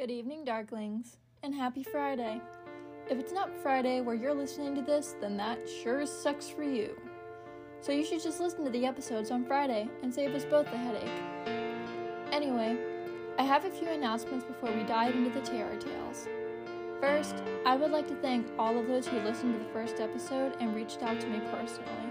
Good 0.00 0.10
evening, 0.10 0.46
Darklings, 0.46 1.16
and 1.42 1.54
happy 1.54 1.82
Friday. 1.82 2.40
If 3.10 3.18
it's 3.18 3.34
not 3.34 3.54
Friday 3.62 4.00
where 4.00 4.14
you're 4.14 4.32
listening 4.32 4.74
to 4.76 4.80
this, 4.80 5.14
then 5.20 5.36
that 5.36 5.58
sure 5.68 6.06
sucks 6.06 6.48
for 6.48 6.62
you. 6.62 6.98
So 7.82 7.92
you 7.92 8.02
should 8.06 8.22
just 8.22 8.40
listen 8.40 8.64
to 8.64 8.70
the 8.70 8.86
episodes 8.86 9.30
on 9.30 9.44
Friday 9.44 9.90
and 10.02 10.14
save 10.14 10.34
us 10.34 10.46
both 10.46 10.66
a 10.68 10.78
headache. 10.78 11.22
Anyway, 12.32 12.78
I 13.38 13.42
have 13.42 13.66
a 13.66 13.70
few 13.70 13.88
announcements 13.88 14.46
before 14.46 14.72
we 14.72 14.84
dive 14.84 15.14
into 15.14 15.38
the 15.38 15.44
terror 15.44 15.76
tales. 15.76 16.26
First, 16.98 17.34
I 17.66 17.76
would 17.76 17.90
like 17.90 18.08
to 18.08 18.16
thank 18.22 18.46
all 18.58 18.78
of 18.78 18.86
those 18.86 19.06
who 19.06 19.18
listened 19.18 19.52
to 19.52 19.58
the 19.58 19.70
first 19.70 20.00
episode 20.00 20.56
and 20.60 20.74
reached 20.74 21.02
out 21.02 21.20
to 21.20 21.26
me 21.26 21.40
personally. 21.50 22.10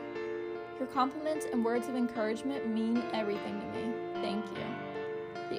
Your 0.77 0.89
compliments 0.89 1.47
and 1.51 1.65
words 1.65 1.87
of 1.87 1.95
encouragement 1.95 2.67
mean 2.67 3.01
everything 3.13 3.59
to 3.59 3.65
me. 3.65 3.93
Thank 4.21 4.45
you. 4.55 4.78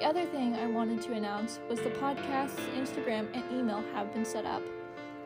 The 0.01 0.07
other 0.07 0.25
thing 0.25 0.55
I 0.55 0.65
wanted 0.65 0.99
to 1.03 1.13
announce 1.13 1.59
was 1.69 1.79
the 1.79 1.91
podcast's 1.91 2.59
Instagram 2.75 3.27
and 3.35 3.43
email 3.51 3.83
have 3.93 4.11
been 4.11 4.25
set 4.25 4.45
up. 4.45 4.63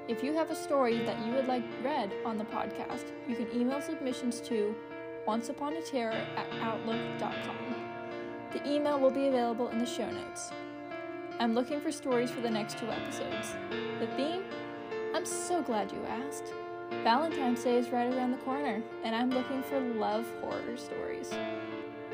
If 0.09 0.21
you 0.21 0.33
have 0.33 0.51
a 0.51 0.55
story 0.55 0.97
that 1.05 1.25
you 1.25 1.31
would 1.31 1.47
like 1.47 1.63
read 1.81 2.11
on 2.25 2.37
the 2.37 2.43
podcast, 2.43 3.05
you 3.25 3.37
can 3.37 3.49
email 3.55 3.79
submissions 3.79 4.41
to 4.41 4.75
onceuponaterror 5.29 6.27
at 6.35 6.47
outlook.com. 6.59 7.55
The 8.51 8.69
email 8.69 8.99
will 8.99 9.11
be 9.11 9.27
available 9.27 9.69
in 9.69 9.77
the 9.77 9.85
show 9.85 10.11
notes. 10.11 10.51
I'm 11.39 11.55
looking 11.55 11.79
for 11.79 11.89
stories 11.89 12.29
for 12.29 12.41
the 12.41 12.49
next 12.49 12.77
two 12.77 12.91
episodes. 12.91 13.55
The 14.01 14.07
theme? 14.17 14.43
I'm 15.13 15.25
so 15.25 15.61
glad 15.61 15.89
you 15.89 16.03
asked. 16.03 16.53
Valentine's 17.01 17.63
Day 17.63 17.77
is 17.77 17.91
right 17.91 18.13
around 18.13 18.31
the 18.31 18.39
corner, 18.39 18.83
and 19.05 19.15
I'm 19.15 19.29
looking 19.29 19.63
for 19.63 19.79
love 19.79 20.25
horror 20.41 20.75
stories. 20.75 21.29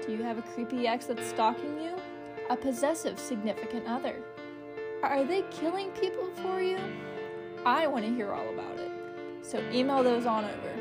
Do 0.05 0.11
you 0.11 0.21
have 0.21 0.37
a 0.37 0.43
creepy 0.43 0.87
ex 0.87 1.07
that's 1.07 1.27
stalking 1.27 1.81
you? 1.81 1.95
A 2.51 2.57
possessive 2.57 3.17
significant 3.17 3.87
other? 3.87 4.21
Are 5.03 5.23
they 5.23 5.43
killing 5.51 5.89
people 5.91 6.29
for 6.43 6.61
you? 6.61 6.77
I 7.65 7.87
want 7.87 8.03
to 8.03 8.13
hear 8.13 8.33
all 8.33 8.49
about 8.49 8.77
it. 8.77 8.91
So 9.41 9.63
email 9.71 10.03
those 10.03 10.25
on 10.25 10.43
over. 10.43 10.73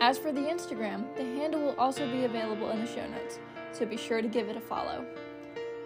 As 0.00 0.18
for 0.18 0.32
the 0.32 0.40
Instagram, 0.40 1.04
the 1.16 1.22
handle 1.22 1.60
will 1.60 1.76
also 1.78 2.04
be 2.10 2.24
available 2.24 2.68
in 2.70 2.80
the 2.80 2.86
show 2.88 3.06
notes, 3.06 3.38
so 3.70 3.86
be 3.86 3.96
sure 3.96 4.20
to 4.20 4.26
give 4.26 4.48
it 4.48 4.56
a 4.56 4.60
follow. 4.60 5.06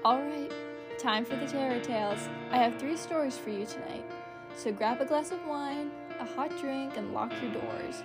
Alright, 0.03 0.51
time 0.99 1.27
for 1.27 1.37
the 1.37 1.47
terror 1.47 1.81
tales. 1.81 2.27
I 2.51 2.57
have 2.57 2.79
three 2.79 2.97
stories 2.97 3.37
for 3.37 3.51
you 3.51 3.67
tonight, 3.67 4.07
so 4.57 4.73
grab 4.73 4.99
a 4.99 5.05
glass 5.05 5.31
of 5.31 5.45
wine, 5.47 5.91
a 6.19 6.25
hot 6.25 6.59
drink, 6.59 6.97
and 6.97 7.13
lock 7.13 7.35
your 7.43 7.53
doors. 7.53 8.03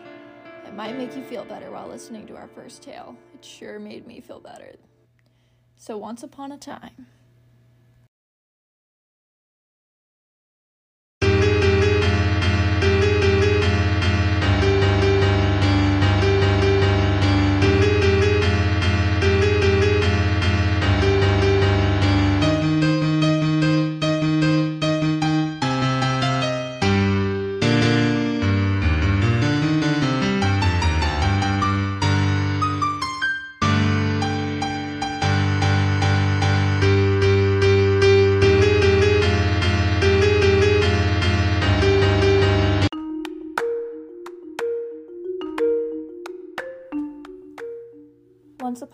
It 0.67 0.75
might 0.75 0.97
make 0.97 1.15
you 1.15 1.23
feel 1.23 1.45
better 1.45 1.71
while 1.71 1.87
listening 1.87 2.27
to 2.27 2.35
our 2.35 2.49
first 2.49 2.83
tale. 2.83 3.15
It 3.33 3.45
sure 3.45 3.79
made 3.79 4.05
me 4.05 4.19
feel 4.19 4.41
better. 4.41 4.75
So, 5.81 5.97
once 5.97 6.23
upon 6.23 6.51
a 6.51 6.57
time, 6.57 7.07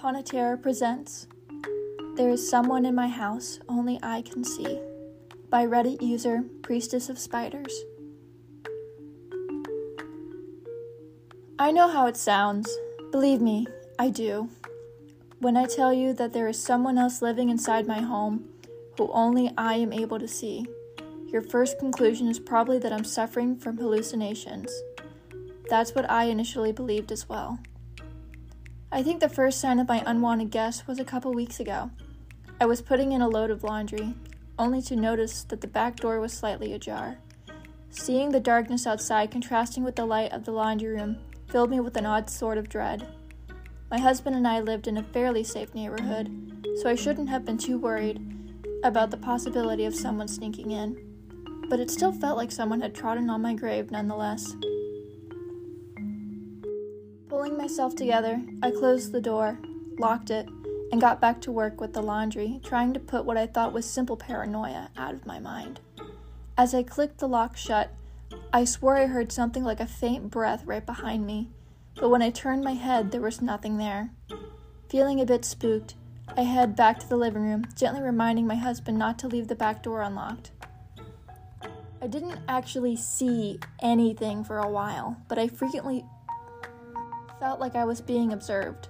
Once 0.05 0.19
Upon 0.19 0.21
a 0.21 0.23
Terror 0.23 0.57
presents 0.57 1.25
There 2.15 2.29
is 2.29 2.47
Someone 2.47 2.85
in 2.85 2.93
My 2.93 3.07
House 3.07 3.59
Only 3.67 3.97
I 4.03 4.21
Can 4.21 4.43
See 4.43 4.79
by 5.49 5.65
Reddit 5.65 5.99
user 5.99 6.43
Priestess 6.61 7.09
of 7.09 7.17
Spiders. 7.17 7.73
I 11.57 11.71
know 11.71 11.87
how 11.87 12.05
it 12.05 12.17
sounds. 12.17 12.69
Believe 13.11 13.41
me, 13.41 13.65
I 13.97 14.11
do. 14.11 14.49
When 15.39 15.57
I 15.57 15.65
tell 15.65 15.91
you 15.91 16.13
that 16.13 16.33
there 16.33 16.47
is 16.47 16.61
someone 16.61 16.99
else 16.99 17.23
living 17.23 17.49
inside 17.49 17.87
my 17.87 18.01
home 18.01 18.47
who 18.99 19.11
only 19.11 19.51
I 19.57 19.73
am 19.77 19.91
able 19.91 20.19
to 20.19 20.27
see, 20.27 20.67
your 21.33 21.41
first 21.41 21.79
conclusion 21.79 22.27
is 22.27 22.39
probably 22.39 22.77
that 22.77 22.93
I'm 22.93 23.05
suffering 23.05 23.57
from 23.57 23.77
hallucinations. 23.77 24.71
That's 25.67 25.95
what 25.95 26.07
I 26.11 26.25
initially 26.25 26.71
believed 26.71 27.11
as 27.11 27.27
well. 27.27 27.57
I 28.95 29.03
think 29.03 29.19
the 29.19 29.27
first 29.27 29.59
sign 29.59 29.79
of 29.79 29.89
my 29.89 30.01
unwanted 30.05 30.51
guest 30.51 30.87
was 30.87 30.99
a 30.99 31.03
couple 31.03 31.33
weeks 31.33 31.59
ago. 31.59 31.91
I 32.61 32.65
was 32.65 32.81
putting 32.81 33.11
in 33.11 33.19
a 33.19 33.27
load 33.27 33.51
of 33.51 33.61
laundry, 33.61 34.13
only 34.57 34.81
to 34.83 34.95
notice 34.95 35.43
that 35.43 35.59
the 35.59 35.67
back 35.67 35.97
door 35.97 36.21
was 36.21 36.31
slightly 36.31 36.71
ajar. 36.71 37.17
Seeing 37.89 38.31
the 38.31 38.39
darkness 38.39 38.87
outside 38.87 39.31
contrasting 39.31 39.83
with 39.83 39.97
the 39.97 40.05
light 40.05 40.31
of 40.31 40.45
the 40.45 40.53
laundry 40.53 40.91
room 40.91 41.17
filled 41.49 41.71
me 41.71 41.81
with 41.81 41.97
an 41.97 42.05
odd 42.05 42.29
sort 42.29 42.57
of 42.57 42.69
dread. 42.69 43.05
My 43.91 43.99
husband 43.99 44.33
and 44.33 44.47
I 44.47 44.61
lived 44.61 44.87
in 44.87 44.95
a 44.95 45.03
fairly 45.03 45.43
safe 45.43 45.75
neighborhood, 45.75 46.31
so 46.81 46.89
I 46.89 46.95
shouldn't 46.95 47.27
have 47.27 47.43
been 47.43 47.57
too 47.57 47.77
worried 47.77 48.21
about 48.85 49.11
the 49.11 49.17
possibility 49.17 49.83
of 49.83 49.93
someone 49.93 50.29
sneaking 50.29 50.71
in. 50.71 50.95
But 51.69 51.81
it 51.81 51.91
still 51.91 52.13
felt 52.13 52.37
like 52.37 52.49
someone 52.49 52.79
had 52.79 52.95
trodden 52.95 53.29
on 53.29 53.41
my 53.41 53.55
grave 53.55 53.91
nonetheless. 53.91 54.55
Pulling 57.35 57.57
myself 57.57 57.97
together, 57.97 58.41
I 58.63 58.71
closed 58.71 59.11
the 59.11 59.19
door, 59.19 59.59
locked 59.99 60.29
it, 60.29 60.47
and 60.93 61.01
got 61.01 61.19
back 61.19 61.41
to 61.41 61.51
work 61.51 61.81
with 61.81 61.91
the 61.91 62.01
laundry, 62.01 62.61
trying 62.63 62.93
to 62.93 62.99
put 63.01 63.25
what 63.25 63.35
I 63.35 63.45
thought 63.45 63.73
was 63.73 63.85
simple 63.85 64.15
paranoia 64.15 64.89
out 64.95 65.13
of 65.13 65.25
my 65.25 65.37
mind. 65.37 65.81
As 66.57 66.73
I 66.73 66.81
clicked 66.81 67.17
the 67.17 67.27
lock 67.27 67.57
shut, 67.57 67.91
I 68.53 68.63
swore 68.63 68.95
I 68.95 69.07
heard 69.07 69.33
something 69.33 69.65
like 69.65 69.81
a 69.81 69.85
faint 69.85 70.31
breath 70.31 70.63
right 70.65 70.85
behind 70.85 71.25
me, 71.25 71.49
but 71.95 72.07
when 72.07 72.21
I 72.21 72.29
turned 72.29 72.63
my 72.63 72.75
head, 72.75 73.11
there 73.11 73.19
was 73.19 73.41
nothing 73.41 73.75
there. 73.75 74.11
Feeling 74.87 75.19
a 75.19 75.25
bit 75.25 75.43
spooked, 75.43 75.95
I 76.37 76.43
head 76.43 76.73
back 76.77 76.99
to 76.99 77.09
the 77.09 77.17
living 77.17 77.41
room, 77.41 77.65
gently 77.75 78.01
reminding 78.01 78.47
my 78.47 78.55
husband 78.55 78.97
not 78.97 79.19
to 79.19 79.27
leave 79.27 79.49
the 79.49 79.55
back 79.55 79.83
door 79.83 80.01
unlocked. 80.03 80.51
I 82.01 82.07
didn't 82.07 82.39
actually 82.47 82.95
see 82.95 83.59
anything 83.81 84.45
for 84.45 84.59
a 84.59 84.69
while, 84.69 85.17
but 85.27 85.37
I 85.37 85.49
frequently 85.49 86.05
felt 87.45 87.59
like 87.59 87.75
I 87.75 87.85
was 87.85 88.01
being 88.01 88.33
observed. 88.33 88.87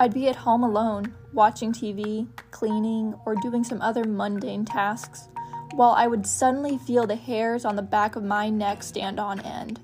I'd 0.00 0.12
be 0.12 0.26
at 0.26 0.34
home 0.34 0.64
alone, 0.64 1.14
watching 1.32 1.70
TV, 1.70 2.26
cleaning, 2.50 3.14
or 3.24 3.36
doing 3.36 3.62
some 3.62 3.80
other 3.80 4.02
mundane 4.02 4.64
tasks, 4.64 5.28
while 5.72 5.92
I 5.92 6.08
would 6.08 6.26
suddenly 6.26 6.78
feel 6.78 7.06
the 7.06 7.14
hairs 7.14 7.64
on 7.64 7.76
the 7.76 7.82
back 7.82 8.16
of 8.16 8.24
my 8.24 8.50
neck 8.50 8.82
stand 8.82 9.20
on 9.20 9.38
end. 9.38 9.78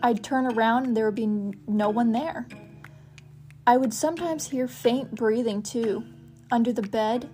I'd 0.00 0.22
turn 0.22 0.46
around 0.46 0.86
and 0.86 0.96
there 0.96 1.06
would 1.06 1.16
be 1.16 1.26
no 1.66 1.90
one 1.90 2.12
there. 2.12 2.46
I 3.66 3.78
would 3.78 3.92
sometimes 3.92 4.50
hear 4.50 4.68
faint 4.68 5.16
breathing 5.16 5.60
too, 5.60 6.04
under 6.52 6.72
the 6.72 6.82
bed, 6.82 7.28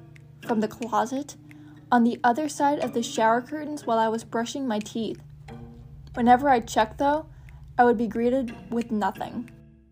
from 0.47 0.61
the 0.61 0.69
closet, 0.69 1.37
on 1.93 2.05
the 2.05 2.19
other 2.25 2.49
side 2.49 2.78
of 2.78 2.94
the 2.94 3.03
shower 3.03 3.43
curtains 3.43 3.84
while 3.84 3.99
I 3.99 4.09
was 4.09 4.25
brushing 4.25 4.67
my 4.67 4.78
teeth. 4.78 5.21
Whenever 6.15 6.49
I 6.49 6.61
checked, 6.61 6.97
though, 6.97 7.27
I 7.77 7.84
would 7.84 7.99
be 7.99 8.06
greeted 8.06 8.56
with 8.71 8.91
nothing 8.91 9.50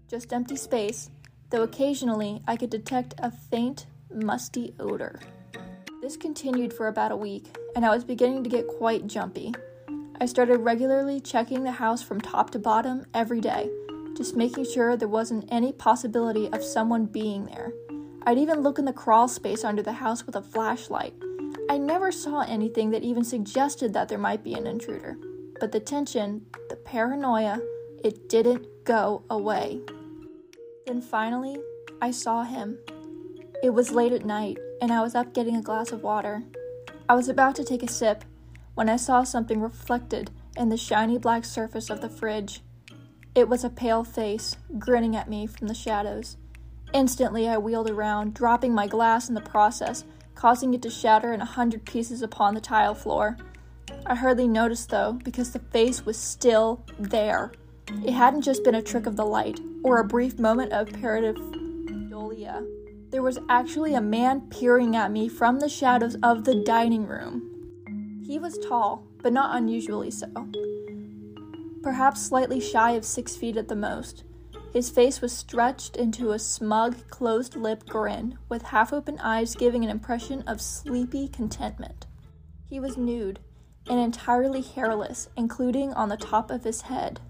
just 0.09 0.33
empty 0.33 0.57
space, 0.57 1.11
though 1.51 1.63
occasionally 1.63 2.43
I 2.47 2.57
could 2.57 2.71
detect 2.71 3.15
a 3.19 3.31
faint, 3.31 3.87
musty 4.13 4.75
odor. 4.81 5.21
This 6.01 6.17
continued 6.17 6.73
for 6.73 6.89
about 6.89 7.13
a 7.13 7.17
week, 7.17 7.57
and 7.77 7.85
I 7.85 7.91
was 7.91 8.05
beginning 8.05 8.43
to 8.45 8.51
get 8.51 8.67
quite 8.67 9.07
jumpy. 9.07 9.55
I 10.21 10.27
started 10.27 10.59
regularly 10.59 11.21
checking 11.21 11.63
the 11.63 11.73
house 11.73 12.03
from 12.03 12.21
top 12.21 12.51
to 12.51 12.59
bottom 12.59 13.05
every 13.13 13.41
day, 13.41 13.69
just 14.17 14.35
making 14.35 14.65
sure 14.65 14.97
there 14.97 15.09
wasn't 15.09 15.49
any 15.51 15.73
possibility 15.73 16.49
of 16.53 16.65
someone 16.65 17.07
being 17.07 17.47
there. 17.47 17.73
I'd 18.25 18.39
even 18.39 18.61
look 18.61 18.79
in 18.79 18.85
the 18.85 18.93
crawl 18.93 19.29
space 19.29 19.65
under 19.65 19.83
the 19.83 19.93
house 19.93 20.25
with 20.25 20.37
a 20.37 20.43
flashlight. 20.43 21.15
I 21.71 21.79
never 21.79 22.11
saw 22.11 22.41
anything 22.41 22.91
that 22.91 23.05
even 23.05 23.25
suggested 23.25 23.93
that 23.93 24.09
there 24.09 24.19
might 24.19 24.43
be 24.43 24.55
an 24.55 24.67
intruder. 24.67 25.19
But 25.61 25.73
the 25.73 25.81
tension, 25.81 26.47
the 26.69 26.77
paranoia, 26.77 27.61
it 28.03 28.29
didn't 28.29 28.67
go 28.85 29.25
away. 29.29 29.81
Then 30.89 31.03
finally, 31.03 31.59
I 32.01 32.11
saw 32.11 32.45
him. 32.45 32.79
It 33.63 33.75
was 33.75 33.91
late 33.91 34.15
at 34.15 34.25
night, 34.25 34.57
and 34.81 34.91
I 34.91 35.03
was 35.03 35.15
up 35.15 35.35
getting 35.35 35.55
a 35.55 35.61
glass 35.61 35.93
of 35.93 36.03
water. 36.03 36.45
I 37.11 37.15
was 37.15 37.29
about 37.29 37.57
to 37.57 37.65
take 37.65 37.83
a 37.83 37.89
sip 37.89 38.25
when 38.75 38.89
I 38.89 38.97
saw 38.97 39.23
something 39.23 39.61
reflected 39.61 40.31
in 40.57 40.71
the 40.71 40.79
shiny 40.79 41.19
black 41.19 41.45
surface 41.45 41.91
of 41.91 42.01
the 42.01 42.09
fridge. 42.09 42.63
It 43.35 43.51
was 43.51 43.65
a 43.65 43.69
pale 43.69 44.03
face, 44.03 44.57
grinning 44.79 45.15
at 45.15 45.29
me 45.29 45.47
from 45.47 45.69
the 45.69 45.75
shadows. 45.75 46.39
Instantly, 46.95 47.47
I 47.47 47.59
wheeled 47.59 47.91
around, 47.91 48.33
dropping 48.33 48.75
my 48.75 48.87
glass 48.87 49.29
in 49.29 49.35
the 49.35 49.43
process, 49.43 50.05
causing 50.35 50.73
it 50.73 50.81
to 50.81 50.91
shatter 50.91 51.35
in 51.35 51.43
a 51.43 51.45
hundred 51.45 51.85
pieces 51.85 52.23
upon 52.23 52.55
the 52.55 52.63
tile 52.63 52.95
floor. 52.95 53.37
I 54.07 54.15
hardly 54.15 54.49
noticed, 54.49 54.89
though, 54.89 55.19
because 55.23 55.51
the 55.51 55.59
face 55.59 56.07
was 56.07 56.17
still 56.17 56.83
there. 56.99 57.53
It 58.05 58.13
hadn't 58.13 58.43
just 58.43 58.65
been 58.65 58.75
a 58.75 58.83
trick 58.83 59.07
of 59.07 59.17
the 59.17 59.25
light, 59.25 59.61
or 59.83 59.99
a 59.99 60.05
brief 60.05 60.39
moment 60.39 60.73
of 60.73 60.89
pareidolia. 60.89 62.67
There 63.11 63.23
was 63.23 63.39
actually 63.49 63.95
a 63.95 64.01
man 64.01 64.43
peering 64.51 64.95
at 64.95 65.11
me 65.11 65.29
from 65.29 65.61
the 65.61 65.69
shadows 65.69 66.17
of 66.23 66.45
the 66.45 66.55
dining 66.55 67.07
room. 67.07 68.23
He 68.27 68.39
was 68.39 68.59
tall, 68.59 69.07
but 69.23 69.33
not 69.33 69.57
unusually 69.57 70.11
so. 70.11 70.29
Perhaps 71.83 72.21
slightly 72.21 72.61
shy 72.61 72.91
of 72.93 73.05
six 73.07 73.37
feet 73.37 73.57
at 73.57 73.69
the 73.69 73.77
most. 73.77 74.25
His 74.73 74.91
face 74.91 75.23
was 75.23 75.33
stretched 75.33 75.97
into 75.97 76.33
a 76.33 76.39
smug, 76.39 77.09
closed 77.09 77.57
lipped 77.57 77.89
grin, 77.89 78.37
with 78.51 78.65
half 78.65 78.93
open 78.93 79.19
eyes 79.21 79.55
giving 79.55 79.83
an 79.83 79.91
impression 79.91 80.43
of 80.43 80.61
sleepy 80.61 81.29
contentment. 81.29 82.05
He 82.67 82.79
was 82.79 82.99
nude 82.99 83.39
and 83.89 83.99
entirely 83.99 84.61
hairless, 84.61 85.31
including 85.37 85.95
on 85.95 86.11
the 86.11 86.19
top 86.19 86.51
of 86.51 86.65
his 86.65 86.83
head. 86.83 87.21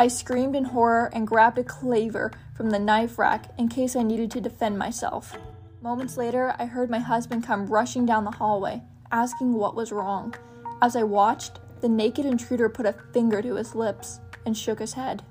I 0.00 0.06
screamed 0.06 0.54
in 0.54 0.62
horror 0.62 1.10
and 1.12 1.26
grabbed 1.26 1.58
a 1.58 1.64
cleaver 1.64 2.30
from 2.54 2.70
the 2.70 2.78
knife 2.78 3.18
rack 3.18 3.46
in 3.58 3.68
case 3.68 3.96
I 3.96 4.04
needed 4.04 4.30
to 4.30 4.40
defend 4.40 4.78
myself. 4.78 5.36
Moments 5.82 6.16
later, 6.16 6.54
I 6.56 6.66
heard 6.66 6.88
my 6.88 7.00
husband 7.00 7.42
come 7.42 7.66
rushing 7.66 8.06
down 8.06 8.24
the 8.24 8.30
hallway, 8.30 8.80
asking 9.10 9.54
what 9.54 9.74
was 9.74 9.90
wrong. 9.90 10.36
As 10.80 10.94
I 10.94 11.02
watched, 11.02 11.58
the 11.80 11.88
naked 11.88 12.24
intruder 12.24 12.68
put 12.68 12.86
a 12.86 12.94
finger 13.12 13.42
to 13.42 13.56
his 13.56 13.74
lips 13.74 14.20
and 14.46 14.56
shook 14.56 14.78
his 14.78 14.92
head. 14.92 15.24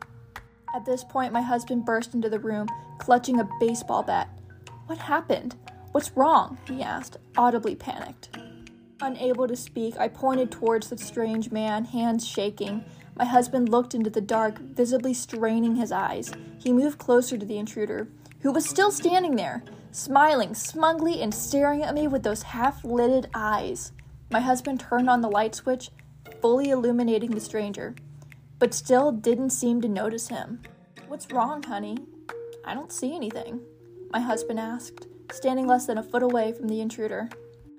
At 0.75 0.85
this 0.85 1.03
point, 1.05 1.31
my 1.31 1.41
husband 1.41 1.85
burst 1.85 2.13
into 2.13 2.29
the 2.29 2.39
room, 2.39 2.67
clutching 2.97 3.39
a 3.39 3.49
baseball 3.61 4.03
bat. 4.03 4.29
What 4.87 4.97
happened? 4.97 5.55
What's 5.93 6.11
wrong? 6.11 6.57
he 6.67 6.81
asked, 6.81 7.15
audibly 7.37 7.75
panicked. 7.75 8.37
Unable 8.99 9.47
to 9.47 9.55
speak, 9.55 9.95
I 9.97 10.09
pointed 10.09 10.51
towards 10.51 10.89
the 10.89 10.97
strange 10.97 11.51
man, 11.51 11.85
hands 11.85 12.27
shaking. 12.27 12.83
My 13.17 13.25
husband 13.25 13.69
looked 13.69 13.95
into 13.95 14.09
the 14.09 14.21
dark, 14.21 14.59
visibly 14.59 15.13
straining 15.13 15.75
his 15.75 15.91
eyes. 15.91 16.31
He 16.57 16.71
moved 16.71 16.99
closer 16.99 17.37
to 17.37 17.45
the 17.45 17.57
intruder, 17.57 18.07
who 18.41 18.51
was 18.51 18.69
still 18.69 18.91
standing 18.91 19.35
there, 19.35 19.63
smiling 19.91 20.53
smugly 20.53 21.21
and 21.21 21.33
staring 21.33 21.83
at 21.83 21.95
me 21.95 22.07
with 22.07 22.23
those 22.23 22.43
half 22.43 22.83
lidded 22.83 23.29
eyes. 23.33 23.91
My 24.29 24.39
husband 24.39 24.79
turned 24.79 25.09
on 25.09 25.21
the 25.21 25.29
light 25.29 25.55
switch, 25.55 25.89
fully 26.41 26.69
illuminating 26.69 27.31
the 27.31 27.39
stranger 27.39 27.95
but 28.59 28.73
still 28.73 29.11
didn't 29.11 29.51
seem 29.51 29.81
to 29.81 29.87
notice 29.87 30.27
him. 30.29 30.61
What's 31.07 31.31
wrong, 31.31 31.63
honey? 31.63 31.97
I 32.65 32.73
don't 32.73 32.91
see 32.91 33.15
anything, 33.15 33.61
my 34.11 34.19
husband 34.19 34.59
asked, 34.59 35.07
standing 35.31 35.67
less 35.67 35.85
than 35.85 35.97
a 35.97 36.03
foot 36.03 36.23
away 36.23 36.53
from 36.53 36.67
the 36.67 36.81
intruder. 36.81 37.29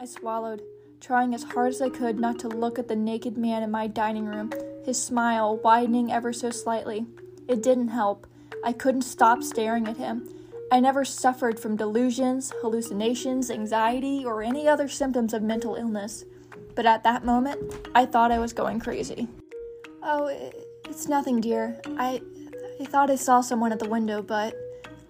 I 0.00 0.04
swallowed, 0.04 0.62
trying 1.00 1.34
as 1.34 1.42
hard 1.42 1.70
as 1.70 1.80
I 1.80 1.88
could 1.88 2.18
not 2.18 2.38
to 2.40 2.48
look 2.48 2.78
at 2.78 2.88
the 2.88 2.96
naked 2.96 3.36
man 3.36 3.62
in 3.62 3.70
my 3.70 3.86
dining 3.86 4.26
room, 4.26 4.52
his 4.84 5.02
smile 5.02 5.56
widening 5.58 6.12
ever 6.12 6.32
so 6.32 6.50
slightly. 6.50 7.06
It 7.46 7.62
didn't 7.62 7.88
help. 7.88 8.26
I 8.64 8.72
couldn't 8.72 9.02
stop 9.02 9.42
staring 9.42 9.86
at 9.86 9.96
him. 9.96 10.28
I 10.70 10.80
never 10.80 11.04
suffered 11.04 11.58
from 11.58 11.76
delusions, 11.76 12.52
hallucinations, 12.60 13.50
anxiety, 13.50 14.24
or 14.24 14.42
any 14.42 14.68
other 14.68 14.88
symptoms 14.88 15.32
of 15.32 15.42
mental 15.42 15.76
illness. 15.76 16.24
But 16.74 16.86
at 16.86 17.04
that 17.04 17.24
moment, 17.24 17.88
I 17.94 18.04
thought 18.04 18.30
I 18.30 18.38
was 18.38 18.52
going 18.52 18.78
crazy. 18.78 19.28
Oh, 20.02 20.26
it's 20.84 21.08
nothing, 21.08 21.40
dear. 21.40 21.80
I 21.98 22.20
I 22.80 22.84
thought 22.84 23.10
I 23.10 23.16
saw 23.16 23.40
someone 23.40 23.72
at 23.72 23.80
the 23.80 23.88
window, 23.88 24.22
but 24.22 24.54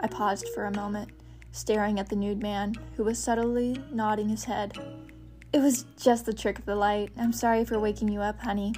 I 0.00 0.06
paused 0.06 0.49
for 0.55 0.64
a 0.64 0.75
moment, 0.75 1.11
staring 1.52 2.00
at 2.00 2.08
the 2.08 2.17
nude 2.17 2.40
man, 2.40 2.75
who 2.96 3.05
was 3.05 3.19
subtly 3.19 3.76
nodding 3.93 4.29
his 4.29 4.44
head. 4.44 4.79
It 5.50 5.61
was 5.61 5.87
just 5.99 6.27
the 6.27 6.35
trick 6.35 6.59
of 6.59 6.67
the 6.67 6.75
light. 6.75 7.11
I'm 7.19 7.33
sorry 7.33 7.65
for 7.65 7.79
waking 7.79 8.09
you 8.09 8.21
up, 8.21 8.41
honey. 8.41 8.75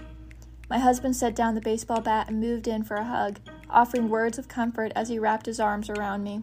My 0.69 0.79
husband 0.79 1.17
set 1.17 1.35
down 1.35 1.57
the 1.57 1.61
baseball 1.61 2.01
bat 2.01 2.29
and 2.29 2.41
moved 2.41 2.69
in 2.69 2.85
for 2.85 2.95
a 2.95 3.05
hug, 3.05 3.41
offering 3.69 4.09
words 4.09 4.39
of 4.39 4.47
comfort 4.47 4.93
as 4.95 5.09
he 5.09 5.19
wrapped 5.19 5.47
his 5.47 5.59
arms 5.59 5.91
around 5.91 6.23
me. 6.23 6.43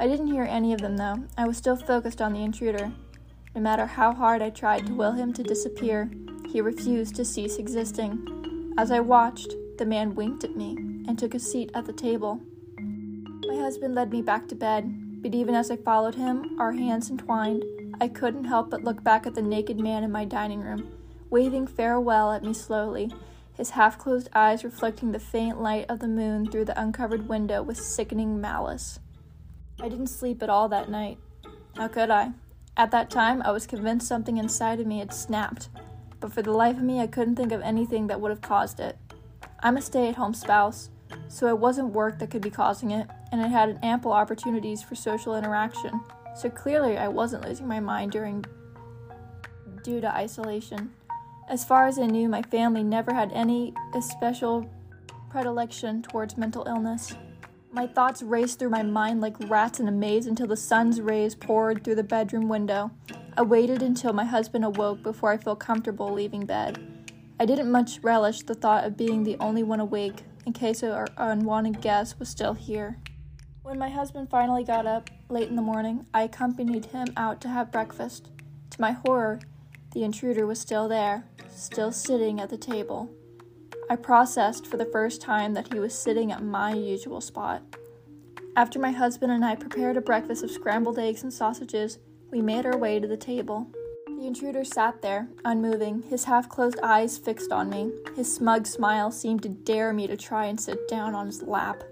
I 0.00 0.08
didn't 0.08 0.32
hear 0.32 0.44
any 0.44 0.72
of 0.72 0.80
them, 0.80 0.96
though. 0.96 1.24
I 1.36 1.46
was 1.46 1.58
still 1.58 1.76
focused 1.76 2.22
on 2.22 2.32
the 2.32 2.42
intruder. 2.42 2.92
No 3.54 3.60
matter 3.60 3.84
how 3.84 4.14
hard 4.14 4.40
I 4.40 4.48
tried 4.48 4.86
to 4.86 4.94
will 4.94 5.12
him 5.12 5.34
to 5.34 5.42
disappear, 5.42 6.10
he 6.50 6.62
refused 6.62 7.14
to 7.16 7.24
cease 7.24 7.58
existing. 7.58 8.74
As 8.78 8.90
I 8.90 9.00
watched, 9.00 9.54
the 9.76 9.84
man 9.84 10.14
winked 10.14 10.44
at 10.44 10.56
me 10.56 10.76
and 11.06 11.18
took 11.18 11.34
a 11.34 11.38
seat 11.38 11.70
at 11.74 11.84
the 11.84 11.92
table. 11.92 12.40
My 13.46 13.56
husband 13.56 13.94
led 13.94 14.10
me 14.10 14.22
back 14.22 14.48
to 14.48 14.54
bed, 14.54 15.22
but 15.22 15.34
even 15.34 15.54
as 15.54 15.70
I 15.70 15.76
followed 15.76 16.14
him, 16.14 16.58
our 16.58 16.72
hands 16.72 17.10
entwined, 17.10 17.64
I 18.02 18.08
couldn't 18.08 18.46
help 18.46 18.70
but 18.70 18.82
look 18.82 19.04
back 19.04 19.28
at 19.28 19.36
the 19.36 19.42
naked 19.42 19.78
man 19.78 20.02
in 20.02 20.10
my 20.10 20.24
dining 20.24 20.60
room, 20.60 20.92
waving 21.30 21.68
farewell 21.68 22.32
at 22.32 22.42
me 22.42 22.52
slowly, 22.52 23.12
his 23.56 23.70
half 23.70 23.96
closed 23.96 24.28
eyes 24.34 24.64
reflecting 24.64 25.12
the 25.12 25.20
faint 25.20 25.62
light 25.62 25.86
of 25.88 26.00
the 26.00 26.08
moon 26.08 26.50
through 26.50 26.64
the 26.64 26.80
uncovered 26.80 27.28
window 27.28 27.62
with 27.62 27.78
sickening 27.78 28.40
malice. 28.40 28.98
I 29.80 29.88
didn't 29.88 30.08
sleep 30.08 30.42
at 30.42 30.50
all 30.50 30.68
that 30.70 30.90
night. 30.90 31.18
How 31.76 31.86
could 31.86 32.10
I? 32.10 32.32
At 32.76 32.90
that 32.90 33.08
time, 33.08 33.40
I 33.42 33.52
was 33.52 33.68
convinced 33.68 34.08
something 34.08 34.36
inside 34.36 34.80
of 34.80 34.86
me 34.88 34.98
had 34.98 35.14
snapped, 35.14 35.68
but 36.18 36.32
for 36.32 36.42
the 36.42 36.50
life 36.50 36.78
of 36.78 36.82
me, 36.82 36.98
I 36.98 37.06
couldn't 37.06 37.36
think 37.36 37.52
of 37.52 37.60
anything 37.60 38.08
that 38.08 38.20
would 38.20 38.30
have 38.30 38.42
caused 38.42 38.80
it. 38.80 38.98
I'm 39.60 39.76
a 39.76 39.80
stay 39.80 40.08
at 40.08 40.16
home 40.16 40.34
spouse, 40.34 40.90
so 41.28 41.46
it 41.46 41.58
wasn't 41.58 41.94
work 41.94 42.18
that 42.18 42.32
could 42.32 42.42
be 42.42 42.50
causing 42.50 42.90
it, 42.90 43.06
and 43.30 43.40
I 43.40 43.46
had 43.46 43.78
ample 43.80 44.10
opportunities 44.10 44.82
for 44.82 44.96
social 44.96 45.36
interaction. 45.36 46.00
So 46.34 46.48
clearly, 46.50 46.96
I 46.96 47.08
wasn't 47.08 47.46
losing 47.46 47.68
my 47.68 47.80
mind 47.80 48.12
during 48.12 48.44
due 49.82 50.00
to 50.00 50.14
isolation. 50.14 50.90
As 51.48 51.64
far 51.64 51.86
as 51.86 51.98
I 51.98 52.06
knew, 52.06 52.28
my 52.28 52.42
family 52.42 52.82
never 52.82 53.12
had 53.12 53.32
any 53.32 53.74
especial 53.94 54.70
predilection 55.30 56.02
towards 56.02 56.36
mental 56.36 56.66
illness. 56.66 57.14
My 57.72 57.86
thoughts 57.86 58.22
raced 58.22 58.58
through 58.58 58.70
my 58.70 58.82
mind 58.82 59.20
like 59.20 59.36
rats 59.48 59.80
in 59.80 59.88
a 59.88 59.92
maze 59.92 60.26
until 60.26 60.46
the 60.46 60.56
sun's 60.56 61.00
rays 61.00 61.34
poured 61.34 61.82
through 61.82 61.94
the 61.94 62.02
bedroom 62.02 62.48
window. 62.48 62.90
I 63.36 63.42
waited 63.42 63.82
until 63.82 64.12
my 64.12 64.24
husband 64.24 64.64
awoke 64.64 65.02
before 65.02 65.30
I 65.30 65.38
felt 65.38 65.58
comfortable 65.58 66.12
leaving 66.12 66.44
bed. 66.44 66.78
I 67.40 67.46
didn't 67.46 67.70
much 67.70 67.98
relish 68.02 68.42
the 68.42 68.54
thought 68.54 68.84
of 68.84 68.96
being 68.96 69.24
the 69.24 69.38
only 69.40 69.62
one 69.62 69.80
awake 69.80 70.22
in 70.44 70.52
case 70.52 70.82
our 70.82 71.08
unwanted 71.16 71.80
guest 71.80 72.18
was 72.18 72.28
still 72.28 72.52
here. 72.52 72.98
When 73.62 73.78
my 73.78 73.90
husband 73.90 74.28
finally 74.28 74.64
got 74.64 74.86
up 74.86 75.08
late 75.28 75.48
in 75.48 75.54
the 75.54 75.62
morning, 75.62 76.04
I 76.12 76.22
accompanied 76.22 76.86
him 76.86 77.06
out 77.16 77.40
to 77.42 77.48
have 77.48 77.70
breakfast. 77.70 78.28
To 78.70 78.80
my 78.80 78.90
horror, 78.90 79.38
the 79.92 80.02
intruder 80.02 80.46
was 80.46 80.58
still 80.58 80.88
there, 80.88 81.24
still 81.48 81.92
sitting 81.92 82.40
at 82.40 82.50
the 82.50 82.56
table. 82.58 83.08
I 83.88 83.96
processed 83.96 84.66
for 84.66 84.78
the 84.78 84.84
first 84.86 85.20
time 85.20 85.54
that 85.54 85.72
he 85.72 85.78
was 85.78 85.94
sitting 85.94 86.32
at 86.32 86.42
my 86.42 86.74
usual 86.74 87.20
spot. 87.20 87.62
After 88.56 88.80
my 88.80 88.90
husband 88.90 89.30
and 89.30 89.44
I 89.44 89.54
prepared 89.54 89.96
a 89.96 90.00
breakfast 90.00 90.42
of 90.42 90.50
scrambled 90.50 90.98
eggs 90.98 91.22
and 91.22 91.32
sausages, 91.32 91.98
we 92.32 92.42
made 92.42 92.66
our 92.66 92.76
way 92.76 92.98
to 92.98 93.06
the 93.06 93.16
table. 93.16 93.68
The 94.06 94.26
intruder 94.26 94.64
sat 94.64 95.02
there, 95.02 95.28
unmoving, 95.44 96.02
his 96.02 96.24
half 96.24 96.48
closed 96.48 96.80
eyes 96.82 97.16
fixed 97.16 97.52
on 97.52 97.70
me. 97.70 97.92
His 98.16 98.34
smug 98.34 98.66
smile 98.66 99.12
seemed 99.12 99.44
to 99.44 99.48
dare 99.48 99.92
me 99.92 100.08
to 100.08 100.16
try 100.16 100.46
and 100.46 100.60
sit 100.60 100.88
down 100.88 101.14
on 101.14 101.26
his 101.26 101.42
lap. 101.42 101.84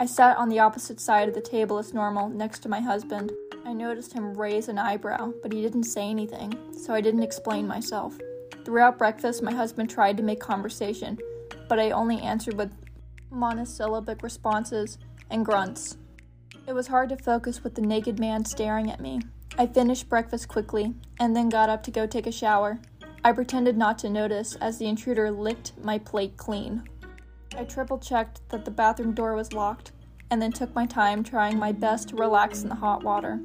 I 0.00 0.06
sat 0.06 0.36
on 0.36 0.48
the 0.48 0.60
opposite 0.60 1.00
side 1.00 1.28
of 1.28 1.34
the 1.34 1.40
table 1.40 1.76
as 1.76 1.92
normal, 1.92 2.28
next 2.28 2.60
to 2.60 2.68
my 2.68 2.78
husband. 2.78 3.32
I 3.66 3.72
noticed 3.72 4.12
him 4.12 4.32
raise 4.32 4.68
an 4.68 4.78
eyebrow, 4.78 5.32
but 5.42 5.52
he 5.52 5.60
didn't 5.60 5.82
say 5.82 6.08
anything, 6.08 6.56
so 6.72 6.94
I 6.94 7.00
didn't 7.00 7.24
explain 7.24 7.66
myself. 7.66 8.16
Throughout 8.64 8.96
breakfast, 8.96 9.42
my 9.42 9.52
husband 9.52 9.90
tried 9.90 10.16
to 10.18 10.22
make 10.22 10.38
conversation, 10.38 11.18
but 11.68 11.80
I 11.80 11.90
only 11.90 12.20
answered 12.20 12.54
with 12.54 12.70
monosyllabic 13.30 14.22
responses 14.22 14.98
and 15.30 15.44
grunts. 15.44 15.96
It 16.68 16.74
was 16.74 16.86
hard 16.86 17.08
to 17.08 17.16
focus 17.16 17.64
with 17.64 17.74
the 17.74 17.82
naked 17.82 18.20
man 18.20 18.44
staring 18.44 18.92
at 18.92 19.00
me. 19.00 19.20
I 19.58 19.66
finished 19.66 20.08
breakfast 20.08 20.46
quickly 20.46 20.94
and 21.18 21.34
then 21.34 21.48
got 21.48 21.70
up 21.70 21.82
to 21.82 21.90
go 21.90 22.06
take 22.06 22.28
a 22.28 22.32
shower. 22.32 22.78
I 23.24 23.32
pretended 23.32 23.76
not 23.76 23.98
to 23.98 24.08
notice 24.08 24.54
as 24.60 24.78
the 24.78 24.86
intruder 24.86 25.32
licked 25.32 25.72
my 25.82 25.98
plate 25.98 26.36
clean. 26.36 26.84
I 27.58 27.64
triple 27.64 27.98
checked 27.98 28.48
that 28.50 28.64
the 28.64 28.70
bathroom 28.70 29.14
door 29.14 29.34
was 29.34 29.52
locked 29.52 29.90
and 30.30 30.40
then 30.40 30.52
took 30.52 30.72
my 30.76 30.86
time 30.86 31.24
trying 31.24 31.58
my 31.58 31.72
best 31.72 32.10
to 32.10 32.16
relax 32.16 32.62
in 32.62 32.68
the 32.68 32.76
hot 32.76 33.02
water. 33.02 33.40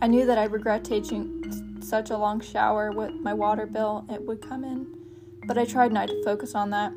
I 0.00 0.06
knew 0.06 0.24
that 0.24 0.38
I'd 0.38 0.52
regret 0.52 0.84
taking 0.84 1.82
such 1.82 2.10
a 2.10 2.16
long 2.16 2.40
shower 2.40 2.92
with 2.92 3.10
my 3.14 3.34
water 3.34 3.66
bill 3.66 4.06
it 4.08 4.24
would 4.24 4.40
come 4.40 4.62
in, 4.62 4.86
but 5.46 5.58
I 5.58 5.64
tried 5.64 5.90
not 5.92 6.06
to 6.06 6.22
focus 6.22 6.54
on 6.54 6.70
that. 6.70 6.92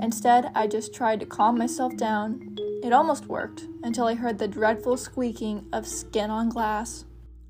Instead, 0.00 0.52
I 0.54 0.68
just 0.68 0.94
tried 0.94 1.18
to 1.18 1.26
calm 1.26 1.58
myself 1.58 1.96
down. 1.96 2.56
It 2.84 2.92
almost 2.92 3.26
worked 3.26 3.66
until 3.82 4.06
I 4.06 4.14
heard 4.14 4.38
the 4.38 4.46
dreadful 4.46 4.96
squeaking 4.96 5.66
of 5.72 5.84
skin 5.84 6.30
on 6.30 6.48
glass. 6.48 7.06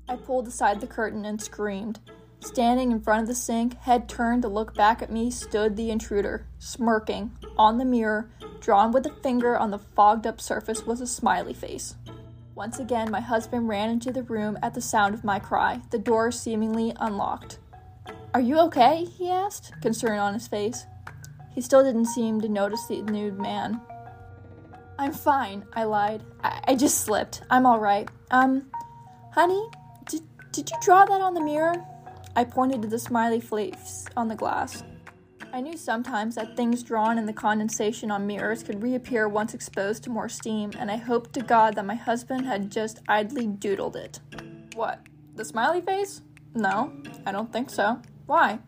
I 0.07 0.15
pulled 0.15 0.47
aside 0.47 0.81
the 0.81 0.87
curtain 0.87 1.23
and 1.23 1.39
screamed. 1.39 1.99
Standing 2.39 2.91
in 2.91 3.01
front 3.01 3.21
of 3.21 3.27
the 3.27 3.35
sink, 3.35 3.77
head 3.77 4.09
turned 4.09 4.41
to 4.41 4.47
look 4.47 4.73
back 4.73 5.03
at 5.03 5.11
me, 5.11 5.29
stood 5.29 5.75
the 5.75 5.91
intruder, 5.91 6.47
smirking. 6.57 7.31
On 7.59 7.77
the 7.77 7.83
mirror, 7.83 8.29
drawn 8.61 8.93
with 8.93 9.05
a 9.05 9.13
finger 9.21 9.57
on 9.57 9.69
the 9.69 9.77
fogged 9.77 10.25
up 10.25 10.39
surface, 10.39 10.85
was 10.85 11.01
a 11.01 11.05
smiley 11.05 11.53
face. 11.53 11.93
Once 12.55 12.79
again, 12.79 13.11
my 13.11 13.19
husband 13.19 13.67
ran 13.67 13.89
into 13.89 14.13
the 14.13 14.23
room 14.23 14.57
at 14.63 14.73
the 14.73 14.81
sound 14.81 15.13
of 15.13 15.25
my 15.25 15.39
cry, 15.39 15.81
the 15.91 15.99
door 15.99 16.31
seemingly 16.31 16.93
unlocked. 17.01 17.59
Are 18.33 18.39
you 18.39 18.59
okay? 18.59 19.03
he 19.03 19.29
asked, 19.29 19.73
concern 19.81 20.19
on 20.19 20.33
his 20.33 20.47
face. 20.47 20.85
He 21.53 21.59
still 21.59 21.83
didn't 21.83 22.05
seem 22.05 22.39
to 22.39 22.47
notice 22.47 22.85
the 22.87 23.01
nude 23.01 23.37
man. 23.37 23.81
I'm 24.97 25.11
fine, 25.11 25.65
I 25.73 25.83
lied. 25.83 26.23
I, 26.41 26.61
I 26.69 26.75
just 26.75 27.01
slipped. 27.01 27.41
I'm 27.49 27.65
all 27.65 27.79
right. 27.79 28.07
Um, 28.31 28.71
honey, 29.33 29.67
did, 30.07 30.21
did 30.53 30.69
you 30.69 30.77
draw 30.81 31.03
that 31.03 31.19
on 31.19 31.33
the 31.33 31.43
mirror? 31.43 31.75
I 32.37 32.45
pointed 32.45 32.83
to 32.83 32.87
the 32.87 32.99
smiley 32.99 33.41
face 33.41 34.05
on 34.15 34.29
the 34.29 34.35
glass. 34.35 34.81
I 35.51 35.61
knew 35.61 35.75
sometimes 35.75 36.35
that 36.35 36.55
things 36.55 36.83
drawn 36.83 37.17
in 37.17 37.25
the 37.25 37.33
condensation 37.33 38.11
on 38.11 38.27
mirrors 38.27 38.61
could 38.61 38.83
reappear 38.83 39.27
once 39.27 39.55
exposed 39.55 40.03
to 40.03 40.09
more 40.09 40.29
steam, 40.29 40.71
and 40.77 40.91
I 40.91 40.97
hoped 40.97 41.33
to 41.33 41.41
God 41.41 41.75
that 41.75 41.85
my 41.85 41.95
husband 41.95 42.45
had 42.45 42.71
just 42.71 42.99
idly 43.07 43.47
doodled 43.47 43.95
it. 43.95 44.19
What? 44.75 44.99
The 45.35 45.43
smiley 45.43 45.81
face? 45.81 46.21
No, 46.53 46.93
I 47.25 47.31
don't 47.31 47.51
think 47.51 47.71
so. 47.71 47.99
Why? 48.27 48.59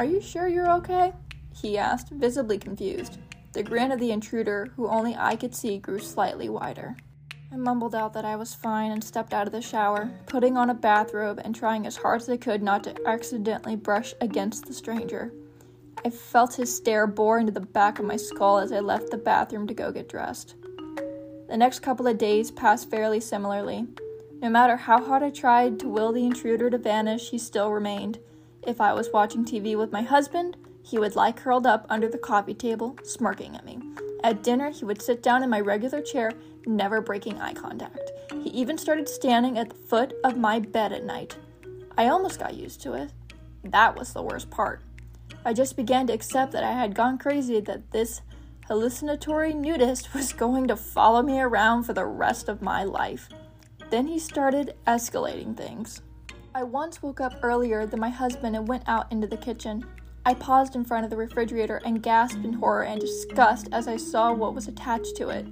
Are 0.00 0.04
you 0.04 0.20
sure 0.20 0.48
you're 0.48 0.70
okay? 0.72 1.12
He 1.54 1.78
asked, 1.78 2.10
visibly 2.10 2.58
confused. 2.58 3.18
The 3.52 3.62
grin 3.62 3.92
of 3.92 4.00
the 4.00 4.10
intruder, 4.10 4.72
who 4.76 4.88
only 4.88 5.14
I 5.16 5.36
could 5.36 5.54
see, 5.54 5.78
grew 5.78 6.00
slightly 6.00 6.48
wider. 6.48 6.96
I 7.52 7.56
mumbled 7.56 7.94
out 7.94 8.12
that 8.14 8.24
I 8.24 8.36
was 8.36 8.54
fine 8.54 8.90
and 8.90 9.02
stepped 9.02 9.32
out 9.32 9.46
of 9.46 9.52
the 9.52 9.62
shower, 9.62 10.10
putting 10.26 10.56
on 10.56 10.70
a 10.70 10.74
bathrobe 10.74 11.40
and 11.44 11.54
trying 11.54 11.86
as 11.86 11.96
hard 11.96 12.20
as 12.20 12.28
I 12.28 12.36
could 12.36 12.62
not 12.62 12.84
to 12.84 12.94
accidentally 13.06 13.76
brush 13.76 14.14
against 14.20 14.66
the 14.66 14.74
stranger. 14.74 15.32
I 16.02 16.08
felt 16.08 16.54
his 16.54 16.74
stare 16.74 17.06
bore 17.06 17.38
into 17.38 17.52
the 17.52 17.60
back 17.60 17.98
of 17.98 18.06
my 18.06 18.16
skull 18.16 18.58
as 18.58 18.72
I 18.72 18.80
left 18.80 19.10
the 19.10 19.18
bathroom 19.18 19.66
to 19.66 19.74
go 19.74 19.92
get 19.92 20.08
dressed. 20.08 20.54
The 21.48 21.56
next 21.56 21.80
couple 21.80 22.06
of 22.06 22.16
days 22.16 22.50
passed 22.50 22.90
fairly 22.90 23.20
similarly. 23.20 23.86
No 24.40 24.48
matter 24.48 24.76
how 24.76 25.02
hard 25.04 25.22
I 25.22 25.28
tried 25.28 25.78
to 25.80 25.88
will 25.88 26.12
the 26.12 26.24
intruder 26.24 26.70
to 26.70 26.78
vanish, 26.78 27.30
he 27.30 27.38
still 27.38 27.70
remained. 27.70 28.18
If 28.66 28.80
I 28.80 28.94
was 28.94 29.10
watching 29.12 29.44
TV 29.44 29.76
with 29.76 29.92
my 29.92 30.00
husband, 30.00 30.56
he 30.82 30.98
would 30.98 31.16
lie 31.16 31.32
curled 31.32 31.66
up 31.66 31.84
under 31.90 32.08
the 32.08 32.16
coffee 32.16 32.54
table, 32.54 32.96
smirking 33.02 33.54
at 33.54 33.66
me. 33.66 33.78
At 34.24 34.42
dinner, 34.42 34.70
he 34.70 34.86
would 34.86 35.02
sit 35.02 35.22
down 35.22 35.42
in 35.42 35.50
my 35.50 35.60
regular 35.60 36.00
chair, 36.00 36.32
never 36.66 37.02
breaking 37.02 37.38
eye 37.40 37.54
contact. 37.54 38.10
He 38.42 38.48
even 38.50 38.78
started 38.78 39.08
standing 39.08 39.58
at 39.58 39.68
the 39.68 39.74
foot 39.74 40.14
of 40.24 40.38
my 40.38 40.60
bed 40.60 40.92
at 40.92 41.04
night. 41.04 41.36
I 41.98 42.06
almost 42.06 42.38
got 42.38 42.54
used 42.54 42.80
to 42.82 42.94
it. 42.94 43.12
That 43.64 43.96
was 43.96 44.14
the 44.14 44.22
worst 44.22 44.50
part. 44.50 44.82
I 45.44 45.54
just 45.54 45.76
began 45.76 46.06
to 46.08 46.12
accept 46.12 46.52
that 46.52 46.64
I 46.64 46.72
had 46.72 46.94
gone 46.94 47.16
crazy, 47.16 47.60
that 47.60 47.92
this 47.92 48.20
hallucinatory 48.68 49.54
nudist 49.54 50.12
was 50.14 50.32
going 50.32 50.68
to 50.68 50.76
follow 50.76 51.22
me 51.22 51.40
around 51.40 51.84
for 51.84 51.92
the 51.94 52.04
rest 52.04 52.48
of 52.48 52.60
my 52.60 52.84
life. 52.84 53.28
Then 53.88 54.06
he 54.06 54.18
started 54.18 54.74
escalating 54.86 55.56
things. 55.56 56.02
I 56.54 56.62
once 56.62 57.02
woke 57.02 57.20
up 57.20 57.32
earlier 57.42 57.86
than 57.86 58.00
my 58.00 58.10
husband 58.10 58.54
and 58.54 58.68
went 58.68 58.84
out 58.86 59.10
into 59.10 59.26
the 59.26 59.36
kitchen. 59.36 59.84
I 60.26 60.34
paused 60.34 60.76
in 60.76 60.84
front 60.84 61.04
of 61.04 61.10
the 61.10 61.16
refrigerator 61.16 61.80
and 61.84 62.02
gasped 62.02 62.44
in 62.44 62.52
horror 62.52 62.84
and 62.84 63.00
disgust 63.00 63.68
as 63.72 63.88
I 63.88 63.96
saw 63.96 64.32
what 64.32 64.54
was 64.54 64.68
attached 64.68 65.16
to 65.16 65.30
it. 65.30 65.46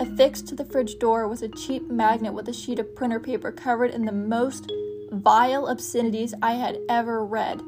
Affixed 0.00 0.48
to 0.48 0.56
the 0.56 0.64
fridge 0.64 0.98
door 0.98 1.28
was 1.28 1.42
a 1.42 1.48
cheap 1.48 1.88
magnet 1.88 2.34
with 2.34 2.48
a 2.48 2.52
sheet 2.52 2.80
of 2.80 2.96
printer 2.96 3.20
paper 3.20 3.52
covered 3.52 3.92
in 3.92 4.04
the 4.04 4.12
most 4.12 4.72
vile 5.12 5.68
obscenities 5.68 6.34
I 6.42 6.54
had 6.54 6.78
ever 6.88 7.24
read 7.24 7.62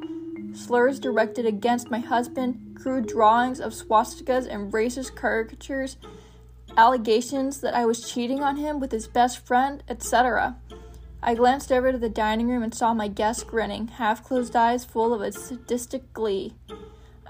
slurs 0.57 0.99
directed 0.99 1.45
against 1.45 1.91
my 1.91 1.99
husband, 1.99 2.77
crude 2.81 3.07
drawings 3.07 3.59
of 3.59 3.73
swastikas 3.73 4.47
and 4.47 4.73
racist 4.73 5.15
caricatures, 5.15 5.97
allegations 6.75 7.61
that 7.61 7.75
I 7.75 7.85
was 7.85 8.11
cheating 8.11 8.41
on 8.41 8.57
him 8.57 8.79
with 8.79 8.91
his 8.91 9.07
best 9.07 9.45
friend, 9.45 9.83
etc. 9.87 10.57
I 11.21 11.33
glanced 11.35 11.71
over 11.71 11.91
to 11.91 11.97
the 11.97 12.09
dining 12.09 12.47
room 12.47 12.63
and 12.63 12.73
saw 12.73 12.93
my 12.93 13.07
guest 13.07 13.47
grinning, 13.47 13.87
half 13.87 14.23
closed 14.23 14.55
eyes 14.55 14.85
full 14.85 15.13
of 15.13 15.21
a 15.21 15.31
sadistic 15.31 16.13
glee. 16.13 16.53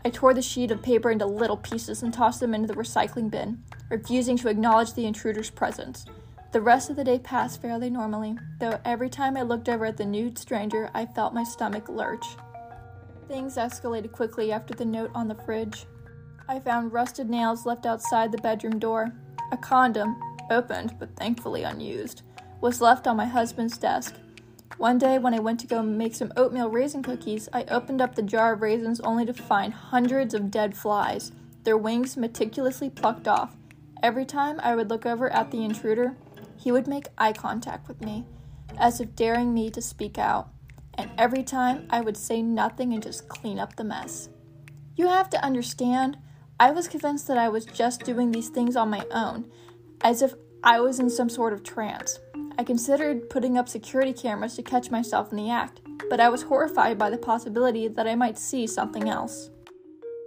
I 0.04 0.10
tore 0.10 0.34
the 0.34 0.42
sheet 0.42 0.72
of 0.72 0.82
paper 0.82 1.10
into 1.10 1.26
little 1.26 1.58
pieces 1.58 2.04
and 2.04 2.14
tossed 2.14 2.40
them 2.40 2.54
into 2.54 2.68
the 2.68 2.80
recycling 2.80 3.30
bin, 3.30 3.64
refusing 3.90 4.38
to 4.38 4.50
acknowledge 4.50 4.94
the 4.94 5.06
intruder's 5.06 5.50
presence. 5.50 6.06
The 6.52 6.62
rest 6.62 6.90
of 6.90 6.96
the 6.96 7.04
day 7.04 7.20
passed 7.20 7.62
fairly 7.62 7.90
normally, 7.90 8.38
though 8.60 8.80
every 8.86 9.10
time 9.10 9.36
I 9.36 9.42
looked 9.42 9.68
over 9.68 9.86
at 9.86 9.98
the 9.98 10.06
nude 10.06 10.38
stranger, 10.38 10.90
I 10.94 11.06
felt 11.06 11.34
my 11.34 11.44
stomach 11.44 11.90
lurch. 11.90 12.26
Things 13.28 13.58
escalated 13.58 14.14
quickly 14.14 14.54
after 14.54 14.74
the 14.74 14.86
note 14.86 15.12
on 15.14 15.28
the 15.28 15.36
fridge. 15.36 15.86
I 16.48 16.60
found 16.62 16.94
rusted 16.94 17.30
nails 17.30 17.66
left 17.66 17.86
outside 17.86 18.32
the 18.32 18.38
bedroom 18.38 18.80
door. 18.80 19.12
A 19.52 19.58
condom, 19.58 20.18
opened 20.50 20.98
but 20.98 21.16
thankfully 21.18 21.64
unused, 21.64 22.22
was 22.62 22.80
left 22.80 23.06
on 23.06 23.18
my 23.18 23.26
husband's 23.26 23.78
desk. 23.78 24.16
One 24.78 24.98
day, 24.98 25.18
when 25.18 25.34
I 25.34 25.40
went 25.40 25.60
to 25.62 25.68
go 25.68 25.82
make 25.82 26.16
some 26.16 26.32
oatmeal 26.38 26.70
raisin 26.70 27.04
cookies, 27.04 27.50
I 27.52 27.66
opened 27.66 28.02
up 28.02 28.16
the 28.16 28.22
jar 28.22 28.54
of 28.54 28.62
raisins 28.62 29.02
only 29.02 29.26
to 29.26 29.34
find 29.34 29.74
hundreds 29.74 30.34
of 30.34 30.52
dead 30.52 30.78
flies, 30.78 31.34
their 31.64 31.78
wings 31.78 32.16
meticulously 32.16 32.90
plucked 32.90 33.28
off. 33.28 33.58
Every 34.02 34.26
time 34.26 34.60
I 34.62 34.76
would 34.76 34.90
look 34.90 35.06
over 35.06 35.30
at 35.34 35.52
the 35.52 35.66
intruder, 35.66 36.16
he 36.56 36.72
would 36.72 36.88
make 36.88 37.08
eye 37.18 37.34
contact 37.34 37.90
with 37.90 38.02
me, 38.02 38.26
as 38.78 39.02
if 39.02 39.16
daring 39.16 39.54
me 39.54 39.70
to 39.72 39.82
speak 39.82 40.18
out 40.18 40.50
and 40.98 41.12
every 41.18 41.44
time 41.44 41.88
I 41.90 42.02
would 42.02 42.18
say 42.18 42.42
nothing 42.42 42.94
and 42.94 43.04
just 43.04 43.28
clean 43.30 43.60
up 43.60 43.76
the 43.76 43.84
mess. 43.84 44.30
You 44.96 45.08
have 45.08 45.30
to 45.32 45.44
understand, 45.44 46.18
I 46.60 46.72
was 46.72 46.88
convinced 46.88 47.28
that 47.28 47.38
I 47.38 47.50
was 47.50 47.66
just 47.66 48.04
doing 48.04 48.32
these 48.32 48.50
things 48.50 48.76
on 48.76 48.90
my 48.90 49.06
own, 49.12 49.46
as 50.02 50.22
if 50.22 50.34
I 50.64 50.80
was 50.80 51.00
in 51.00 51.10
some 51.10 51.30
sort 51.30 51.54
of 51.54 51.64
trance. 51.64 52.20
I 52.58 52.64
considered 52.64 53.30
putting 53.30 53.58
up 53.58 53.70
security 53.70 54.14
cameras 54.14 54.56
to 54.56 54.64
catch 54.64 54.90
myself 54.90 55.32
in 55.32 55.38
the 55.38 55.52
act, 55.52 55.82
but 56.10 56.20
I 56.20 56.30
was 56.30 56.44
horrified 56.44 56.98
by 56.98 57.12
the 57.12 57.18
possibility 57.18 57.88
that 57.88 58.08
I 58.08 58.16
might 58.16 58.40
see 58.40 58.66
something 58.66 59.08
else. 59.08 59.52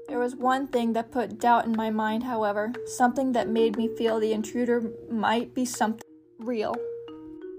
There 0.06 0.18
was 0.18 0.36
one 0.36 0.68
thing 0.68 0.92
that 0.92 1.10
put 1.10 1.40
doubt 1.40 1.66
in 1.66 1.76
my 1.76 1.90
mind, 1.90 2.24
however, 2.24 2.72
something 2.86 3.32
that 3.32 3.48
made 3.48 3.76
me 3.76 3.88
feel 3.96 4.20
the 4.20 4.32
intruder 4.32 4.92
might 5.10 5.54
be 5.54 5.64
something 5.64 6.06
real. 6.38 6.74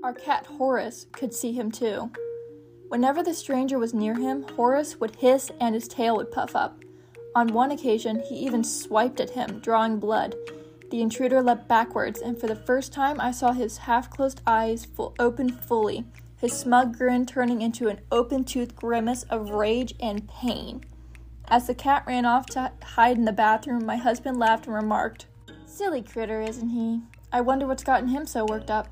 Our 0.03 0.13
cat 0.13 0.45
Horace 0.45 1.07
could 1.11 1.33
see 1.33 1.51
him 1.51 1.71
too. 1.71 2.11
Whenever 2.91 3.23
the 3.23 3.33
stranger 3.33 3.79
was 3.79 3.93
near 3.93 4.15
him, 4.15 4.43
Horace 4.57 4.99
would 4.99 5.15
hiss 5.15 5.49
and 5.61 5.73
his 5.73 5.87
tail 5.87 6.17
would 6.17 6.29
puff 6.29 6.57
up. 6.57 6.83
On 7.33 7.47
one 7.47 7.71
occasion, 7.71 8.19
he 8.19 8.35
even 8.35 8.65
swiped 8.65 9.21
at 9.21 9.29
him, 9.29 9.59
drawing 9.59 9.97
blood. 9.97 10.35
The 10.89 10.99
intruder 11.01 11.41
leapt 11.41 11.69
backwards, 11.69 12.19
and 12.19 12.37
for 12.37 12.47
the 12.47 12.55
first 12.57 12.91
time 12.91 13.21
I 13.21 13.31
saw 13.31 13.53
his 13.53 13.77
half 13.77 14.09
closed 14.09 14.41
eyes 14.45 14.83
full, 14.83 15.15
open 15.19 15.47
fully, 15.47 16.03
his 16.35 16.51
smug 16.51 16.97
grin 16.97 17.25
turning 17.25 17.61
into 17.61 17.87
an 17.87 18.01
open 18.11 18.43
toothed 18.43 18.75
grimace 18.75 19.23
of 19.29 19.51
rage 19.51 19.93
and 20.01 20.27
pain. 20.27 20.83
As 21.47 21.67
the 21.67 21.73
cat 21.73 22.03
ran 22.05 22.25
off 22.25 22.45
to 22.47 22.73
hide 22.83 23.15
in 23.15 23.23
the 23.23 23.31
bathroom, 23.31 23.85
my 23.85 23.95
husband 23.95 24.37
laughed 24.37 24.65
and 24.65 24.75
remarked, 24.75 25.27
Silly 25.65 26.01
critter, 26.01 26.41
isn't 26.41 26.71
he? 26.71 27.03
I 27.31 27.39
wonder 27.39 27.65
what's 27.65 27.85
gotten 27.85 28.09
him 28.09 28.25
so 28.25 28.43
worked 28.43 28.69
up. 28.69 28.89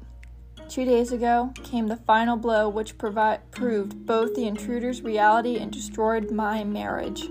Two 0.69 0.85
days 0.85 1.11
ago 1.11 1.51
came 1.63 1.87
the 1.87 1.95
final 1.95 2.37
blow, 2.37 2.69
which 2.69 2.95
provi- 2.99 3.41
proved 3.49 4.05
both 4.05 4.35
the 4.35 4.45
intruder's 4.45 5.01
reality 5.01 5.57
and 5.57 5.71
destroyed 5.71 6.29
my 6.29 6.63
marriage. 6.63 7.27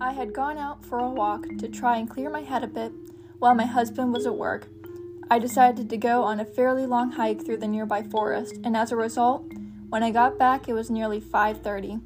I 0.00 0.12
had 0.12 0.32
gone 0.32 0.56
out 0.56 0.82
for 0.82 0.98
a 0.98 1.10
walk 1.10 1.46
to 1.58 1.68
try 1.68 1.98
and 1.98 2.08
clear 2.08 2.30
my 2.30 2.40
head 2.40 2.64
a 2.64 2.66
bit 2.66 2.90
while 3.38 3.54
my 3.54 3.66
husband 3.66 4.14
was 4.14 4.24
at 4.24 4.36
work. 4.36 4.66
I 5.30 5.38
decided 5.38 5.90
to 5.90 5.98
go 5.98 6.22
on 6.22 6.40
a 6.40 6.46
fairly 6.46 6.86
long 6.86 7.12
hike 7.12 7.44
through 7.44 7.58
the 7.58 7.68
nearby 7.68 8.02
forest, 8.02 8.54
and 8.64 8.74
as 8.74 8.90
a 8.90 8.96
result, 8.96 9.44
when 9.90 10.02
I 10.02 10.10
got 10.10 10.38
back 10.38 10.66
it 10.66 10.72
was 10.72 10.90
nearly 10.90 11.20
5:30. 11.20 12.00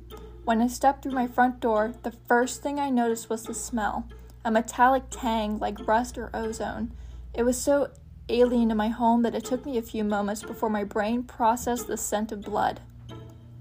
When 0.44 0.60
I 0.60 0.66
stepped 0.66 1.04
through 1.04 1.12
my 1.12 1.28
front 1.28 1.60
door, 1.60 1.94
the 2.02 2.14
first 2.26 2.62
thing 2.62 2.80
I 2.80 2.90
noticed 2.90 3.30
was 3.30 3.44
the 3.44 3.54
smell, 3.54 4.08
a 4.44 4.50
metallic 4.50 5.04
tang 5.08 5.60
like 5.60 5.86
rust 5.86 6.18
or 6.18 6.30
ozone. 6.34 6.90
It 7.32 7.44
was 7.44 7.56
so 7.56 7.90
alien 8.28 8.68
to 8.68 8.75
my 8.75 8.88
home 8.88 9.23
that 9.23 9.35
it 9.35 9.44
took 9.44 9.64
me 9.64 9.78
a 9.78 9.82
few 9.82 10.04
moments 10.04 10.42
before 10.42 10.70
my 10.70 10.85
brain 10.85 11.23
processed 11.23 11.87
the 11.87 11.97
scent 11.97 12.32
of 12.32 12.42
blood. 12.42 12.80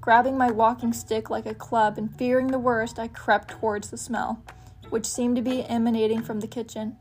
Grabbing 0.01 0.38
my 0.38 0.50
walking 0.50 0.93
stick 0.93 1.29
like 1.29 1.45
a 1.45 1.53
club 1.53 1.97
and 1.97 2.15
fearing 2.17 2.47
the 2.47 2.59
worst, 2.59 2.97
I 2.97 3.09
crept 3.09 3.50
towards 3.50 3.89
the 3.89 3.97
smell, 3.97 4.41
which 4.89 5.05
seemed 5.05 5.36
to 5.36 5.41
be 5.41 5.65
emanating 5.65 6.21
from 6.21 6.39
the 6.39 6.47
kitchen. 6.47 6.95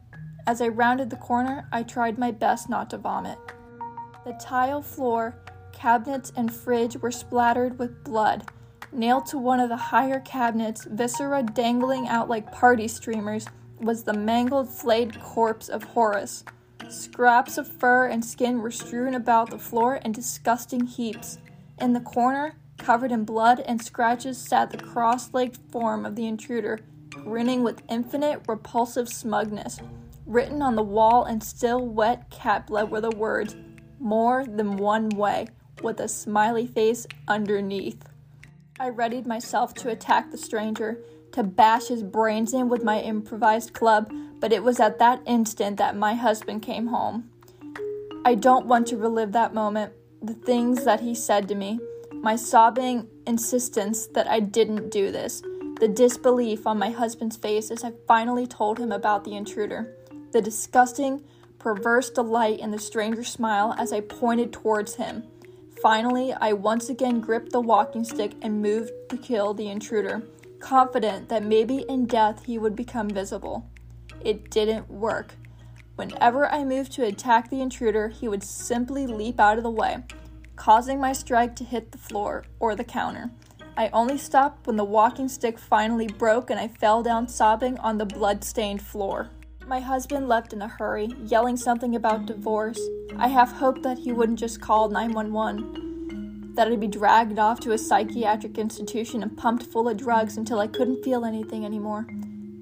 As 0.47 0.61
I 0.61 0.69
rounded 0.69 1.11
the 1.11 1.17
corner, 1.17 1.69
I 1.73 1.83
tried 1.83 2.19
my 2.19 2.31
best 2.31 2.69
not 2.69 2.91
to 2.91 2.99
vomit. 2.99 3.39
The 4.25 4.33
tile 4.41 4.83
floor, 4.83 5.37
cabinets, 5.73 6.33
and 6.37 6.53
fridge 6.53 6.97
were 6.97 7.13
splattered 7.13 7.79
with 7.79 8.03
blood. 8.03 8.51
Nailed 8.93 9.27
to 9.27 9.39
one 9.39 9.61
of 9.61 9.69
the 9.69 9.77
higher 9.77 10.21
cabinets, 10.21 10.85
viscera 10.85 11.43
dangling 11.43 12.09
out 12.09 12.29
like 12.29 12.51
party 12.51 12.89
streamers, 12.89 13.47
was 13.81 14.03
the 14.03 14.15
mangled, 14.15 14.69
flayed 14.69 15.21
corpse 15.21 15.69
of 15.69 15.85
Horace. 15.85 16.45
Scraps 16.89 17.59
of 17.59 17.67
fur 17.67 18.07
and 18.07 18.25
skin 18.25 18.61
were 18.61 18.71
strewn 18.71 19.15
about 19.15 19.51
the 19.51 19.59
floor 19.59 19.97
in 19.97 20.13
disgusting 20.13 20.87
heaps. 20.87 21.39
In 21.81 21.93
the 21.93 22.01
corner, 22.01 22.55
covered 22.79 23.11
in 23.11 23.25
blood 23.25 23.61
and 23.61 23.83
scratches, 23.83 24.39
sat 24.39 24.71
the 24.71 24.79
cross 24.79 25.35
legged 25.35 25.59
form 25.71 26.07
of 26.07 26.15
the 26.15 26.27
intruder, 26.27 26.79
grinning 27.11 27.63
with 27.63 27.83
infinite 27.89 28.43
repulsive 28.47 29.09
smugness. 29.09 29.81
Written 30.27 30.63
on 30.63 30.77
the 30.77 30.83
wall 30.83 31.25
in 31.25 31.41
still 31.41 31.85
wet 31.87 32.31
cat 32.31 32.67
blood 32.67 32.91
were 32.91 33.01
the 33.01 33.11
words, 33.11 33.57
more 33.99 34.45
than 34.45 34.77
one 34.77 35.09
way, 35.09 35.49
with 35.83 36.01
a 36.01 36.09
smiley 36.09 36.67
face 36.67 37.07
underneath. 37.27 38.05
I 38.79 38.89
readied 38.89 39.27
myself 39.27 39.75
to 39.75 39.91
attack 39.91 40.31
the 40.31 40.39
stranger, 40.39 40.99
to 41.33 41.43
bash 41.43 41.89
his 41.89 42.03
brains 42.03 42.53
in 42.53 42.69
with 42.69 42.85
my 42.85 43.01
improvised 43.01 43.73
club, 43.73 44.13
but 44.41 44.53
it 44.53 44.63
was 44.63 44.81
at 44.81 44.99
that 44.99 45.23
instant 45.27 45.77
that 45.77 45.97
my 45.97 46.15
husband 46.15 46.63
came 46.63 46.89
home. 46.89 47.31
I 48.25 48.35
don't 48.35 48.67
want 48.67 48.87
to 48.89 48.97
relive 48.97 49.33
that 49.33 49.55
moment, 49.55 49.93
the 50.23 50.35
things 50.35 50.85
that 50.85 51.01
he 51.01 51.15
said 51.15 51.49
to 51.49 51.55
me, 51.55 51.79
my 52.13 52.37
sobbing 52.37 53.09
insistence 53.27 54.07
that 54.09 54.29
I 54.29 54.41
didn't 54.41 54.91
do 54.91 55.13
this, 55.13 55.43
the 55.79 55.89
disbelief 55.89 56.67
on 56.67 56.79
my 56.79 56.91
husband's 56.91 57.37
face 57.37 57.71
as 57.71 57.85
I 57.85 57.93
finally 58.09 58.47
told 58.47 58.79
him 58.79 58.91
about 58.91 59.25
the 59.25 59.37
intruder, 59.37 59.95
the 60.33 60.41
disgusting, 60.41 61.23
perverse 61.59 62.11
delight 62.11 62.61
in 62.61 62.71
the 62.71 62.79
stranger's 62.79 63.29
smile 63.29 63.75
as 63.79 63.93
I 63.93 64.01
pointed 64.01 64.53
towards 64.53 64.95
him. 64.97 65.25
Finally, 65.83 66.33
I 66.33 66.53
once 66.53 66.89
again 66.89 67.21
gripped 67.21 67.53
the 67.53 67.61
walking 67.61 68.05
stick 68.05 68.33
and 68.41 68.63
moved 68.63 68.91
to 69.11 69.17
kill 69.17 69.53
the 69.53 69.69
intruder, 69.69 70.23
confident 70.59 71.29
that 71.29 71.45
maybe 71.45 71.85
in 71.89 72.07
death 72.07 72.45
he 72.45 72.59
would 72.59 72.75
become 72.75 73.11
visible. 73.11 73.69
It 74.23 74.51
didn't 74.51 74.91
work. 74.91 75.35
Whenever 75.97 76.47
I 76.47 76.65
moved 76.65 76.93
to 76.93 77.05
attack 77.05 77.49
the 77.49 77.61
intruder, 77.61 78.09
he 78.09 78.29
would 78.29 78.43
simply 78.43 79.07
leap 79.07 79.41
out 79.41 79.57
of 79.57 79.65
the 79.65 79.71
way, 79.71 80.05
causing 80.57 81.01
my 81.01 81.13
strike 81.13 81.57
to 81.57 81.65
hit 81.65 81.93
the 81.93 81.99
floor 81.99 82.45
or 82.61 82.75
the 82.75 82.85
counter. 82.85 83.31
I 83.79 83.89
only 83.93 84.19
stopped 84.19 84.67
when 84.67 84.77
the 84.77 84.85
walking 84.85 85.29
stick 85.29 85.59
finally 85.59 86.07
broke 86.07 86.51
and 86.51 86.59
I 86.59 86.69
fell 86.69 87.03
down 87.03 87.29
sobbing 87.29 87.79
on 87.79 87.99
the 87.99 88.07
blood-stained 88.07 88.83
floor. 88.83 89.31
My 89.67 89.81
husband 89.81 90.29
left 90.29 90.53
in 90.53 90.63
a 90.63 90.69
hurry, 90.69 91.15
yelling 91.25 91.57
something 91.57 91.97
about 91.97 92.27
divorce. 92.27 92.81
I 93.19 93.29
half 93.29 93.53
hoped 93.53 93.83
that 93.83 93.99
he 93.99 94.13
wouldn't 94.13 94.39
just 94.39 94.61
call 94.61 94.89
911, 94.89 96.55
that 96.55 96.69
I'd 96.69 96.81
be 96.81 96.87
dragged 96.87 97.39
off 97.39 97.61
to 97.61 97.73
a 97.73 97.79
psychiatric 97.79 98.59
institution 98.59 99.23
and 99.23 99.37
pumped 99.37 99.65
full 99.65 99.89
of 99.89 99.97
drugs 99.97 100.37
until 100.37 100.59
I 100.59 100.69
couldn't 100.69 101.03
feel 101.03 101.25
anything 101.25 101.65
anymore. 101.65 102.07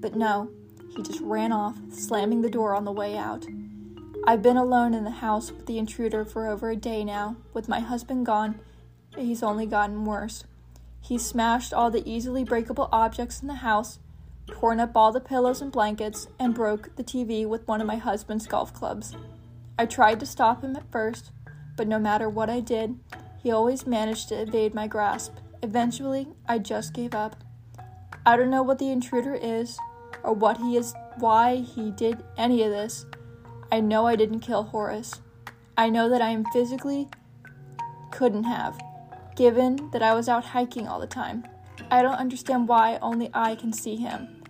But 0.00 0.16
no, 0.16 0.50
he 0.96 1.02
just 1.02 1.20
ran 1.20 1.52
off, 1.52 1.76
slamming 1.92 2.42
the 2.42 2.50
door 2.50 2.74
on 2.74 2.84
the 2.84 2.92
way 2.92 3.16
out. 3.16 3.46
I've 4.26 4.42
been 4.42 4.56
alone 4.56 4.94
in 4.94 5.04
the 5.04 5.10
house 5.10 5.50
with 5.50 5.66
the 5.66 5.78
intruder 5.78 6.24
for 6.24 6.46
over 6.46 6.70
a 6.70 6.76
day 6.76 7.04
now. 7.04 7.36
With 7.52 7.68
my 7.68 7.80
husband 7.80 8.24
gone, 8.26 8.58
he's 9.16 9.42
only 9.42 9.66
gotten 9.66 10.04
worse. 10.04 10.44
He 11.00 11.18
smashed 11.18 11.74
all 11.74 11.90
the 11.90 12.08
easily 12.10 12.44
breakable 12.44 12.88
objects 12.90 13.42
in 13.42 13.48
the 13.48 13.56
house, 13.56 13.98
torn 14.46 14.80
up 14.80 14.96
all 14.96 15.12
the 15.12 15.20
pillows 15.20 15.60
and 15.60 15.70
blankets, 15.70 16.28
and 16.38 16.54
broke 16.54 16.96
the 16.96 17.04
TV 17.04 17.46
with 17.46 17.68
one 17.68 17.80
of 17.80 17.86
my 17.86 17.96
husband's 17.96 18.46
golf 18.46 18.72
clubs. 18.72 19.14
I 19.78 19.86
tried 19.86 20.20
to 20.20 20.26
stop 20.26 20.62
him 20.62 20.76
at 20.76 20.90
first, 20.90 21.30
but 21.76 21.88
no 21.88 21.98
matter 21.98 22.28
what 22.28 22.48
I 22.48 22.60
did, 22.60 22.98
he 23.42 23.50
always 23.50 23.86
managed 23.86 24.28
to 24.28 24.40
evade 24.40 24.74
my 24.74 24.86
grasp. 24.86 25.34
Eventually, 25.62 26.28
I 26.48 26.58
just 26.58 26.94
gave 26.94 27.14
up. 27.14 27.36
I 28.24 28.38
don't 28.38 28.50
know 28.50 28.62
what 28.62 28.78
the 28.78 28.90
intruder 28.90 29.34
is, 29.34 29.78
or 30.24 30.32
what 30.32 30.58
he 30.58 30.76
is, 30.76 30.94
why 31.18 31.56
he 31.56 31.90
did 31.90 32.24
any 32.36 32.62
of 32.62 32.70
this. 32.70 33.06
I 33.70 33.80
know 33.80 34.06
I 34.06 34.16
didn't 34.16 34.40
kill 34.40 34.64
Horace. 34.64 35.20
I 35.76 35.90
know 35.90 36.08
that 36.08 36.22
I 36.22 36.30
am 36.30 36.44
physically 36.46 37.08
couldn't 38.10 38.44
have, 38.44 38.80
given 39.36 39.90
that 39.92 40.02
I 40.02 40.14
was 40.14 40.28
out 40.28 40.44
hiking 40.44 40.86
all 40.86 41.00
the 41.00 41.06
time. 41.06 41.44
I 41.90 42.02
don't 42.02 42.14
understand 42.14 42.68
why 42.68 42.98
only 43.02 43.30
I 43.34 43.56
can 43.56 43.72
see 43.72 43.96
him. 43.96 44.42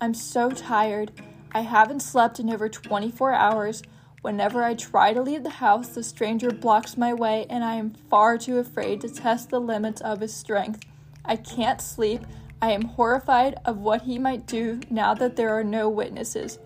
I'm 0.00 0.14
so 0.14 0.50
tired. 0.50 1.12
I 1.52 1.60
haven't 1.60 2.00
slept 2.00 2.40
in 2.40 2.50
over 2.50 2.68
24 2.68 3.34
hours. 3.34 3.82
Whenever 4.22 4.64
I 4.64 4.74
try 4.74 5.12
to 5.12 5.22
leave 5.22 5.42
the 5.42 5.50
house, 5.50 5.88
the 5.88 6.02
stranger 6.02 6.50
blocks 6.50 6.96
my 6.96 7.12
way, 7.12 7.46
and 7.50 7.62
I 7.62 7.74
am 7.74 7.90
far 8.08 8.38
too 8.38 8.58
afraid 8.58 9.00
to 9.02 9.08
test 9.08 9.50
the 9.50 9.60
limits 9.60 10.00
of 10.00 10.20
his 10.20 10.34
strength. 10.34 10.84
I 11.24 11.36
can't 11.36 11.80
sleep. 11.80 12.22
I 12.62 12.72
am 12.72 12.82
horrified 12.82 13.58
of 13.64 13.78
what 13.78 14.02
he 14.02 14.18
might 14.18 14.46
do 14.46 14.80
now 14.90 15.14
that 15.14 15.36
there 15.36 15.58
are 15.58 15.64
no 15.64 15.88
witnesses. 15.88 16.58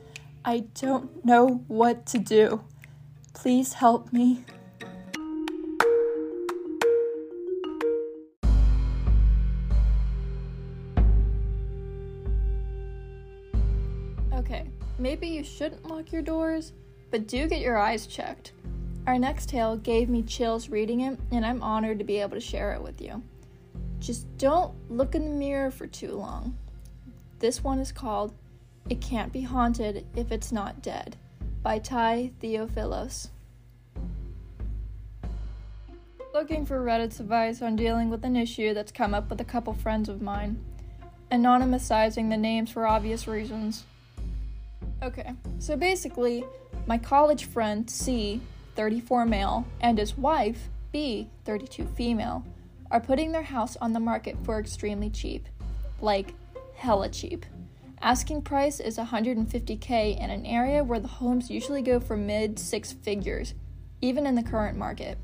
I 0.45 0.65
don't 0.75 1.25
know 1.25 1.63
what 1.69 2.05
to 2.07 2.19
do. 2.19 2.65
Please 3.33 3.75
help 3.75 4.13
me. 4.13 4.45
Okay, 14.35 14.69
maybe 14.99 15.29
you 15.29 15.45
shouldn't 15.45 15.87
lock 15.87 16.11
your 16.11 16.23
doors, 16.23 16.73
but 17.13 17.29
do 17.29 17.47
get 17.47 17.61
your 17.61 17.79
eyes 17.79 18.09
checked. 18.09 18.51
Our 19.07 19.19
next 19.19 19.49
tale 19.49 19.77
gave 19.77 20.09
me 20.09 20.23
chills 20.23 20.69
reading 20.69 21.03
it, 21.03 21.21
and 21.31 21.47
I'm 21.47 21.63
honored 21.63 22.01
to 22.01 22.05
be 22.05 22.19
able 22.21 22.35
to 22.35 22.41
share 22.41 22.73
it 22.73 22.83
with 22.83 23.01
you. 23.01 23.23
Just 24.05 24.27
don't 24.37 24.75
look 24.91 25.15
in 25.15 25.25
the 25.25 25.31
mirror 25.31 25.71
for 25.71 25.87
too 25.87 26.13
long. 26.13 26.59
This 27.39 27.65
one 27.65 27.79
is 27.79 27.91
called 27.91 28.35
it 28.91 29.01
Can't 29.01 29.33
Be 29.33 29.41
Haunted 29.41 30.05
If 30.15 30.31
It's 30.31 30.53
Not 30.53 30.83
Dead 30.83 31.17
by 31.63 31.79
Ty 31.79 32.33
Theophilos. 32.43 33.29
Looking 36.35 36.67
for 36.67 36.85
Reddit's 36.85 37.19
advice 37.19 37.63
on 37.63 37.77
dealing 37.77 38.11
with 38.11 38.27
an 38.27 38.37
issue 38.37 38.75
that's 38.75 38.93
come 38.93 39.15
up 39.15 39.31
with 39.31 39.41
a 39.41 39.45
couple 39.45 39.73
friends 39.73 40.11
of 40.11 40.21
mine. 40.21 40.63
Anonymizing 41.33 42.29
the 42.29 42.37
names 42.37 42.71
for 42.71 42.87
obvious 42.87 43.27
reasons. 43.27 43.85
Okay, 45.03 45.33
so 45.59 45.77
basically, 45.77 46.45
my 46.87 46.99
college 46.99 47.47
friend 47.47 47.89
C, 47.89 48.43
34 48.77 49.25
male, 49.25 49.67
and 49.81 49.97
his 49.97 50.19
wife, 50.19 50.69
B, 50.93 51.31
32 51.47 51.87
female, 51.87 52.45
are 52.95 53.01
putting 53.01 53.33
their 53.33 53.43
house 53.43 53.77
on 53.81 53.93
the 53.93 53.99
market 53.99 54.37
for 54.45 54.61
extremely 54.61 55.11
cheap. 55.11 55.49
Like, 56.01 56.33
hella 56.77 57.09
cheap. 57.09 57.45
Asking 58.01 58.41
price 58.41 58.79
is 58.79 58.99
150k 58.99 60.17
in 60.23 60.31
an 60.31 60.47
area 60.47 60.85
where 60.85 61.01
the 61.01 61.09
homes 61.09 61.51
usually 61.51 61.83
go 61.83 61.99
for 61.99 62.17
mid 62.17 62.57
six 62.57 62.93
figures, 62.93 63.55
even 64.01 64.29
in 64.29 64.37
the 64.37 64.45
current 64.45 64.79
market. 64.79 65.19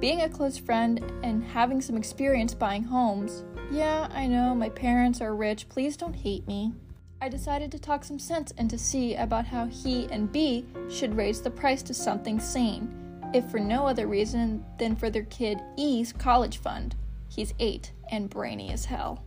Being 0.00 0.22
a 0.22 0.28
close 0.28 0.58
friend 0.58 1.00
and 1.22 1.44
having 1.44 1.80
some 1.80 1.96
experience 1.96 2.52
buying 2.52 2.82
homes, 2.82 3.44
yeah, 3.70 4.08
I 4.10 4.26
know 4.26 4.52
my 4.52 4.68
parents 4.68 5.20
are 5.20 5.36
rich, 5.36 5.68
please 5.68 5.96
don't 5.96 6.16
hate 6.16 6.48
me. 6.48 6.72
I 7.20 7.28
decided 7.28 7.70
to 7.72 7.78
talk 7.78 8.02
some 8.02 8.18
sense 8.18 8.50
into 8.52 8.76
C 8.76 9.14
about 9.14 9.46
how 9.46 9.66
he 9.66 10.08
and 10.10 10.32
B 10.32 10.66
should 10.90 11.16
raise 11.16 11.42
the 11.42 11.50
price 11.50 11.82
to 11.84 11.94
something 11.94 12.40
sane, 12.40 12.92
if 13.34 13.50
for 13.50 13.58
no 13.58 13.86
other 13.86 14.06
reason 14.06 14.64
than 14.78 14.96
for 14.96 15.10
their 15.10 15.24
kid 15.24 15.60
E's 15.76 16.12
college 16.12 16.58
fund. 16.58 16.94
He's 17.28 17.54
eight 17.58 17.92
and 18.10 18.30
brainy 18.30 18.72
as 18.72 18.86
hell. 18.86 19.22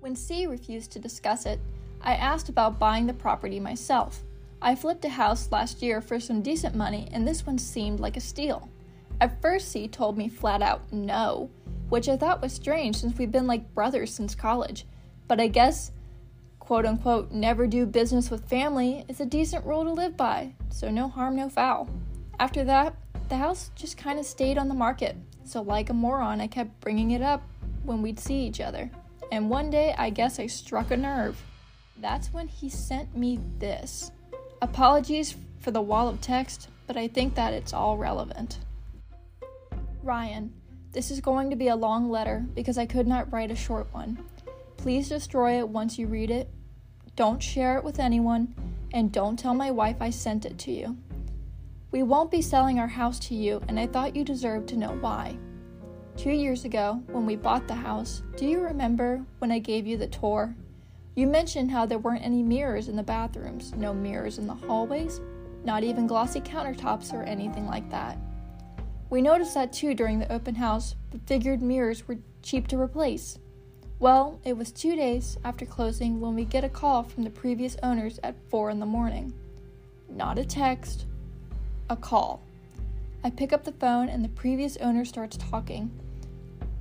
When 0.00 0.14
C 0.14 0.46
refused 0.46 0.92
to 0.92 0.98
discuss 0.98 1.46
it, 1.46 1.60
I 2.02 2.14
asked 2.14 2.48
about 2.48 2.78
buying 2.78 3.06
the 3.06 3.14
property 3.14 3.58
myself. 3.58 4.22
I 4.60 4.74
flipped 4.74 5.04
a 5.04 5.08
house 5.08 5.50
last 5.50 5.82
year 5.82 6.00
for 6.00 6.20
some 6.20 6.42
decent 6.42 6.74
money, 6.74 7.08
and 7.12 7.26
this 7.26 7.46
one 7.46 7.58
seemed 7.58 8.00
like 8.00 8.16
a 8.16 8.20
steal. 8.20 8.68
At 9.20 9.40
first, 9.40 9.68
C 9.68 9.88
told 9.88 10.16
me 10.16 10.28
flat 10.28 10.62
out 10.62 10.92
no, 10.92 11.50
which 11.88 12.08
I 12.08 12.16
thought 12.16 12.42
was 12.42 12.52
strange 12.52 12.96
since 12.96 13.18
we've 13.18 13.32
been 13.32 13.46
like 13.46 13.74
brothers 13.74 14.12
since 14.14 14.34
college. 14.34 14.84
But 15.26 15.40
I 15.40 15.48
guess, 15.48 15.92
quote 16.58 16.86
unquote, 16.86 17.32
never 17.32 17.66
do 17.66 17.86
business 17.86 18.30
with 18.30 18.48
family 18.48 19.04
is 19.08 19.20
a 19.20 19.26
decent 19.26 19.64
rule 19.64 19.84
to 19.84 19.92
live 19.92 20.16
by, 20.16 20.54
so 20.70 20.90
no 20.90 21.08
harm, 21.08 21.36
no 21.36 21.48
foul. 21.48 21.88
After 22.38 22.62
that, 22.64 22.94
the 23.28 23.36
house 23.36 23.70
just 23.74 23.96
kind 23.96 24.18
of 24.18 24.26
stayed 24.26 24.58
on 24.58 24.68
the 24.68 24.74
market, 24.74 25.16
so 25.44 25.62
like 25.62 25.90
a 25.90 25.94
moron, 25.94 26.40
I 26.40 26.46
kept 26.46 26.80
bringing 26.80 27.12
it 27.12 27.22
up 27.22 27.42
when 27.84 28.02
we'd 28.02 28.20
see 28.20 28.46
each 28.46 28.60
other. 28.60 28.90
And 29.30 29.50
one 29.50 29.70
day, 29.70 29.94
I 29.96 30.10
guess 30.10 30.38
I 30.38 30.46
struck 30.46 30.90
a 30.90 30.96
nerve. 30.96 31.42
That's 32.00 32.32
when 32.32 32.48
he 32.48 32.68
sent 32.68 33.16
me 33.16 33.40
this. 33.58 34.10
Apologies 34.62 35.36
for 35.58 35.70
the 35.70 35.82
wall 35.82 36.08
of 36.08 36.20
text, 36.20 36.68
but 36.86 36.96
I 36.96 37.08
think 37.08 37.34
that 37.34 37.52
it's 37.52 37.72
all 37.72 37.96
relevant. 37.98 38.58
Ryan, 40.02 40.52
this 40.92 41.10
is 41.10 41.20
going 41.20 41.50
to 41.50 41.56
be 41.56 41.68
a 41.68 41.76
long 41.76 42.10
letter 42.10 42.46
because 42.54 42.78
I 42.78 42.86
could 42.86 43.06
not 43.06 43.32
write 43.32 43.50
a 43.50 43.56
short 43.56 43.92
one. 43.92 44.18
Please 44.76 45.08
destroy 45.08 45.58
it 45.58 45.68
once 45.68 45.98
you 45.98 46.06
read 46.06 46.30
it. 46.30 46.48
Don't 47.16 47.42
share 47.42 47.76
it 47.76 47.84
with 47.84 47.98
anyone, 47.98 48.54
and 48.92 49.12
don't 49.12 49.38
tell 49.38 49.54
my 49.54 49.70
wife 49.70 49.96
I 50.00 50.10
sent 50.10 50.46
it 50.46 50.56
to 50.58 50.72
you. 50.72 50.96
We 51.90 52.02
won't 52.02 52.30
be 52.30 52.42
selling 52.42 52.78
our 52.78 52.88
house 52.88 53.18
to 53.20 53.34
you, 53.34 53.62
and 53.68 53.78
I 53.78 53.86
thought 53.86 54.16
you 54.16 54.24
deserved 54.24 54.68
to 54.68 54.76
know 54.76 54.96
why. 55.00 55.38
Two 56.16 56.30
years 56.30 56.64
ago, 56.64 57.02
when 57.10 57.26
we 57.26 57.36
bought 57.36 57.68
the 57.68 57.74
house, 57.74 58.22
do 58.36 58.46
you 58.46 58.60
remember 58.60 59.24
when 59.38 59.50
I 59.50 59.58
gave 59.58 59.86
you 59.86 59.96
the 59.96 60.08
tour 60.08 60.54
you 61.18 61.26
mentioned 61.26 61.72
how 61.72 61.84
there 61.84 61.98
weren't 61.98 62.24
any 62.24 62.44
mirrors 62.44 62.86
in 62.86 62.94
the 62.94 63.02
bathrooms, 63.02 63.74
no 63.74 63.92
mirrors 63.92 64.38
in 64.38 64.46
the 64.46 64.54
hallways, 64.54 65.20
not 65.64 65.82
even 65.82 66.06
glossy 66.06 66.40
countertops 66.40 67.12
or 67.12 67.24
anything 67.24 67.66
like 67.66 67.90
that. 67.90 68.16
We 69.10 69.20
noticed 69.20 69.54
that 69.54 69.72
too 69.72 69.94
during 69.94 70.20
the 70.20 70.32
open 70.32 70.54
house, 70.54 70.94
but 71.10 71.26
figured 71.26 71.60
mirrors 71.60 72.06
were 72.06 72.18
cheap 72.44 72.68
to 72.68 72.80
replace. 72.80 73.36
Well, 73.98 74.40
it 74.44 74.56
was 74.56 74.70
two 74.70 74.94
days 74.94 75.36
after 75.42 75.66
closing 75.66 76.20
when 76.20 76.36
we 76.36 76.44
get 76.44 76.62
a 76.62 76.68
call 76.68 77.02
from 77.02 77.24
the 77.24 77.30
previous 77.30 77.76
owners 77.82 78.20
at 78.22 78.36
4 78.48 78.70
in 78.70 78.78
the 78.78 78.86
morning. 78.86 79.34
Not 80.08 80.38
a 80.38 80.44
text, 80.44 81.06
a 81.90 81.96
call. 81.96 82.42
I 83.24 83.30
pick 83.30 83.52
up 83.52 83.64
the 83.64 83.72
phone 83.72 84.08
and 84.08 84.24
the 84.24 84.28
previous 84.28 84.76
owner 84.78 85.04
starts 85.04 85.36
talking. 85.36 85.90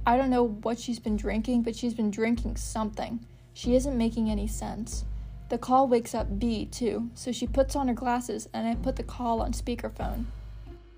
I 0.06 0.18
don't 0.18 0.30
know 0.30 0.48
what 0.48 0.80
she's 0.80 1.00
been 1.00 1.18
drinking, 1.18 1.64
but 1.64 1.76
she's 1.76 1.94
been 1.94 2.12
drinking 2.12 2.56
something. 2.58 3.20
She 3.54 3.76
isn't 3.76 3.98
making 3.98 4.30
any 4.30 4.48
sense. 4.48 5.04
The 5.50 5.58
call 5.58 5.88
wakes 5.88 6.14
up 6.14 6.40
B, 6.40 6.66
too, 6.66 7.10
so 7.14 7.32
she 7.32 7.48
puts 7.48 7.76
on 7.76 7.88
her 7.88 7.94
glasses 7.94 8.48
and 8.54 8.68
I 8.68 8.76
put 8.76 8.96
the 8.96 9.04
call 9.04 9.42
on 9.42 9.54
speakerphone. 9.54 10.26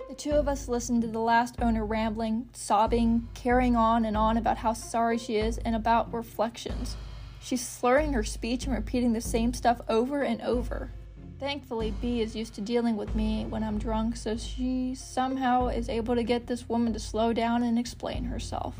The 0.10 0.15
two 0.15 0.32
of 0.32 0.48
us 0.48 0.67
listen 0.67 1.00
to 1.02 1.08
the 1.08 1.19
last 1.19 1.56
owner 1.62 1.86
rambling, 1.86 2.50
sobbing, 2.54 3.28
carrying 3.36 3.76
on 3.76 4.06
and 4.06 4.17
on 4.17 4.38
about 4.38 4.58
how 4.58 4.74
sorry 4.74 5.19
she 5.19 5.38
is 5.38 5.60
and 5.60 5.76
about 5.76 6.12
reflections. 6.12 6.98
She's 7.39 7.65
slurring 7.65 8.13
her 8.13 8.24
speech 8.24 8.65
and 8.65 8.74
repeating 8.74 9.13
the 9.13 9.22
same 9.22 9.54
stuff 9.54 9.82
over 9.88 10.24
and 10.24 10.41
over. 10.41 10.91
Thankfully, 11.39 11.93
B 12.02 12.19
is 12.19 12.36
used 12.36 12.54
to 12.56 12.62
dealing 12.62 12.97
with 12.97 13.15
me 13.15 13.45
when 13.45 13.63
I'm 13.63 13.80
drunk, 13.80 14.17
so 14.17 14.36
she 14.36 14.93
somehow 14.93 15.67
is 15.67 15.88
able 15.88 16.15
to 16.15 16.23
get 16.23 16.47
this 16.47 16.67
woman 16.67 16.91
to 16.91 16.99
slow 16.99 17.32
down 17.32 17.63
and 17.63 17.80
explain 17.80 18.25
herself. 18.25 18.75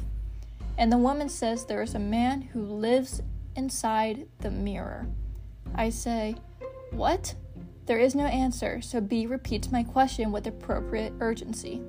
And 0.78 0.91
the 0.91 0.98
woman 0.98 1.30
says 1.30 1.65
there 1.65 1.82
is 1.82 1.95
a 1.95 2.00
man 2.00 2.41
who 2.41 2.62
lives 2.62 3.22
inside 3.56 4.28
the 4.39 4.52
mirror. 4.52 5.08
I 5.74 5.89
say, 5.89 6.36
What? 6.91 7.34
There 7.86 8.00
is 8.00 8.13
no 8.13 8.26
answer, 8.26 8.82
so 8.82 9.00
B 9.00 9.26
repeats 9.26 9.72
my 9.72 9.84
question 9.84 10.32
with 10.32 10.45
appropriate 10.45 11.13
urgency. 11.22 11.82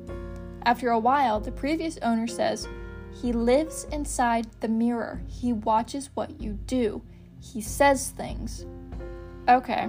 After 0.64 0.90
a 0.90 0.98
while, 0.98 1.40
the 1.40 1.52
previous 1.52 1.98
owner 1.98 2.28
says, 2.28 2.68
He 3.20 3.32
lives 3.32 3.88
inside 3.90 4.46
the 4.60 4.68
mirror. 4.68 5.20
He 5.26 5.52
watches 5.52 6.10
what 6.14 6.40
you 6.40 6.52
do. 6.66 7.02
He 7.40 7.60
says 7.60 8.10
things. 8.10 8.66
Okay, 9.48 9.88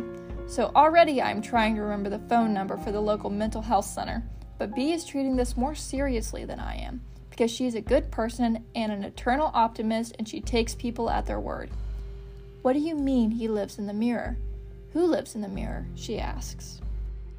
so 0.51 0.69
already 0.75 1.21
I'm 1.21 1.41
trying 1.41 1.75
to 1.75 1.81
remember 1.81 2.09
the 2.09 2.19
phone 2.19 2.53
number 2.53 2.75
for 2.75 2.91
the 2.91 2.99
local 2.99 3.29
mental 3.29 3.61
health 3.61 3.85
center, 3.85 4.21
but 4.57 4.75
B 4.75 4.91
is 4.91 5.05
treating 5.05 5.37
this 5.37 5.55
more 5.55 5.75
seriously 5.75 6.43
than 6.43 6.59
I 6.59 6.75
am 6.75 6.99
because 7.29 7.49
she's 7.49 7.73
a 7.73 7.81
good 7.81 8.11
person 8.11 8.65
and 8.75 8.91
an 8.91 9.05
eternal 9.05 9.49
optimist 9.53 10.13
and 10.19 10.27
she 10.27 10.41
takes 10.41 10.75
people 10.75 11.09
at 11.09 11.25
their 11.25 11.39
word. 11.39 11.69
What 12.63 12.73
do 12.73 12.79
you 12.79 12.95
mean 12.95 13.31
he 13.31 13.47
lives 13.47 13.79
in 13.79 13.87
the 13.87 13.93
mirror? 13.93 14.35
Who 14.91 15.05
lives 15.05 15.35
in 15.35 15.41
the 15.41 15.47
mirror? 15.47 15.85
she 15.95 16.19
asks. 16.19 16.81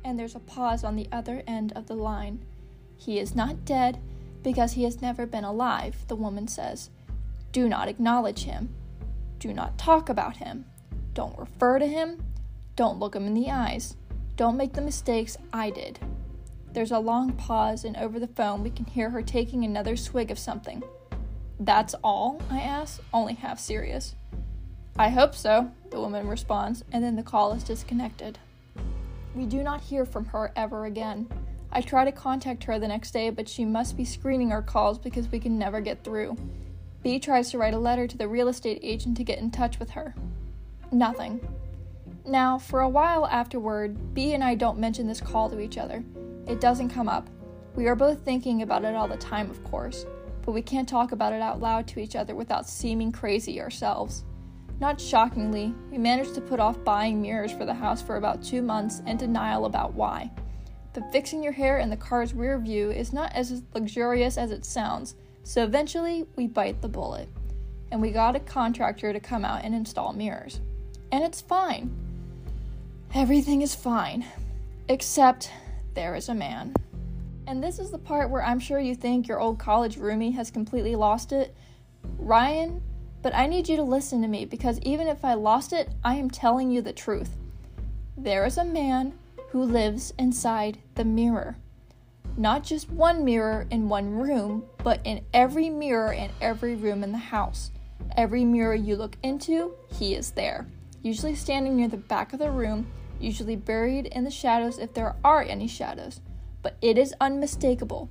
And 0.03 0.19
there's 0.19 0.35
a 0.35 0.41
pause 0.41 0.83
on 0.83 0.97
the 0.97 1.09
other 1.13 1.43
end 1.47 1.75
of 1.77 1.89
the 1.89 1.95
line. 1.95 2.43
He 2.97 3.19
is 3.19 3.35
not 3.35 3.67
dead 3.67 4.01
because 4.43 4.73
he 4.73 4.85
has 4.85 5.03
never 5.03 5.27
been 5.27 5.45
alive, 5.45 5.97
the 6.09 6.17
woman 6.17 6.49
says. 6.49 6.89
Do 7.53 7.69
not 7.69 7.89
acknowledge 7.89 8.45
him. 8.45 8.71
Do 9.39 9.53
not 9.53 9.77
talk 9.77 10.09
about 10.09 10.39
him. 10.39 10.65
Don't 11.13 11.39
refer 11.39 11.79
to 11.79 11.87
him. 11.87 12.19
Don't 12.75 12.99
look 12.99 13.15
him 13.15 13.27
in 13.27 13.35
the 13.35 13.51
eyes. 13.51 13.97
Don't 14.37 14.57
make 14.57 14.73
the 14.73 14.81
mistakes 14.81 15.37
I 15.53 15.71
did. 15.71 15.99
There's 16.73 16.93
a 16.93 16.99
long 16.99 17.33
pause, 17.33 17.85
and 17.85 17.97
over 17.97 18.19
the 18.19 18.27
phone, 18.27 18.63
we 18.63 18.71
can 18.71 18.87
hear 18.87 19.11
her 19.11 19.23
taking 19.23 19.65
another 19.65 19.95
swig 19.95 20.31
of 20.31 20.39
something. 20.39 20.83
That's 21.61 21.95
all? 22.03 22.41
I 22.51 22.61
ask, 22.61 23.01
only 23.13 23.35
half 23.35 23.61
serious. 23.61 24.15
I 24.99 25.11
hope 25.11 25.35
so, 25.35 25.71
the 25.91 26.01
woman 26.01 26.27
responds, 26.27 26.83
and 26.93 27.05
then 27.05 27.17
the 27.17 27.23
call 27.23 27.53
is 27.53 27.63
disconnected. 27.63 28.39
We 29.35 29.47
do 29.47 29.63
not 29.63 29.83
hear 29.83 30.05
from 30.07 30.25
her 30.27 30.53
ever 30.57 30.87
again. 30.87 31.29
I 31.71 31.81
try 31.81 32.05
to 32.05 32.13
contact 32.13 32.65
her 32.65 32.79
the 32.79 32.89
next 32.89 33.13
day, 33.13 33.31
but 33.31 33.49
she 33.49 33.65
must 33.65 33.97
be 33.97 34.05
screening 34.05 34.53
our 34.53 34.63
calls 34.63 34.99
because 34.99 35.29
we 35.29 35.41
can 35.41 35.59
never 35.59 35.81
get 35.81 36.05
through. 36.05 36.37
B 37.03 37.19
tries 37.19 37.51
to 37.51 37.59
write 37.59 37.75
a 37.75 37.79
letter 37.79 38.07
to 38.07 38.19
the 38.19 38.29
real 38.29 38.49
estate 38.49 38.81
agent 38.83 39.17
to 39.17 39.25
get 39.25 39.39
in 39.39 39.51
touch 39.51 39.79
with 39.79 39.91
her. 39.91 40.15
Nothing. 40.91 41.41
Now, 42.25 42.57
for 42.57 42.81
a 42.81 42.89
while 42.89 43.27
afterward, 43.27 44.15
B 44.15 44.35
and 44.35 44.45
I 44.45 44.55
don't 44.55 44.79
mention 44.79 45.09
this 45.09 45.21
call 45.21 45.51
to 45.51 45.59
each 45.59 45.77
other. 45.77 46.05
It 46.47 46.61
doesn't 46.61 46.91
come 46.91 47.09
up. 47.09 47.29
We 47.75 47.89
are 47.89 47.97
both 47.97 48.21
thinking 48.21 48.63
about 48.63 48.85
it 48.85 48.95
all 48.95 49.09
the 49.09 49.17
time, 49.17 49.51
of 49.51 49.65
course, 49.65 50.07
but 50.43 50.53
we 50.53 50.63
can't 50.63 50.89
talk 50.89 51.11
about 51.11 51.33
it 51.33 51.43
out 51.43 51.61
loud 51.61 51.89
to 51.89 52.01
each 52.01 52.15
other 52.15 52.37
without 52.37 52.69
seeming 52.69 53.11
crazy 53.11 53.61
ourselves. 53.61 54.25
Not 54.79 55.01
shockingly, 55.01 55.75
we 55.91 55.99
managed 55.99 56.35
to 56.37 56.41
put 56.41 56.61
off 56.61 56.85
buying 56.85 57.21
mirrors 57.21 57.53
for 57.53 57.65
the 57.65 57.75
house 57.75 58.01
for 58.01 58.17
about 58.17 58.43
two 58.43 58.63
months 58.63 59.03
in 59.07 59.17
denial 59.17 59.65
about 59.65 59.95
why. 59.95 60.31
But 60.93 61.11
fixing 61.11 61.43
your 61.43 61.53
hair 61.53 61.79
in 61.79 61.91
the 61.91 61.97
car's 61.97 62.35
rear 62.35 62.59
view 62.59 62.91
is 62.91 63.13
not 63.13 63.33
as 63.33 63.63
luxurious 63.75 64.39
as 64.39 64.51
it 64.51 64.65
sounds, 64.65 65.17
so 65.43 65.65
eventually 65.65 66.27
we 66.37 66.47
bite 66.47 66.83
the 66.83 66.89
bullet. 66.89 67.29
And 67.91 68.01
we 68.01 68.11
got 68.11 68.37
a 68.37 68.41
contractor 68.41 69.13
to 69.13 69.21
come 69.21 69.45
out 69.45 69.65
and 69.65 69.75
install 69.75 70.13
mirrors. 70.13 70.61
And 71.11 71.25
it's 71.25 71.41
fine. 71.41 71.97
Everything 73.15 73.63
is 73.63 73.75
fine. 73.75 74.25
Except 74.89 75.51
there 75.95 76.15
is 76.15 76.29
a 76.29 76.35
man. 76.35 76.75
And 77.47 77.63
this 77.63 77.79
is 77.79 77.91
the 77.91 77.99
part 77.99 78.31
where 78.31 78.43
I'm 78.43 78.59
sure 78.59 78.79
you 78.79 78.95
think 78.95 79.29
your 79.29 79.41
old 79.41 79.59
college 79.59 79.97
roomie 79.97 80.35
has 80.35 80.51
completely 80.51 80.97
lost 80.97 81.33
it. 81.33 81.55
Ryan 82.19 82.83
but 83.23 83.35
I 83.35 83.47
need 83.47 83.69
you 83.69 83.77
to 83.77 83.83
listen 83.85 84.21
to 84.23 84.29
me 84.29 84.45
because 84.45 84.81
even 84.81 85.07
if 85.07 85.25
I 85.25 85.35
lost 85.35 85.73
it, 85.73 85.89
I 86.05 86.17
am 86.17 86.29
telling 86.29 86.71
you 86.71 86.83
the 86.83 86.93
truth. 86.93 87.37
There 88.17 88.45
is 88.45 88.59
a 88.59 88.65
man 88.65 89.15
who 89.51 89.63
lives 89.63 90.13
inside 90.19 90.79
the 90.97 91.05
mirror. 91.05 91.57
Not 92.37 92.65
just 92.65 92.91
one 92.91 93.25
mirror 93.25 93.67
in 93.71 93.89
one 93.89 94.11
room, 94.11 94.65
but 94.83 95.01
in 95.05 95.25
every 95.33 95.71
mirror 95.71 96.13
in 96.13 96.31
every 96.41 96.75
room 96.75 97.05
in 97.05 97.13
the 97.13 97.19
house. 97.19 97.71
Every 98.17 98.45
mirror 98.45 98.75
you 98.75 98.97
look 98.97 99.17
into, 99.23 99.75
he 99.93 100.15
is 100.15 100.33
there. 100.33 100.67
Usually 101.03 101.37
standing 101.37 101.77
near 101.77 101.89
the 101.89 101.97
back 101.97 102.33
of 102.33 102.39
the 102.41 102.51
room, 102.51 102.87
usually 103.23 103.57
buried 103.57 104.07
in 104.07 104.25
the 104.25 104.31
shadows 104.31 104.79
if 104.79 104.95
there 104.95 105.17
are 105.25 105.43
any 105.43 105.69
shadows. 105.69 106.21
But 106.63 106.77
it 106.81 106.99
is 106.99 107.15
unmistakable. 107.21 108.11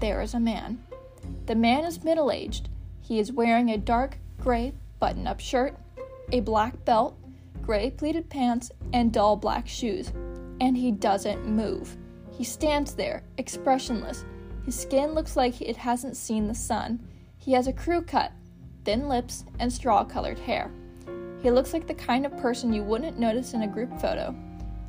There 0.00 0.20
is 0.20 0.34
a 0.34 0.40
man. 0.40 0.82
The 1.46 1.54
man 1.54 1.84
is 1.84 2.04
middle 2.04 2.30
aged. 2.30 2.68
He 3.00 3.18
is 3.18 3.32
wearing 3.32 3.70
a 3.70 3.78
dark 3.78 4.18
gray 4.38 4.72
button 4.98 5.26
up 5.26 5.40
shirt, 5.40 5.76
a 6.32 6.40
black 6.40 6.84
belt, 6.84 7.18
gray 7.62 7.90
pleated 7.90 8.28
pants, 8.28 8.70
and 8.92 9.12
dull 9.12 9.36
black 9.36 9.66
shoes. 9.66 10.12
And 10.60 10.76
he 10.76 10.92
doesn't 10.92 11.46
move. 11.46 11.96
He 12.30 12.44
stands 12.44 12.94
there, 12.94 13.22
expressionless. 13.38 14.24
His 14.64 14.78
skin 14.78 15.12
looks 15.12 15.36
like 15.36 15.60
it 15.60 15.76
hasn't 15.76 16.16
seen 16.16 16.46
the 16.46 16.54
sun. 16.54 17.06
He 17.38 17.52
has 17.52 17.66
a 17.66 17.72
crew 17.72 18.02
cut, 18.02 18.32
thin 18.84 19.08
lips, 19.08 19.44
and 19.58 19.72
straw 19.72 20.04
colored 20.04 20.38
hair. 20.38 20.70
He 21.42 21.50
looks 21.50 21.72
like 21.72 21.86
the 21.86 21.94
kind 21.94 22.26
of 22.26 22.36
person 22.38 22.72
you 22.72 22.82
wouldn't 22.82 23.18
notice 23.18 23.54
in 23.54 23.62
a 23.62 23.66
group 23.66 23.98
photo. 24.00 24.34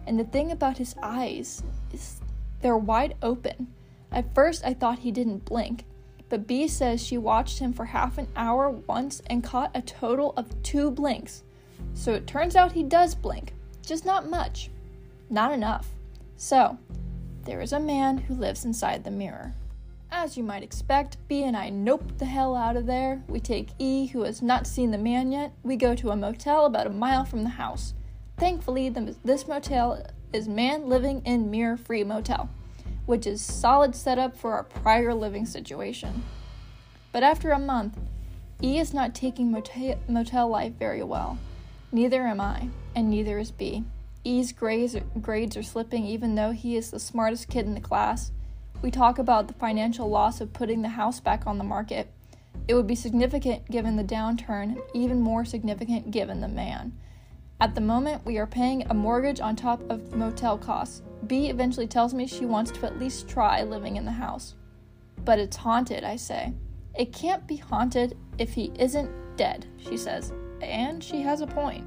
And 0.06 0.20
the 0.20 0.26
thing 0.26 0.52
about 0.52 0.78
his 0.78 0.96
eyes 1.02 1.64
is 1.94 2.20
they're 2.62 2.78
wide 2.78 3.16
open. 3.22 3.68
At 4.12 4.34
first, 4.36 4.66
I 4.66 4.74
thought 4.74 5.00
he 5.00 5.12
didn't 5.12 5.46
blink, 5.46 5.86
but 6.28 6.48
B 6.48 6.68
says 6.68 7.02
she 7.02 7.18
watched 7.18 7.60
him 7.60 7.72
for 7.72 7.86
half 7.86 8.18
an 8.18 8.28
hour 8.36 8.70
once 8.70 9.22
and 9.28 9.44
caught 9.44 9.72
a 9.74 9.82
total 9.82 10.34
of 10.36 10.62
two 10.64 10.92
blinks. 10.92 11.44
So 11.94 12.14
it 12.14 12.28
turns 12.28 12.56
out 12.56 12.74
he 12.74 12.84
does 12.84 13.16
blink, 13.16 13.54
just 13.86 14.06
not 14.06 14.30
much. 14.30 14.70
Not 15.30 15.54
enough. 15.54 15.88
So, 16.36 16.78
there 17.46 17.62
is 17.62 17.72
a 17.72 17.80
man 17.80 18.18
who 18.18 18.34
lives 18.34 18.66
inside 18.66 19.04
the 19.04 19.12
mirror. 19.12 19.54
As 20.12 20.38
you 20.38 20.44
might 20.44 20.64
expect, 20.64 21.18
B 21.28 21.44
and 21.44 21.56
I 21.56 21.70
nope 21.70 22.18
the 22.18 22.26
hell 22.26 22.56
out 22.56 22.76
of 22.76 22.86
there. 22.86 23.24
We 23.28 23.40
take 23.40 23.70
E, 23.80 24.08
who 24.08 24.24
has 24.24 24.42
not 24.42 24.68
seen 24.68 24.92
the 24.92 24.98
man 24.98 25.32
yet. 25.32 25.54
We 25.64 25.76
go 25.76 25.96
to 25.96 26.12
a 26.12 26.16
motel 26.16 26.66
about 26.66 26.88
a 26.88 26.92
mile 26.92 27.26
from 27.26 27.44
the 27.44 27.50
house. 27.50 27.94
Thankfully, 28.38 28.90
the, 28.90 29.16
this 29.24 29.48
motel 29.48 30.06
is 30.34 30.48
man 30.48 30.88
living 30.88 31.22
in 31.26 31.50
mirror 31.50 31.78
free 31.78 32.04
motel 32.04 32.50
which 33.06 33.28
is 33.28 33.42
solid 33.42 33.96
setup 33.96 34.38
for 34.38 34.54
our 34.54 34.64
prior 34.64 35.14
living 35.14 35.46
situation. 35.46 36.24
But 37.12 37.24
after 37.24 37.52
a 37.52 37.60
month, 37.60 37.98
E 38.64 38.80
is 38.80 38.94
not 38.94 39.16
taking 39.16 39.52
motel, 39.52 40.00
motel 40.08 40.48
life 40.48 40.74
very 40.80 41.04
well. 41.04 41.38
Neither 41.92 42.26
am 42.26 42.40
I, 42.40 42.70
and 42.96 43.10
neither 43.10 43.38
is 43.40 43.52
B. 43.52 43.84
E's 44.24 44.54
grades, 44.54 44.96
grades 45.20 45.58
are 45.58 45.64
slipping 45.64 46.06
even 46.06 46.36
though 46.36 46.52
he 46.52 46.78
is 46.78 46.92
the 46.92 47.00
smartest 47.00 47.50
kid 47.50 47.66
in 47.66 47.74
the 47.74 47.82
class. 47.82 48.32
We 48.82 48.90
talk 48.90 49.20
about 49.20 49.48
the 49.48 49.54
financial 49.54 50.10
loss 50.10 50.42
of 50.42 50.54
putting 50.54 50.82
the 50.82 50.90
house 50.90 51.20
back 51.20 51.46
on 51.46 51.60
the 51.60 51.64
market. 51.64 52.12
It 52.68 52.74
would 52.74 52.88
be 52.88 52.96
significant 52.96 53.70
given 53.70 53.96
the 53.96 54.04
downturn, 54.04 54.82
even 54.94 55.22
more 55.22 55.46
significant 55.46 56.10
given 56.10 56.42
the 56.42 56.48
man. 56.48 56.98
At 57.60 57.76
the 57.76 57.82
moment, 57.82 58.26
we 58.26 58.40
are 58.40 58.48
paying 58.48 58.84
a 58.90 58.94
mortgage 58.96 59.40
on 59.40 59.56
top 59.56 59.88
of 59.92 60.16
motel 60.16 60.58
costs. 60.58 61.04
B 61.28 61.50
eventually 61.50 61.86
tells 61.86 62.12
me 62.12 62.26
she 62.26 62.46
wants 62.46 62.72
to 62.72 62.86
at 62.88 62.98
least 62.98 63.30
try 63.30 63.62
living 63.62 63.98
in 63.98 64.06
the 64.06 64.12
house. 64.12 64.56
But 65.24 65.38
it's 65.38 65.58
haunted, 65.58 66.04
I 66.04 66.16
say. 66.16 66.54
It 66.96 67.14
can't 67.14 67.46
be 67.46 67.58
haunted 67.58 68.18
if 68.40 68.54
he 68.54 68.72
isn't 68.80 69.12
dead, 69.38 69.68
she 69.78 69.96
says. 69.96 70.34
And 70.60 71.04
she 71.04 71.22
has 71.22 71.42
a 71.42 71.48
point. 71.48 71.86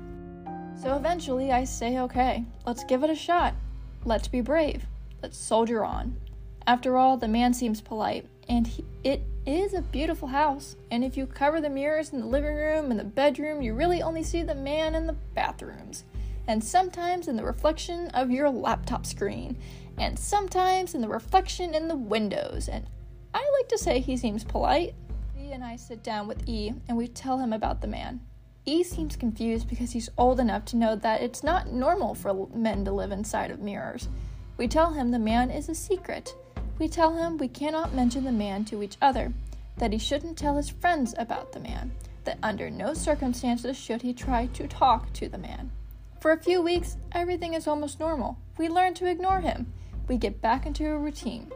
So 0.80 0.94
eventually 0.96 1.50
I 1.50 1.64
say, 1.64 1.98
okay, 1.98 2.44
let's 2.64 2.84
give 2.84 3.02
it 3.02 3.10
a 3.10 3.16
shot. 3.16 3.54
Let's 4.04 4.28
be 4.28 4.40
brave. 4.40 4.86
Let's 5.22 5.38
soldier 5.38 5.84
on. 5.84 6.16
After 6.66 6.96
all, 6.96 7.16
the 7.16 7.28
man 7.28 7.52
seems 7.52 7.80
polite, 7.80 8.26
and 8.48 8.66
he, 8.66 8.84
it 9.02 9.22
is 9.46 9.74
a 9.74 9.82
beautiful 9.82 10.28
house. 10.28 10.76
And 10.90 11.04
if 11.04 11.16
you 11.16 11.26
cover 11.26 11.60
the 11.60 11.68
mirrors 11.68 12.10
in 12.12 12.20
the 12.20 12.26
living 12.26 12.56
room 12.56 12.90
and 12.90 12.98
the 12.98 13.04
bedroom, 13.04 13.60
you 13.60 13.74
really 13.74 14.00
only 14.00 14.22
see 14.22 14.42
the 14.42 14.54
man 14.54 14.94
in 14.94 15.06
the 15.06 15.16
bathrooms. 15.34 16.04
and 16.46 16.62
sometimes 16.62 17.28
in 17.28 17.36
the 17.36 17.44
reflection 17.44 18.08
of 18.08 18.30
your 18.30 18.50
laptop 18.50 19.06
screen, 19.06 19.56
and 19.98 20.18
sometimes 20.18 20.94
in 20.94 21.00
the 21.00 21.08
reflection 21.08 21.74
in 21.74 21.88
the 21.88 21.96
windows. 21.96 22.68
And 22.68 22.86
I 23.32 23.38
like 23.58 23.68
to 23.68 23.78
say 23.78 24.00
he 24.00 24.16
seems 24.16 24.44
polite. 24.44 24.94
E 25.38 25.52
and 25.52 25.64
I 25.64 25.76
sit 25.76 26.02
down 26.02 26.26
with 26.26 26.48
E 26.48 26.72
and 26.88 26.96
we 26.96 27.08
tell 27.08 27.38
him 27.38 27.52
about 27.52 27.80
the 27.80 27.86
man. 27.86 28.20
E 28.66 28.82
seems 28.82 29.16
confused 29.16 29.68
because 29.68 29.92
he's 29.92 30.08
old 30.16 30.40
enough 30.40 30.64
to 30.66 30.76
know 30.76 30.96
that 30.96 31.20
it's 31.20 31.42
not 31.42 31.70
normal 31.70 32.14
for 32.14 32.48
men 32.54 32.84
to 32.84 32.92
live 32.92 33.12
inside 33.12 33.50
of 33.50 33.60
mirrors. 33.60 34.08
We 34.56 34.68
tell 34.68 34.92
him 34.92 35.10
the 35.10 35.18
man 35.18 35.50
is 35.50 35.68
a 35.68 35.74
secret. 35.74 36.34
We 36.78 36.88
tell 36.88 37.16
him 37.16 37.38
we 37.38 37.48
cannot 37.48 37.94
mention 37.94 38.24
the 38.24 38.32
man 38.32 38.64
to 38.66 38.82
each 38.82 38.96
other, 39.00 39.32
that 39.78 39.92
he 39.92 39.98
shouldn't 39.98 40.36
tell 40.36 40.56
his 40.56 40.70
friends 40.70 41.14
about 41.16 41.52
the 41.52 41.60
man, 41.60 41.92
that 42.24 42.38
under 42.42 42.70
no 42.70 42.94
circumstances 42.94 43.76
should 43.76 44.02
he 44.02 44.12
try 44.12 44.46
to 44.46 44.66
talk 44.66 45.12
to 45.14 45.28
the 45.28 45.38
man. 45.38 45.70
For 46.20 46.32
a 46.32 46.42
few 46.42 46.62
weeks, 46.62 46.96
everything 47.12 47.54
is 47.54 47.68
almost 47.68 48.00
normal. 48.00 48.38
We 48.58 48.68
learn 48.68 48.94
to 48.94 49.06
ignore 49.06 49.40
him. 49.40 49.72
We 50.08 50.16
get 50.16 50.40
back 50.40 50.66
into 50.66 50.90
a 50.90 50.98
routine. 50.98 51.52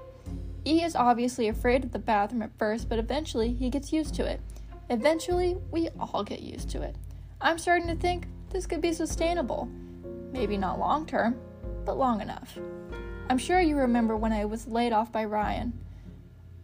E 0.65 0.83
is 0.83 0.95
obviously 0.95 1.49
afraid 1.49 1.85
of 1.85 1.93
the 1.93 1.99
bathroom 1.99 2.43
at 2.43 2.57
first, 2.59 2.89
but 2.89 2.99
eventually 2.99 3.53
he 3.55 3.71
gets 3.71 3.93
used 3.93 4.15
to 4.17 4.25
it. 4.25 4.41
Eventually, 4.91 5.57
we 5.71 5.89
all 5.99 6.23
get 6.23 6.41
used 6.41 6.71
to 6.71 6.83
it. 6.83 6.97
I'm 7.41 7.59
starting 7.59 7.89
to 7.89 7.95
think 7.95 8.27
this 8.51 8.67
could 8.67 8.81
be 8.81 8.93
sustainable. 8.93 9.69
Maybe 10.33 10.57
not 10.57 10.79
long 10.79 11.07
term, 11.07 11.39
but 11.85 11.99
long 11.99 12.21
enough. 12.21 12.59
I'm 13.31 13.39
sure 13.39 13.61
you 13.61 13.77
remember 13.77 14.17
when 14.17 14.33
I 14.33 14.47
was 14.47 14.67
laid 14.67 14.93
off 14.93 15.13
by 15.13 15.27
Ryan. 15.27 15.79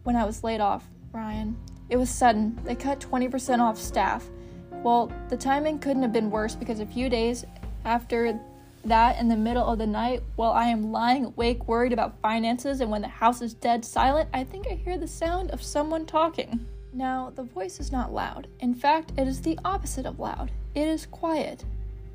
When 0.03 0.15
I 0.15 0.25
was 0.25 0.43
laid 0.43 0.61
off, 0.61 0.87
Ryan. 1.11 1.55
It 1.89 1.97
was 1.97 2.09
sudden. 2.09 2.59
They 2.63 2.73
cut 2.73 2.99
20% 2.99 3.59
off 3.59 3.77
staff. 3.77 4.27
Well, 4.71 5.11
the 5.29 5.37
timing 5.37 5.77
couldn't 5.77 6.01
have 6.01 6.11
been 6.11 6.31
worse 6.31 6.55
because 6.55 6.79
a 6.79 6.85
few 6.85 7.07
days 7.07 7.45
after 7.85 8.39
that, 8.83 9.19
in 9.19 9.27
the 9.27 9.35
middle 9.35 9.65
of 9.65 9.77
the 9.77 9.85
night, 9.85 10.23
while 10.35 10.51
I 10.51 10.65
am 10.65 10.91
lying 10.91 11.25
awake 11.25 11.67
worried 11.67 11.93
about 11.93 12.19
finances 12.19 12.81
and 12.81 12.89
when 12.89 13.01
the 13.01 13.07
house 13.07 13.43
is 13.43 13.53
dead 13.53 13.85
silent, 13.85 14.29
I 14.33 14.43
think 14.43 14.67
I 14.67 14.73
hear 14.73 14.97
the 14.97 15.07
sound 15.07 15.51
of 15.51 15.61
someone 15.61 16.07
talking. 16.07 16.65
Now, 16.91 17.31
the 17.35 17.43
voice 17.43 17.79
is 17.79 17.91
not 17.91 18.13
loud. 18.13 18.47
In 18.59 18.73
fact, 18.73 19.11
it 19.17 19.27
is 19.27 19.41
the 19.41 19.59
opposite 19.63 20.05
of 20.07 20.19
loud. 20.19 20.51
It 20.73 20.87
is 20.87 21.05
quiet, 21.05 21.63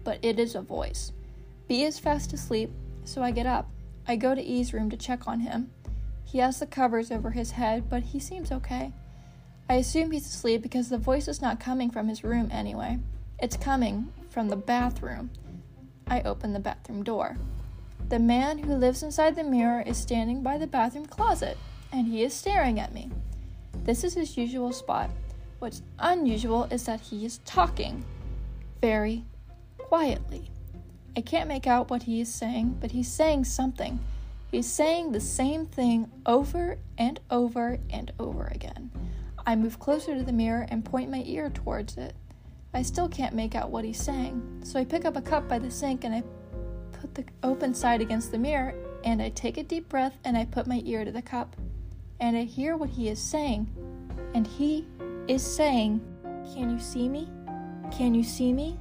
but 0.02 0.18
it 0.22 0.40
is 0.40 0.56
a 0.56 0.60
voice. 0.60 1.12
B 1.68 1.84
is 1.84 2.00
fast 2.00 2.32
asleep, 2.32 2.70
so 3.04 3.22
I 3.22 3.30
get 3.30 3.46
up. 3.46 3.68
I 4.10 4.16
go 4.16 4.34
to 4.34 4.42
E's 4.42 4.72
room 4.72 4.90
to 4.90 4.96
check 4.96 5.28
on 5.28 5.38
him. 5.38 5.70
He 6.24 6.38
has 6.38 6.58
the 6.58 6.66
covers 6.66 7.12
over 7.12 7.30
his 7.30 7.52
head, 7.52 7.88
but 7.88 8.02
he 8.02 8.18
seems 8.18 8.50
okay. 8.50 8.92
I 9.68 9.74
assume 9.74 10.10
he's 10.10 10.26
asleep 10.26 10.62
because 10.62 10.88
the 10.88 10.98
voice 10.98 11.28
is 11.28 11.40
not 11.40 11.60
coming 11.60 11.92
from 11.92 12.08
his 12.08 12.24
room 12.24 12.48
anyway. 12.50 12.98
It's 13.38 13.56
coming 13.56 14.12
from 14.28 14.48
the 14.48 14.56
bathroom. 14.56 15.30
I 16.08 16.22
open 16.22 16.52
the 16.52 16.58
bathroom 16.58 17.04
door. 17.04 17.36
The 18.08 18.18
man 18.18 18.58
who 18.58 18.74
lives 18.74 19.04
inside 19.04 19.36
the 19.36 19.44
mirror 19.44 19.84
is 19.86 19.96
standing 19.96 20.42
by 20.42 20.58
the 20.58 20.66
bathroom 20.66 21.06
closet, 21.06 21.56
and 21.92 22.08
he 22.08 22.24
is 22.24 22.34
staring 22.34 22.80
at 22.80 22.92
me. 22.92 23.12
This 23.84 24.02
is 24.02 24.14
his 24.14 24.36
usual 24.36 24.72
spot. 24.72 25.10
What's 25.60 25.82
unusual 26.00 26.64
is 26.64 26.84
that 26.86 27.00
he 27.00 27.24
is 27.24 27.38
talking 27.44 28.04
very 28.80 29.24
quietly. 29.78 30.50
I 31.16 31.20
can't 31.20 31.48
make 31.48 31.66
out 31.66 31.90
what 31.90 32.04
he 32.04 32.20
is 32.20 32.32
saying, 32.32 32.78
but 32.80 32.92
he's 32.92 33.10
saying 33.10 33.44
something. 33.44 33.98
He's 34.50 34.70
saying 34.70 35.12
the 35.12 35.20
same 35.20 35.66
thing 35.66 36.10
over 36.26 36.78
and 36.98 37.20
over 37.30 37.78
and 37.90 38.12
over 38.18 38.50
again. 38.52 38.90
I 39.46 39.56
move 39.56 39.78
closer 39.78 40.14
to 40.14 40.22
the 40.22 40.32
mirror 40.32 40.66
and 40.68 40.84
point 40.84 41.10
my 41.10 41.22
ear 41.26 41.50
towards 41.50 41.96
it. 41.96 42.14
I 42.72 42.82
still 42.82 43.08
can't 43.08 43.34
make 43.34 43.54
out 43.54 43.70
what 43.70 43.84
he's 43.84 44.00
saying, 44.00 44.62
so 44.64 44.78
I 44.78 44.84
pick 44.84 45.04
up 45.04 45.16
a 45.16 45.22
cup 45.22 45.48
by 45.48 45.58
the 45.58 45.70
sink 45.70 46.04
and 46.04 46.14
I 46.14 46.22
put 46.92 47.14
the 47.14 47.24
open 47.42 47.74
side 47.74 48.00
against 48.00 48.30
the 48.30 48.38
mirror 48.38 48.74
and 49.04 49.20
I 49.20 49.30
take 49.30 49.56
a 49.56 49.62
deep 49.62 49.88
breath 49.88 50.18
and 50.24 50.36
I 50.36 50.44
put 50.44 50.66
my 50.66 50.82
ear 50.84 51.04
to 51.04 51.10
the 51.10 51.22
cup 51.22 51.56
and 52.20 52.36
I 52.36 52.44
hear 52.44 52.76
what 52.76 52.90
he 52.90 53.08
is 53.08 53.18
saying. 53.18 53.68
And 54.34 54.46
he 54.46 54.86
is 55.26 55.42
saying, 55.42 56.00
Can 56.54 56.70
you 56.70 56.78
see 56.78 57.08
me? 57.08 57.28
Can 57.90 58.14
you 58.14 58.22
see 58.22 58.52
me? 58.52 58.78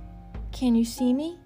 Can 0.52 0.76
you 0.76 0.86
see 0.86 1.14
me? 1.14 1.40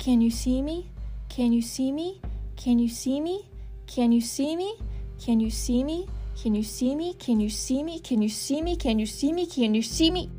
Can 0.00 0.22
you 0.22 0.30
see 0.30 0.62
me? 0.62 0.88
Can 1.28 1.52
you 1.52 1.60
see 1.60 1.92
me? 1.92 2.22
Can 2.56 2.78
you 2.78 2.88
see 2.88 3.20
me? 3.20 3.46
Can 3.86 4.12
you 4.12 4.22
see 4.22 4.56
me? 4.56 4.78
Can 5.22 5.40
you 5.40 5.50
see 5.50 5.84
me? 5.84 6.08
Can 6.42 6.54
you 6.54 6.62
see 6.62 6.94
me? 6.94 7.12
Can 7.18 7.38
you 7.42 7.50
see 7.50 7.82
me? 7.82 8.00
Can 8.00 8.22
you 8.22 8.30
see 8.30 8.62
me? 8.62 8.76
Can 8.76 8.98
you 8.98 9.04
see 9.04 9.30
me? 9.30 9.44
Can 9.44 9.74
you 9.74 9.82
see 9.82 10.10
me? 10.10 10.30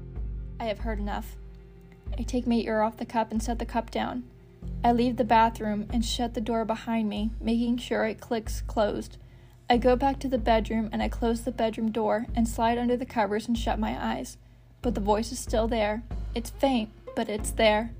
I 0.59 0.63
have 0.63 0.79
heard 0.79 0.97
enough. 0.97 1.35
I 2.17 2.23
take 2.23 2.47
my 2.47 2.55
ear 2.55 2.81
off 2.81 2.97
the 2.97 3.05
cup 3.05 3.31
and 3.31 3.41
set 3.41 3.59
the 3.59 3.65
cup 3.67 3.91
down. 3.91 4.23
I 4.83 4.93
leave 4.93 5.17
the 5.17 5.23
bathroom 5.23 5.85
and 5.93 6.03
shut 6.03 6.33
the 6.33 6.41
door 6.41 6.65
behind 6.65 7.07
me, 7.07 7.29
making 7.39 7.77
sure 7.77 8.05
it 8.05 8.19
clicks 8.19 8.61
closed. 8.61 9.19
I 9.69 9.77
go 9.77 9.95
back 9.95 10.19
to 10.21 10.27
the 10.27 10.39
bedroom 10.39 10.89
and 10.91 11.03
I 11.03 11.07
close 11.07 11.41
the 11.41 11.51
bedroom 11.51 11.91
door 11.91 12.25
and 12.35 12.47
slide 12.47 12.79
under 12.79 12.97
the 12.97 13.05
covers 13.05 13.47
and 13.47 13.55
shut 13.55 13.77
my 13.77 13.95
eyes. 14.03 14.39
But 14.81 14.95
the 14.95 15.01
voice 15.01 15.31
is 15.31 15.37
still 15.37 15.67
there. 15.67 16.01
It's 16.33 16.49
faint, 16.49 16.89
but 17.15 17.29
it's 17.29 17.51
there. 17.51 17.91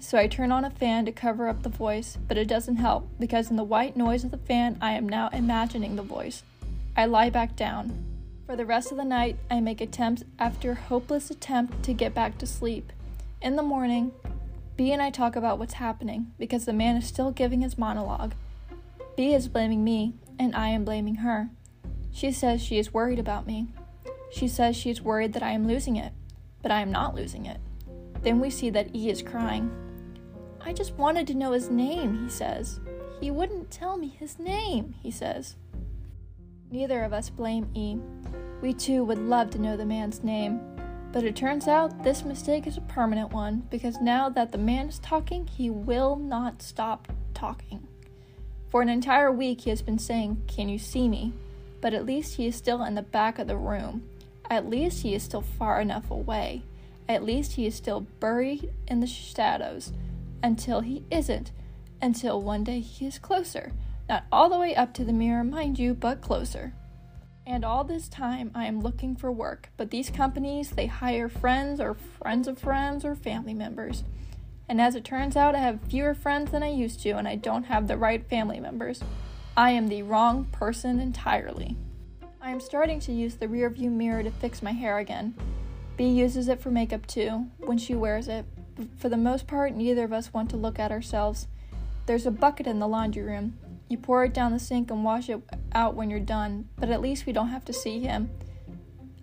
So 0.00 0.16
I 0.16 0.28
turn 0.28 0.52
on 0.52 0.64
a 0.64 0.70
fan 0.70 1.04
to 1.06 1.12
cover 1.12 1.48
up 1.48 1.62
the 1.62 1.68
voice, 1.68 2.16
but 2.28 2.38
it 2.38 2.46
doesn't 2.48 2.76
help 2.76 3.08
because 3.18 3.50
in 3.50 3.56
the 3.56 3.64
white 3.64 3.96
noise 3.96 4.24
of 4.24 4.30
the 4.30 4.38
fan, 4.38 4.78
I 4.80 4.92
am 4.92 5.08
now 5.08 5.28
imagining 5.32 5.96
the 5.96 6.02
voice. 6.02 6.42
I 6.96 7.06
lie 7.06 7.30
back 7.30 7.56
down. 7.56 8.04
For 8.46 8.56
the 8.56 8.64
rest 8.64 8.90
of 8.90 8.96
the 8.96 9.04
night, 9.04 9.36
I 9.50 9.60
make 9.60 9.80
attempt 9.80 10.22
after 10.38 10.74
hopeless 10.74 11.30
attempt 11.30 11.82
to 11.82 11.92
get 11.92 12.14
back 12.14 12.38
to 12.38 12.46
sleep. 12.46 12.92
In 13.42 13.56
the 13.56 13.62
morning, 13.62 14.12
B 14.76 14.92
and 14.92 15.02
I 15.02 15.10
talk 15.10 15.36
about 15.36 15.58
what's 15.58 15.74
happening 15.74 16.32
because 16.38 16.64
the 16.64 16.72
man 16.72 16.96
is 16.96 17.06
still 17.06 17.30
giving 17.30 17.60
his 17.60 17.76
monologue. 17.76 18.34
B 19.16 19.34
is 19.34 19.48
blaming 19.48 19.84
me, 19.84 20.14
and 20.38 20.54
I 20.54 20.68
am 20.68 20.84
blaming 20.84 21.16
her. 21.16 21.50
She 22.12 22.32
says 22.32 22.62
she 22.62 22.78
is 22.78 22.94
worried 22.94 23.18
about 23.18 23.46
me. 23.46 23.68
She 24.30 24.48
says 24.48 24.76
she 24.76 24.90
is 24.90 25.02
worried 25.02 25.32
that 25.32 25.42
I 25.42 25.50
am 25.50 25.66
losing 25.66 25.96
it, 25.96 26.12
but 26.62 26.70
I 26.70 26.80
am 26.80 26.92
not 26.92 27.14
losing 27.14 27.46
it. 27.46 27.58
Then 28.22 28.40
we 28.40 28.50
see 28.50 28.70
that 28.70 28.94
E 28.94 29.10
is 29.10 29.22
crying. 29.22 29.87
I 30.68 30.74
just 30.74 30.98
wanted 30.98 31.26
to 31.28 31.34
know 31.34 31.52
his 31.52 31.70
name, 31.70 32.22
he 32.22 32.28
says. 32.28 32.78
He 33.22 33.30
wouldn't 33.30 33.70
tell 33.70 33.96
me 33.96 34.08
his 34.08 34.38
name, 34.38 34.94
he 35.02 35.10
says. 35.10 35.56
Neither 36.70 37.04
of 37.04 37.14
us 37.14 37.30
blame 37.30 37.70
E. 37.72 37.96
We 38.60 38.74
too 38.74 39.02
would 39.04 39.16
love 39.16 39.48
to 39.52 39.58
know 39.58 39.78
the 39.78 39.86
man's 39.86 40.22
name. 40.22 40.60
But 41.10 41.24
it 41.24 41.34
turns 41.34 41.68
out 41.68 42.02
this 42.02 42.22
mistake 42.22 42.66
is 42.66 42.76
a 42.76 42.82
permanent 42.82 43.32
one 43.32 43.66
because 43.70 43.98
now 44.02 44.28
that 44.28 44.52
the 44.52 44.58
man 44.58 44.90
is 44.90 44.98
talking, 44.98 45.46
he 45.46 45.70
will 45.70 46.16
not 46.16 46.60
stop 46.60 47.08
talking. 47.32 47.88
For 48.68 48.82
an 48.82 48.90
entire 48.90 49.32
week, 49.32 49.62
he 49.62 49.70
has 49.70 49.80
been 49.80 49.98
saying, 49.98 50.42
Can 50.48 50.68
you 50.68 50.78
see 50.78 51.08
me? 51.08 51.32
But 51.80 51.94
at 51.94 52.04
least 52.04 52.34
he 52.34 52.46
is 52.46 52.56
still 52.56 52.84
in 52.84 52.94
the 52.94 53.00
back 53.00 53.38
of 53.38 53.46
the 53.46 53.56
room. 53.56 54.02
At 54.50 54.68
least 54.68 55.00
he 55.00 55.14
is 55.14 55.22
still 55.22 55.40
far 55.40 55.80
enough 55.80 56.10
away. 56.10 56.62
At 57.08 57.24
least 57.24 57.52
he 57.52 57.66
is 57.66 57.74
still 57.74 58.02
buried 58.20 58.70
in 58.86 59.00
the 59.00 59.06
shadows. 59.06 59.94
Until 60.42 60.80
he 60.80 61.04
isn't. 61.10 61.52
Until 62.00 62.40
one 62.40 62.64
day 62.64 62.80
he 62.80 63.06
is 63.06 63.18
closer. 63.18 63.72
Not 64.08 64.24
all 64.32 64.48
the 64.48 64.58
way 64.58 64.74
up 64.74 64.94
to 64.94 65.04
the 65.04 65.12
mirror, 65.12 65.44
mind 65.44 65.78
you, 65.78 65.94
but 65.94 66.20
closer. 66.20 66.72
And 67.46 67.64
all 67.64 67.82
this 67.82 68.08
time, 68.08 68.50
I 68.54 68.66
am 68.66 68.80
looking 68.80 69.16
for 69.16 69.32
work, 69.32 69.70
but 69.76 69.90
these 69.90 70.10
companies, 70.10 70.70
they 70.70 70.86
hire 70.86 71.28
friends 71.28 71.80
or 71.80 71.94
friends 71.94 72.46
of 72.46 72.58
friends 72.58 73.04
or 73.04 73.14
family 73.14 73.54
members. 73.54 74.04
And 74.68 74.80
as 74.80 74.94
it 74.94 75.04
turns 75.04 75.34
out, 75.34 75.54
I 75.54 75.60
have 75.60 75.80
fewer 75.88 76.14
friends 76.14 76.50
than 76.50 76.62
I 76.62 76.68
used 76.68 77.00
to, 77.00 77.12
and 77.12 77.26
I 77.26 77.36
don't 77.36 77.64
have 77.64 77.88
the 77.88 77.96
right 77.96 78.28
family 78.28 78.60
members. 78.60 79.02
I 79.56 79.70
am 79.70 79.88
the 79.88 80.02
wrong 80.02 80.44
person 80.52 81.00
entirely. 81.00 81.76
I 82.40 82.50
am 82.50 82.60
starting 82.60 83.00
to 83.00 83.12
use 83.12 83.36
the 83.36 83.48
rearview 83.48 83.90
mirror 83.90 84.22
to 84.22 84.30
fix 84.30 84.62
my 84.62 84.72
hair 84.72 84.98
again. 84.98 85.34
B 85.96 86.06
uses 86.06 86.48
it 86.48 86.60
for 86.60 86.70
makeup 86.70 87.06
too, 87.06 87.46
when 87.58 87.78
she 87.78 87.94
wears 87.94 88.28
it. 88.28 88.44
For 88.96 89.08
the 89.08 89.16
most 89.16 89.46
part, 89.46 89.74
neither 89.74 90.04
of 90.04 90.12
us 90.12 90.32
want 90.32 90.50
to 90.50 90.56
look 90.56 90.78
at 90.78 90.92
ourselves. 90.92 91.46
There's 92.06 92.26
a 92.26 92.30
bucket 92.30 92.66
in 92.66 92.78
the 92.78 92.88
laundry 92.88 93.22
room. 93.22 93.58
You 93.88 93.98
pour 93.98 94.24
it 94.24 94.34
down 94.34 94.52
the 94.52 94.58
sink 94.58 94.90
and 94.90 95.04
wash 95.04 95.28
it 95.28 95.40
out 95.72 95.94
when 95.94 96.10
you're 96.10 96.20
done, 96.20 96.68
but 96.76 96.90
at 96.90 97.00
least 97.00 97.26
we 97.26 97.32
don't 97.32 97.48
have 97.48 97.64
to 97.66 97.72
see 97.72 98.00
him. 98.00 98.30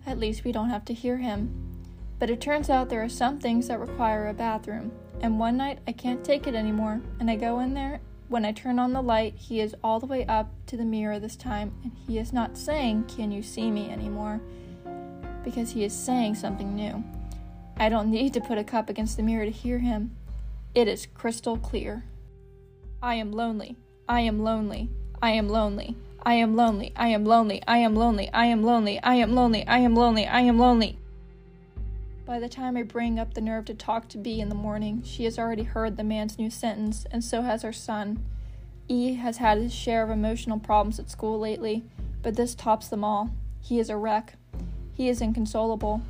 At 0.06 0.18
least 0.18 0.44
we 0.44 0.52
don't 0.52 0.70
have 0.70 0.84
to 0.86 0.94
hear 0.94 1.18
him. 1.18 1.82
But 2.18 2.30
it 2.30 2.40
turns 2.40 2.70
out 2.70 2.88
there 2.88 3.02
are 3.02 3.08
some 3.08 3.38
things 3.38 3.68
that 3.68 3.80
require 3.80 4.28
a 4.28 4.34
bathroom. 4.34 4.92
And 5.20 5.38
one 5.38 5.56
night 5.56 5.78
I 5.86 5.92
can't 5.92 6.24
take 6.24 6.46
it 6.46 6.54
anymore, 6.54 7.00
and 7.20 7.30
I 7.30 7.36
go 7.36 7.60
in 7.60 7.74
there. 7.74 8.00
When 8.28 8.44
I 8.44 8.52
turn 8.52 8.78
on 8.78 8.92
the 8.92 9.02
light, 9.02 9.34
he 9.36 9.60
is 9.60 9.76
all 9.84 10.00
the 10.00 10.06
way 10.06 10.26
up 10.26 10.50
to 10.66 10.76
the 10.76 10.84
mirror 10.84 11.18
this 11.18 11.36
time, 11.36 11.72
and 11.84 11.92
he 12.06 12.18
is 12.18 12.32
not 12.32 12.58
saying, 12.58 13.04
Can 13.04 13.30
you 13.30 13.42
see 13.42 13.70
me 13.70 13.90
anymore? 13.90 14.40
Because 15.44 15.70
he 15.70 15.84
is 15.84 15.92
saying 15.92 16.34
something 16.34 16.74
new. 16.74 17.04
I 17.78 17.88
don't 17.88 18.10
need 18.10 18.32
to 18.34 18.40
put 18.40 18.58
a 18.58 18.64
cup 18.64 18.88
against 18.88 19.16
the 19.16 19.22
mirror 19.22 19.44
to 19.44 19.50
hear 19.50 19.78
him. 19.78 20.16
It 20.74 20.88
is 20.88 21.06
crystal 21.06 21.58
clear. 21.58 22.04
I 23.02 23.14
am 23.14 23.32
lonely. 23.32 23.76
I 24.08 24.20
am 24.20 24.40
lonely. 24.40 24.88
I 25.20 25.32
am 25.32 25.48
lonely. 25.48 25.96
I 26.22 26.34
am 26.34 26.56
lonely. 26.56 26.92
I 26.96 27.08
am 27.08 27.24
lonely. 27.24 27.62
I 27.66 27.78
am 27.78 27.94
lonely. 27.94 28.32
I 28.32 28.46
am 28.46 28.62
lonely. 28.62 29.02
I 29.02 29.14
am 29.14 29.34
lonely. 29.34 29.66
I 29.66 29.78
am 29.78 29.94
lonely. 29.94 30.26
I 30.26 30.40
am 30.40 30.58
lonely. 30.58 30.98
By 32.24 32.40
the 32.40 32.48
time 32.48 32.76
I 32.76 32.82
bring 32.82 33.18
up 33.18 33.34
the 33.34 33.40
nerve 33.40 33.66
to 33.66 33.74
talk 33.74 34.08
to 34.08 34.18
B 34.18 34.40
in 34.40 34.48
the 34.48 34.54
morning, 34.54 35.02
she 35.04 35.24
has 35.24 35.38
already 35.38 35.62
heard 35.62 35.96
the 35.96 36.02
man's 36.02 36.38
new 36.38 36.50
sentence, 36.50 37.06
and 37.10 37.22
so 37.22 37.42
has 37.42 37.62
her 37.62 37.72
son. 37.72 38.24
E 38.88 39.14
has 39.14 39.36
had 39.36 39.58
his 39.58 39.72
share 39.72 40.02
of 40.02 40.10
emotional 40.10 40.58
problems 40.58 40.98
at 40.98 41.10
school 41.10 41.38
lately, 41.38 41.84
but 42.22 42.36
this 42.36 42.54
tops 42.54 42.88
them 42.88 43.04
all. 43.04 43.30
He 43.60 43.78
is 43.78 43.90
a 43.90 43.96
wreck. 43.96 44.34
He 44.94 45.08
is 45.08 45.20
inconsolable. 45.20 46.02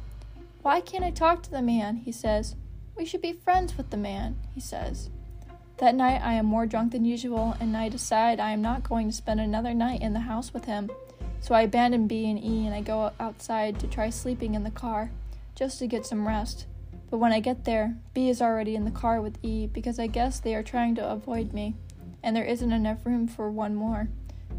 Why 0.67 0.81
can't 0.81 1.05
I 1.05 1.13
talk 1.13 1.45
to 1.45 1.51
the 1.53 1.63
man? 1.63 1.99
he 1.99 2.11
says. 2.11 2.57
We 2.97 3.05
should 3.05 3.23
be 3.23 3.33
friends 3.33 3.77
with 3.77 3.91
the 3.91 3.97
man, 3.97 4.35
he 4.53 4.61
says. 4.61 5.11
That 5.77 5.95
night 5.95 6.21
I 6.25 6.33
am 6.33 6.47
more 6.47 6.67
drunk 6.67 6.91
than 6.91 7.05
usual, 7.05 7.55
and 7.61 7.77
I 7.77 7.89
decide 7.89 8.41
I 8.41 8.51
am 8.51 8.63
not 8.63 8.83
going 8.83 9.09
to 9.09 9.15
spend 9.15 9.39
another 9.39 9.73
night 9.73 10.03
in 10.03 10.13
the 10.13 10.19
house 10.19 10.53
with 10.53 10.65
him. 10.65 10.91
So 11.39 11.55
I 11.55 11.63
abandon 11.63 12.09
B 12.09 12.29
and 12.29 12.43
E 12.43 12.67
and 12.67 12.75
I 12.75 12.81
go 12.81 13.13
outside 13.21 13.79
to 13.79 13.87
try 13.87 14.11
sleeping 14.11 14.57
in 14.57 14.65
the 14.65 14.73
car 14.73 15.13
just 15.55 15.79
to 15.79 15.87
get 15.87 16.05
some 16.05 16.27
rest. 16.27 16.67
But 17.13 17.19
when 17.19 17.33
I 17.33 17.39
get 17.39 17.65
there, 17.65 17.95
B 18.13 18.29
is 18.29 18.43
already 18.43 18.75
in 18.75 18.85
the 18.85 18.91
car 18.91 19.21
with 19.21 19.39
E 19.45 19.69
because 19.69 20.01
I 20.01 20.09
guess 20.09 20.41
they 20.41 20.57
are 20.57 20.65
trying 20.65 20.97
to 20.97 21.09
avoid 21.09 21.53
me, 21.53 21.77
and 22.25 22.35
there 22.35 22.43
isn't 22.45 22.73
enough 22.73 23.07
room 23.07 23.29
for 23.29 23.53
one 23.53 23.77
more. 23.77 24.09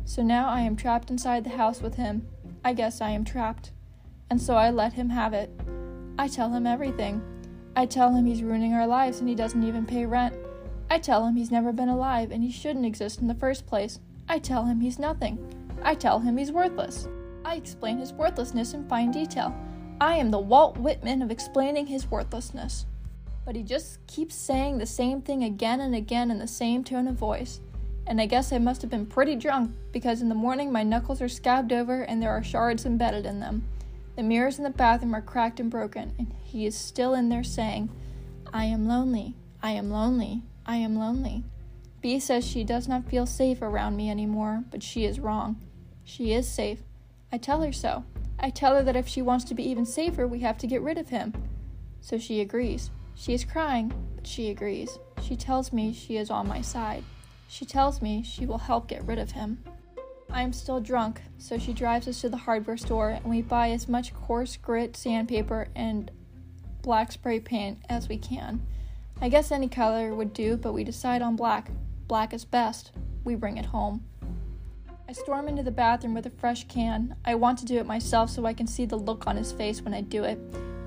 So 0.06 0.24
now 0.24 0.48
I 0.48 0.62
am 0.62 0.78
trapped 0.78 1.12
inside 1.12 1.44
the 1.44 1.58
house 1.58 1.82
with 1.82 1.96
him. 1.96 2.26
I 2.64 2.72
guess 2.72 3.02
I 3.02 3.10
am 3.10 3.26
trapped. 3.26 3.72
And 4.30 4.42
so 4.42 4.56
I 4.56 4.70
let 4.70 4.94
him 4.94 5.10
have 5.10 5.34
it. 5.34 5.52
I 6.20 6.28
tell 6.28 6.50
him 6.52 6.66
everything. 6.66 7.22
I 7.76 7.86
tell 7.86 8.14
him 8.14 8.26
he's 8.26 8.42
ruining 8.42 8.74
our 8.74 8.88
lives 8.88 9.20
and 9.20 9.30
he 9.30 9.36
doesn't 9.36 9.64
even 9.64 9.86
pay 9.86 10.06
rent. 10.06 10.36
I 10.90 10.98
tell 10.98 11.26
him 11.26 11.36
he's 11.36 11.52
never 11.52 11.72
been 11.72 11.90
alive 11.90 12.32
and 12.32 12.44
he 12.44 12.52
shouldn't 12.52 12.86
exist 12.86 13.22
in 13.22 13.28
the 13.28 13.36
first 13.36 13.68
place. 13.68 14.00
I 14.28 14.40
tell 14.40 14.66
him 14.66 14.80
he's 14.80 14.98
nothing. 14.98 15.38
I 15.84 15.94
tell 15.94 16.20
him 16.20 16.38
he's 16.38 16.52
worthless. 16.52 17.08
I 17.46 17.56
explain 17.56 18.00
his 18.00 18.14
worthlessness 18.14 18.74
in 18.74 18.88
fine 18.88 19.12
detail. 19.12 19.56
I 20.02 20.18
am 20.18 20.32
the 20.32 20.40
Walt 20.40 20.78
Whitman 20.78 21.22
of 21.22 21.30
explaining 21.30 21.86
his 21.86 22.10
worthlessness. 22.10 22.86
But 23.46 23.56
he 23.56 23.64
just 23.64 24.06
keeps 24.08 24.36
saying 24.36 24.78
the 24.78 24.86
same 24.86 25.22
thing 25.22 25.44
again 25.44 25.82
and 25.82 25.96
again 25.96 26.32
in 26.32 26.40
the 26.40 26.48
same 26.48 26.84
tone 26.84 27.08
of 27.08 27.16
voice. 27.16 27.62
And 28.08 28.20
I 28.20 28.26
guess 28.26 28.52
I 28.52 28.58
must 28.58 28.82
have 28.82 28.92
been 28.92 29.06
pretty 29.06 29.36
drunk 29.36 29.72
because 29.92 30.22
in 30.22 30.30
the 30.30 30.36
morning 30.36 30.72
my 30.72 30.84
knuckles 30.84 31.22
are 31.22 31.30
scabbed 31.30 31.72
over 31.72 32.02
and 32.02 32.22
there 32.22 32.32
are 32.32 32.44
shards 32.44 32.86
embedded 32.86 33.26
in 33.26 33.40
them. 33.40 33.64
The 34.18 34.24
mirrors 34.24 34.58
in 34.58 34.64
the 34.64 34.72
bathroom 34.72 35.14
are 35.14 35.22
cracked 35.22 35.60
and 35.60 35.70
broken, 35.70 36.12
and 36.18 36.34
he 36.44 36.66
is 36.66 36.76
still 36.76 37.14
in 37.14 37.30
there 37.30 37.44
saying, 37.44 37.92
I 38.52 38.66
am 38.66 38.88
lonely, 38.88 39.36
I 39.62 39.72
am 39.72 39.92
lonely, 39.92 40.42
I 40.66 40.78
am 40.78 40.98
lonely. 40.98 41.44
B 42.02 42.20
says 42.20 42.44
she 42.44 42.64
does 42.64 42.88
not 42.88 43.08
feel 43.08 43.28
safe 43.28 43.62
around 43.62 43.96
me 43.96 44.10
anymore, 44.10 44.64
but 44.72 44.82
she 44.82 45.06
is 45.06 45.20
wrong. 45.20 45.62
She 46.04 46.34
is 46.34 46.50
safe. 46.50 46.80
I 47.32 47.38
tell 47.38 47.62
her 47.62 47.72
so. 47.72 48.06
I 48.40 48.50
tell 48.50 48.76
her 48.76 48.82
that 48.82 48.96
if 48.96 49.08
she 49.08 49.22
wants 49.22 49.46
to 49.46 49.54
be 49.54 49.70
even 49.70 49.86
safer, 49.86 50.26
we 50.26 50.40
have 50.40 50.58
to 50.60 50.68
get 50.68 50.82
rid 50.82 50.98
of 50.98 51.10
him. 51.10 51.34
So 52.02 52.18
she 52.18 52.42
agrees. 52.42 52.90
She 53.14 53.36
is 53.36 53.46
crying, 53.46 53.94
but 54.16 54.26
she 54.26 54.50
agrees. 54.50 54.98
She 55.22 55.36
tells 55.36 55.72
me 55.72 55.94
she 55.94 56.18
is 56.18 56.32
on 56.32 56.48
my 56.48 56.62
side. 56.62 57.04
She 57.48 57.66
tells 57.66 58.02
me 58.02 58.24
she 58.24 58.48
will 58.48 58.58
help 58.58 58.88
get 58.88 59.06
rid 59.06 59.20
of 59.20 59.32
him. 59.32 59.64
I 60.32 60.42
am 60.42 60.54
still 60.54 60.80
drunk, 60.80 61.22
so 61.38 61.58
she 61.58 61.74
drives 61.74 62.08
us 62.08 62.22
to 62.22 62.30
the 62.30 62.38
hardware 62.38 62.78
store 62.78 63.10
and 63.10 63.26
we 63.26 63.42
buy 63.42 63.72
as 63.72 63.88
much 63.88 64.14
coarse 64.14 64.58
grit 64.58 64.96
sandpaper 64.98 65.70
and 65.76 66.12
black 66.82 67.12
spray 67.12 67.40
paint 67.40 67.80
as 67.90 68.10
we 68.10 68.18
can. 68.18 68.66
I 69.22 69.30
guess 69.30 69.52
any 69.52 69.68
color 69.68 70.14
would 70.14 70.34
do, 70.34 70.58
but 70.58 70.74
we 70.74 70.84
decide 70.84 71.22
on 71.22 71.36
black. 71.36 71.72
Black 72.08 72.34
is 72.34 72.46
best. 72.46 72.92
We 73.24 73.36
bring 73.36 73.58
it 73.58 73.66
home. 73.66 74.06
I 75.10 75.14
storm 75.14 75.48
into 75.48 75.64
the 75.64 75.72
bathroom 75.72 76.14
with 76.14 76.26
a 76.26 76.30
fresh 76.30 76.68
can. 76.68 77.16
I 77.24 77.36
want 77.36 77.60
to 77.60 77.66
do 77.66 77.78
it 77.78 77.86
myself 77.86 78.30
so 78.30 78.46
I 78.46 78.54
can 78.54 78.68
see 78.68 78.86
the 78.86 78.98
look 78.98 79.26
on 79.26 79.38
his 79.38 79.54
face 79.54 79.82
when 79.82 79.94
I 79.94 80.02
do 80.02 80.24
it. 80.26 80.38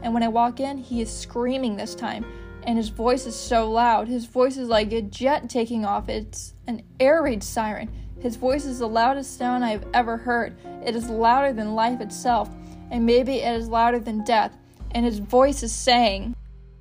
And 0.03 0.15
when 0.15 0.23
I 0.23 0.29
walk 0.29 0.61
in, 0.61 0.79
he 0.79 1.01
is 1.01 1.11
screaming 1.11 1.77
this 1.77 1.95
time, 1.95 2.25
and 2.65 2.77
his 2.77 2.91
voice 2.91 3.27
is 3.27 3.35
so 3.35 3.71
loud. 3.71 4.09
His 4.09 4.27
voice 4.27 4.57
is 4.57 4.69
like 4.69 4.93
a 4.93 5.03
jet 5.03 5.49
taking 5.49 5.85
off. 5.85 6.09
It's 6.09 6.55
an 6.67 6.83
air 6.99 7.23
raid 7.23 7.43
siren. 7.43 7.91
His 8.21 8.37
voice 8.37 8.67
is 8.67 8.79
the 8.79 8.89
loudest 8.89 9.39
sound 9.39 9.65
I 9.65 9.71
have 9.71 9.87
ever 9.95 10.17
heard. 10.17 10.55
It 10.85 10.95
is 10.95 11.09
louder 11.09 11.53
than 11.53 11.75
life 11.75 12.01
itself, 12.01 12.51
and 12.91 13.07
maybe 13.07 13.37
it 13.37 13.55
is 13.55 13.69
louder 13.69 13.99
than 13.99 14.25
death. 14.25 14.57
And 14.93 15.07
his 15.07 15.19
voice 15.19 15.63
is 15.63 15.73
saying, 15.73 16.37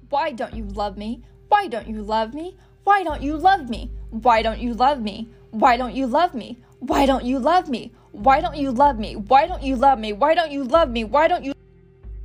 Why 0.10 0.32
don't 0.32 0.54
you 0.54 0.66
love 0.66 0.98
me? 0.98 1.24
Why 1.48 1.68
don't 1.68 1.88
you 1.88 2.02
love 2.02 2.34
me? 2.34 2.58
Why 2.84 3.04
don't 3.04 3.22
you 3.22 3.38
love 3.38 3.70
me? 3.70 3.90
Why 4.10 4.42
don't 4.42 4.60
you 4.60 4.74
love 4.74 5.02
me? 5.02 5.30
Why 5.52 5.78
don't 5.78 5.96
you 5.96 6.08
love 6.08 6.36
me? 6.36 6.58
Why 6.80 7.06
don't 7.06 7.24
you 7.24 7.40
love 7.40 7.70
me? 7.70 7.94
Why 8.12 8.42
don't 8.42 8.58
you 8.58 8.72
love 8.72 9.00
me? 9.00 9.16
Why 9.16 9.48
don't 9.48 9.64
you 9.64 9.76
love 9.76 10.00
me? 10.00 10.14
Why 10.14 10.36
don't 10.36 10.52
you 10.52 10.64
love 10.64 10.90
me? 10.90 11.04
Why 11.04 11.28
don't 11.28 11.44
you? 11.44 11.54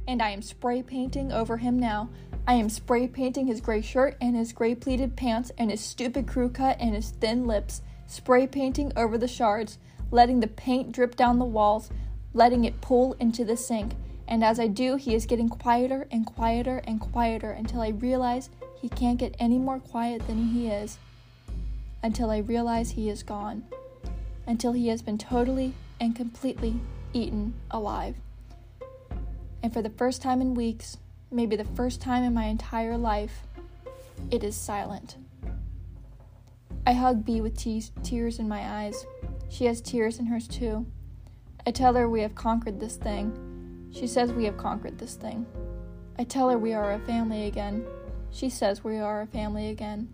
And 0.08 0.22
I 0.22 0.30
am 0.30 0.42
spray 0.42 0.82
painting 0.82 1.32
over 1.32 1.56
him 1.58 1.78
now. 1.78 2.10
I 2.46 2.54
am 2.54 2.68
spray 2.68 3.06
painting 3.06 3.46
his 3.46 3.60
gray 3.60 3.80
shirt 3.80 4.16
and 4.20 4.36
his 4.36 4.52
gray 4.52 4.74
pleated 4.74 5.16
pants 5.16 5.50
and 5.56 5.70
his 5.70 5.80
stupid 5.80 6.26
crew 6.26 6.50
cut 6.50 6.76
and 6.78 6.94
his 6.94 7.10
thin 7.10 7.46
lips, 7.46 7.80
spray 8.06 8.46
painting 8.46 8.92
over 8.96 9.18
the 9.18 9.28
shards, 9.28 9.78
letting 10.10 10.40
the 10.40 10.46
paint 10.46 10.92
drip 10.92 11.16
down 11.16 11.38
the 11.38 11.44
walls, 11.44 11.90
letting 12.32 12.64
it 12.64 12.80
pool 12.80 13.16
into 13.18 13.44
the 13.44 13.56
sink. 13.56 13.92
And 14.26 14.42
as 14.42 14.58
I 14.58 14.68
do, 14.68 14.96
he 14.96 15.14
is 15.14 15.26
getting 15.26 15.48
quieter 15.48 16.06
and 16.10 16.26
quieter 16.26 16.82
and 16.86 17.00
quieter 17.00 17.50
until 17.50 17.80
I 17.80 17.88
realize 17.88 18.50
he 18.80 18.88
can't 18.88 19.18
get 19.18 19.36
any 19.38 19.58
more 19.58 19.78
quiet 19.78 20.26
than 20.26 20.48
he 20.48 20.68
is. 20.68 20.98
Until 22.02 22.30
I 22.30 22.38
realize 22.38 22.90
he 22.90 23.08
is 23.08 23.22
gone 23.22 23.64
until 24.46 24.72
he 24.72 24.88
has 24.88 25.02
been 25.02 25.18
totally 25.18 25.74
and 26.00 26.14
completely 26.14 26.80
eaten 27.12 27.54
alive. 27.70 28.16
And 29.62 29.72
for 29.72 29.82
the 29.82 29.90
first 29.90 30.20
time 30.20 30.40
in 30.40 30.54
weeks, 30.54 30.98
maybe 31.30 31.56
the 31.56 31.64
first 31.64 32.00
time 32.00 32.22
in 32.22 32.34
my 32.34 32.46
entire 32.46 32.98
life, 32.98 33.42
it 34.30 34.44
is 34.44 34.56
silent. 34.56 35.16
I 36.86 36.92
hug 36.92 37.24
B 37.24 37.40
with 37.40 37.56
te- 37.56 37.82
tears 38.02 38.38
in 38.38 38.46
my 38.46 38.82
eyes. 38.82 39.06
She 39.48 39.64
has 39.64 39.80
tears 39.80 40.18
in 40.18 40.26
hers 40.26 40.46
too. 40.46 40.86
I 41.66 41.70
tell 41.70 41.94
her 41.94 42.08
we 42.10 42.20
have 42.20 42.34
conquered 42.34 42.78
this 42.78 42.96
thing. 42.96 43.88
She 43.90 44.06
says 44.06 44.32
we 44.32 44.44
have 44.44 44.58
conquered 44.58 44.98
this 44.98 45.14
thing. 45.14 45.46
I 46.18 46.24
tell 46.24 46.50
her 46.50 46.58
we 46.58 46.74
are 46.74 46.92
a 46.92 46.98
family 46.98 47.46
again. 47.46 47.86
She 48.30 48.50
says 48.50 48.84
we 48.84 48.98
are 48.98 49.22
a 49.22 49.26
family 49.26 49.70
again. 49.70 50.12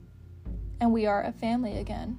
And 0.80 0.92
we 0.92 1.06
are 1.06 1.24
a 1.24 1.33
family 1.33 1.78
again. 1.78 2.16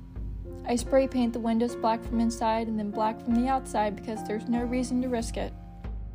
I 0.67 0.75
spray 0.75 1.07
paint 1.07 1.31
the 1.31 1.39
windows 1.39 1.77
black 1.77 2.03
from 2.03 2.19
inside 2.19 2.67
and 2.67 2.77
then 2.77 2.91
black 2.91 3.21
from 3.23 3.35
the 3.35 3.47
outside 3.47 3.95
because 3.95 4.21
there's 4.27 4.49
no 4.49 4.63
reason 4.63 5.01
to 5.01 5.07
risk 5.07 5.37
it. 5.37 5.53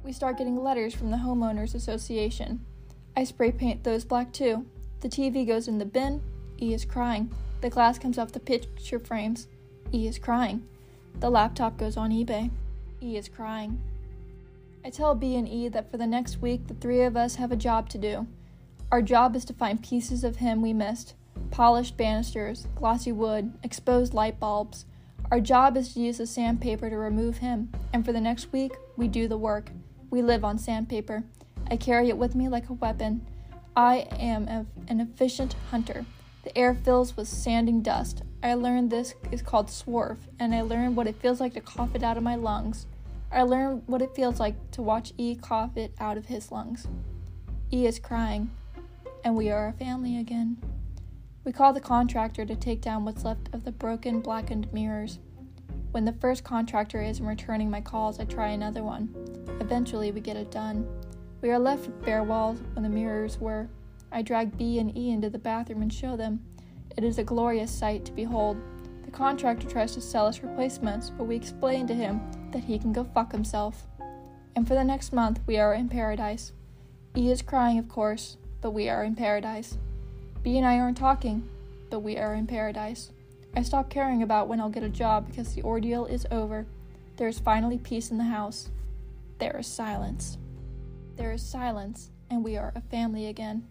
We 0.02 0.12
start 0.12 0.36
getting 0.36 0.62
letters 0.62 0.94
from 0.94 1.10
the 1.10 1.16
Homeowners 1.16 1.74
Association. 1.74 2.64
I 3.16 3.24
spray 3.24 3.50
paint 3.50 3.82
those 3.82 4.04
black 4.04 4.30
too. 4.32 4.66
The 5.00 5.08
TV 5.08 5.46
goes 5.46 5.68
in 5.68 5.78
the 5.78 5.86
bin. 5.86 6.22
E 6.60 6.74
is 6.74 6.84
crying. 6.84 7.30
The 7.66 7.70
glass 7.70 7.98
comes 7.98 8.16
off 8.16 8.30
the 8.30 8.38
picture 8.38 9.00
frames. 9.00 9.48
E 9.92 10.06
is 10.06 10.20
crying. 10.20 10.68
The 11.18 11.28
laptop 11.28 11.76
goes 11.76 11.96
on 11.96 12.12
eBay. 12.12 12.52
E 13.02 13.16
is 13.16 13.28
crying. 13.28 13.80
I 14.84 14.90
tell 14.90 15.16
B 15.16 15.34
and 15.34 15.48
E 15.48 15.66
that 15.70 15.90
for 15.90 15.96
the 15.96 16.06
next 16.06 16.40
week, 16.40 16.68
the 16.68 16.74
three 16.74 17.02
of 17.02 17.16
us 17.16 17.34
have 17.34 17.50
a 17.50 17.56
job 17.56 17.88
to 17.88 17.98
do. 17.98 18.28
Our 18.92 19.02
job 19.02 19.34
is 19.34 19.44
to 19.46 19.52
find 19.52 19.82
pieces 19.82 20.22
of 20.22 20.36
him 20.36 20.62
we 20.62 20.72
missed 20.72 21.14
polished 21.50 21.96
banisters, 21.96 22.68
glossy 22.76 23.10
wood, 23.10 23.52
exposed 23.64 24.14
light 24.14 24.38
bulbs. 24.38 24.84
Our 25.32 25.40
job 25.40 25.76
is 25.76 25.92
to 25.94 26.00
use 26.00 26.18
the 26.18 26.26
sandpaper 26.28 26.88
to 26.88 26.96
remove 26.96 27.38
him, 27.38 27.72
and 27.92 28.04
for 28.04 28.12
the 28.12 28.20
next 28.20 28.52
week, 28.52 28.76
we 28.96 29.08
do 29.08 29.26
the 29.26 29.38
work. 29.38 29.72
We 30.08 30.22
live 30.22 30.44
on 30.44 30.56
sandpaper. 30.56 31.24
I 31.68 31.76
carry 31.78 32.10
it 32.10 32.16
with 32.16 32.36
me 32.36 32.48
like 32.48 32.68
a 32.68 32.74
weapon. 32.74 33.26
I 33.74 34.06
am 34.20 34.46
a, 34.46 34.66
an 34.86 35.00
efficient 35.00 35.56
hunter. 35.72 36.06
The 36.46 36.56
air 36.56 36.74
fills 36.74 37.16
with 37.16 37.26
sanding 37.26 37.82
dust. 37.82 38.22
I 38.40 38.54
learned 38.54 38.88
this 38.88 39.14
is 39.32 39.42
called 39.42 39.66
swarf, 39.66 40.18
and 40.38 40.54
I 40.54 40.60
learned 40.60 40.94
what 40.94 41.08
it 41.08 41.20
feels 41.20 41.40
like 41.40 41.54
to 41.54 41.60
cough 41.60 41.96
it 41.96 42.04
out 42.04 42.16
of 42.16 42.22
my 42.22 42.36
lungs. 42.36 42.86
I 43.32 43.42
learned 43.42 43.82
what 43.86 44.00
it 44.00 44.14
feels 44.14 44.38
like 44.38 44.54
to 44.70 44.80
watch 44.80 45.12
E 45.18 45.34
cough 45.34 45.76
it 45.76 45.92
out 45.98 46.16
of 46.16 46.26
his 46.26 46.52
lungs. 46.52 46.86
E 47.72 47.84
is 47.84 47.98
crying, 47.98 48.52
and 49.24 49.34
we 49.34 49.50
are 49.50 49.66
a 49.66 49.72
family 49.72 50.16
again. 50.16 50.58
We 51.42 51.50
call 51.50 51.72
the 51.72 51.80
contractor 51.80 52.46
to 52.46 52.54
take 52.54 52.80
down 52.80 53.04
what's 53.04 53.24
left 53.24 53.52
of 53.52 53.64
the 53.64 53.72
broken, 53.72 54.20
blackened 54.20 54.72
mirrors. 54.72 55.18
When 55.90 56.04
the 56.04 56.12
first 56.12 56.44
contractor 56.44 57.02
isn't 57.02 57.26
returning 57.26 57.70
my 57.70 57.80
calls, 57.80 58.20
I 58.20 58.24
try 58.24 58.50
another 58.50 58.84
one. 58.84 59.12
Eventually, 59.60 60.12
we 60.12 60.20
get 60.20 60.36
it 60.36 60.52
done. 60.52 60.86
We 61.40 61.50
are 61.50 61.58
left 61.58 61.86
with 61.86 62.04
bare 62.04 62.22
walls 62.22 62.60
when 62.74 62.84
the 62.84 62.88
mirrors 62.88 63.40
were. 63.40 63.68
I 64.16 64.22
drag 64.22 64.56
B 64.56 64.78
and 64.78 64.96
E 64.96 65.10
into 65.10 65.28
the 65.28 65.38
bathroom 65.38 65.82
and 65.82 65.92
show 65.92 66.16
them. 66.16 66.40
It 66.96 67.04
is 67.04 67.18
a 67.18 67.22
glorious 67.22 67.70
sight 67.70 68.06
to 68.06 68.12
behold. 68.12 68.56
The 69.04 69.10
contractor 69.10 69.68
tries 69.68 69.92
to 69.92 70.00
sell 70.00 70.24
us 70.24 70.42
replacements, 70.42 71.10
but 71.10 71.24
we 71.24 71.36
explain 71.36 71.86
to 71.86 71.94
him 71.94 72.22
that 72.50 72.64
he 72.64 72.78
can 72.78 72.94
go 72.94 73.04
fuck 73.04 73.30
himself. 73.30 73.86
And 74.54 74.66
for 74.66 74.72
the 74.72 74.82
next 74.82 75.12
month, 75.12 75.40
we 75.46 75.58
are 75.58 75.74
in 75.74 75.90
paradise. 75.90 76.54
E 77.14 77.30
is 77.30 77.42
crying, 77.42 77.78
of 77.78 77.90
course, 77.90 78.38
but 78.62 78.70
we 78.70 78.88
are 78.88 79.04
in 79.04 79.14
paradise. 79.14 79.76
B 80.42 80.56
and 80.56 80.66
I 80.66 80.78
aren't 80.78 80.96
talking, 80.96 81.46
but 81.90 82.00
we 82.00 82.16
are 82.16 82.32
in 82.32 82.46
paradise. 82.46 83.10
I 83.54 83.60
stop 83.60 83.90
caring 83.90 84.22
about 84.22 84.48
when 84.48 84.62
I'll 84.62 84.70
get 84.70 84.82
a 84.82 84.88
job 84.88 85.26
because 85.26 85.52
the 85.52 85.62
ordeal 85.62 86.06
is 86.06 86.26
over. 86.30 86.64
There 87.18 87.28
is 87.28 87.38
finally 87.38 87.76
peace 87.76 88.10
in 88.10 88.16
the 88.16 88.24
house. 88.24 88.70
There 89.40 89.58
is 89.58 89.66
silence. 89.66 90.38
There 91.16 91.32
is 91.32 91.42
silence 91.42 92.12
and 92.30 92.42
we 92.42 92.56
are 92.56 92.72
a 92.74 92.80
family 92.80 93.26
again. 93.26 93.68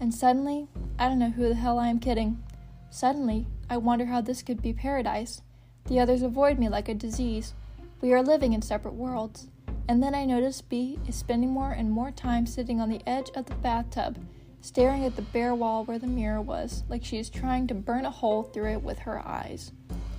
And 0.00 0.14
suddenly, 0.14 0.68
I 0.98 1.08
don't 1.08 1.18
know 1.18 1.30
who 1.30 1.48
the 1.48 1.54
hell 1.54 1.78
I 1.78 1.88
am 1.88 1.98
kidding. 1.98 2.42
Suddenly, 2.90 3.46
I 3.68 3.76
wonder 3.76 4.06
how 4.06 4.20
this 4.20 4.42
could 4.42 4.62
be 4.62 4.72
paradise. 4.72 5.42
The 5.86 6.00
others 6.00 6.22
avoid 6.22 6.58
me 6.58 6.68
like 6.68 6.88
a 6.88 6.94
disease. 6.94 7.54
We 8.00 8.12
are 8.12 8.22
living 8.22 8.52
in 8.52 8.62
separate 8.62 8.94
worlds. 8.94 9.48
And 9.88 10.02
then 10.02 10.14
I 10.14 10.24
notice 10.24 10.60
B 10.60 10.98
is 11.08 11.16
spending 11.16 11.50
more 11.50 11.72
and 11.72 11.90
more 11.90 12.10
time 12.10 12.46
sitting 12.46 12.80
on 12.80 12.90
the 12.90 13.00
edge 13.08 13.30
of 13.34 13.46
the 13.46 13.54
bathtub, 13.54 14.18
staring 14.60 15.04
at 15.04 15.16
the 15.16 15.22
bare 15.22 15.54
wall 15.54 15.84
where 15.84 15.98
the 15.98 16.06
mirror 16.06 16.42
was, 16.42 16.84
like 16.88 17.04
she 17.04 17.18
is 17.18 17.30
trying 17.30 17.66
to 17.68 17.74
burn 17.74 18.04
a 18.04 18.10
hole 18.10 18.42
through 18.42 18.72
it 18.72 18.82
with 18.82 19.00
her 19.00 19.26
eyes. 19.26 19.72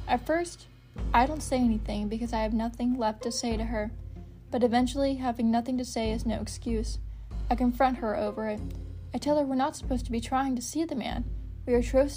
At 0.07 0.25
first, 0.25 0.65
I 1.13 1.25
don't 1.25 1.43
say 1.43 1.57
anything 1.57 2.07
because 2.07 2.33
I 2.33 2.41
have 2.41 2.53
nothing 2.53 2.97
left 2.97 3.21
to 3.23 3.31
say 3.31 3.57
to 3.57 3.65
her, 3.65 3.91
but 4.49 4.63
eventually, 4.63 5.15
having 5.15 5.51
nothing 5.51 5.77
to 5.77 5.85
say 5.85 6.11
is 6.11 6.25
no 6.25 6.41
excuse. 6.41 6.97
I 7.49 7.55
confront 7.55 7.97
her 7.97 8.17
over 8.17 8.49
it. 8.49 8.59
I 9.13 9.17
tell 9.17 9.37
her 9.37 9.43
we're 9.43 9.55
not 9.55 9.75
supposed 9.75 10.05
to 10.05 10.11
be 10.11 10.21
trying 10.21 10.55
to 10.55 10.61
see 10.61 10.85
the 10.85 10.95
man. 10.95 11.25
We 11.65 11.73
are 11.73 11.81
tro- 11.81 12.07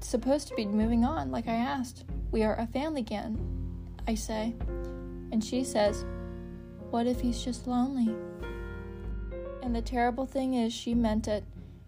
supposed 0.00 0.48
to 0.48 0.54
be 0.54 0.66
moving 0.66 1.04
on, 1.04 1.30
like 1.30 1.48
I 1.48 1.54
asked. 1.54 2.04
We 2.30 2.42
are 2.42 2.58
a 2.58 2.66
family 2.66 3.00
again, 3.00 3.38
I 4.06 4.14
say. 4.14 4.54
And 5.32 5.42
she 5.42 5.64
says, 5.64 6.04
What 6.90 7.06
if 7.06 7.20
he's 7.20 7.42
just 7.42 7.66
lonely? 7.66 8.14
And 9.62 9.74
the 9.74 9.82
terrible 9.82 10.26
thing 10.26 10.54
is, 10.54 10.72
she 10.72 10.94
meant 10.94 11.28
it. 11.28 11.44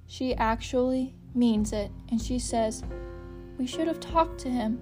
She 0.07 0.34
actually 0.34 1.14
means 1.34 1.72
it. 1.72 1.91
And 2.11 2.20
she 2.20 2.38
says, 2.38 2.82
We 3.59 3.66
should 3.66 3.86
have 3.86 4.01
talked 4.01 4.38
to 4.41 4.51
him. 4.51 4.80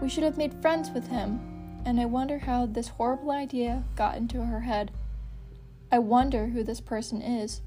We 0.00 0.08
should 0.08 0.24
have 0.24 0.38
made 0.38 0.60
friends 0.62 0.90
with 0.90 1.08
him. 1.08 1.40
And 1.84 2.00
I 2.00 2.06
wonder 2.06 2.38
how 2.38 2.66
this 2.66 2.88
horrible 2.88 3.30
idea 3.30 3.84
got 3.94 4.16
into 4.16 4.44
her 4.44 4.60
head. 4.60 4.90
I 5.92 5.98
wonder 5.98 6.46
who 6.46 6.64
this 6.64 6.80
person 6.80 7.20
is. 7.20 7.60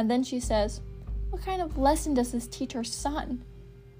And 0.00 0.10
then 0.10 0.22
she 0.22 0.40
says, 0.40 0.80
What 1.28 1.42
kind 1.42 1.60
of 1.60 1.76
lesson 1.76 2.14
does 2.14 2.32
this 2.32 2.46
teach 2.46 2.74
our 2.74 2.82
son? 2.82 3.44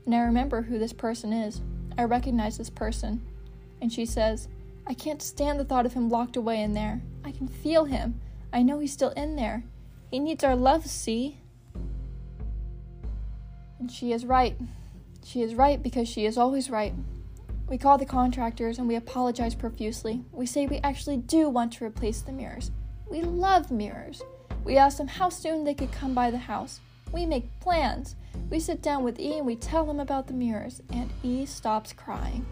And 0.07 0.15
I 0.15 0.21
remember 0.21 0.63
who 0.63 0.79
this 0.79 0.95
person 0.95 1.31
is. 1.31 1.61
I 1.99 2.05
recognize 2.05 2.57
this 2.57 2.71
person. 2.71 3.21
And 3.83 3.93
she 3.93 4.07
says, 4.07 4.49
I 4.87 4.95
can't 4.95 5.21
stand 5.21 5.61
the 5.61 5.65
thought 5.67 5.85
of 5.85 5.93
him 5.93 6.09
locked 6.09 6.37
away 6.37 6.63
in 6.63 6.73
there. 6.73 7.03
I 7.23 7.33
can 7.33 7.49
feel 7.49 7.85
him. 7.85 8.19
I 8.51 8.63
know 8.63 8.79
he's 8.79 8.95
still 8.95 9.11
in 9.11 9.37
there. 9.37 9.65
He 10.11 10.21
needs 10.21 10.43
our 10.43 10.57
love, 10.57 10.87
see? 10.87 11.37
And 13.79 13.93
she 13.93 14.13
is 14.13 14.25
right. 14.25 14.57
She 15.23 15.43
is 15.43 15.55
right 15.55 15.83
because 15.83 16.09
she 16.09 16.25
is 16.25 16.39
always 16.39 16.71
right. 16.71 16.95
We 17.69 17.77
call 17.77 17.99
the 17.99 18.07
contractors 18.07 18.79
and 18.79 18.89
we 18.89 18.97
apologize 18.97 19.55
profusely. 19.55 20.25
We 20.33 20.47
say 20.47 20.65
we 20.65 20.79
actually 20.79 21.19
do 21.19 21.51
want 21.51 21.75
to 21.75 21.85
replace 21.85 22.23
the 22.23 22.33
mirrors. 22.33 22.71
We 23.11 23.21
love 23.21 23.71
mirrors. 23.71 24.23
We 24.65 24.77
ask 24.77 24.99
them 24.99 25.09
how 25.09 25.29
soon 25.29 25.65
they 25.65 25.75
could 25.75 25.93
come 25.93 26.15
by 26.15 26.31
the 26.31 26.39
house. 26.39 26.81
We 27.13 27.27
make 27.27 27.61
plans. 27.61 28.17
We 28.51 28.61
sit 28.61 28.83
down 28.83 29.03
with 29.03 29.19
E 29.19 29.39
and 29.39 29.47
we 29.47 29.57
tell 29.57 29.89
him 29.91 30.01
about 30.01 30.27
the 30.27 30.35
mirrors, 30.35 30.83
and 30.91 31.11
E 31.23 31.47
stops 31.47 31.93
crying. 31.93 32.47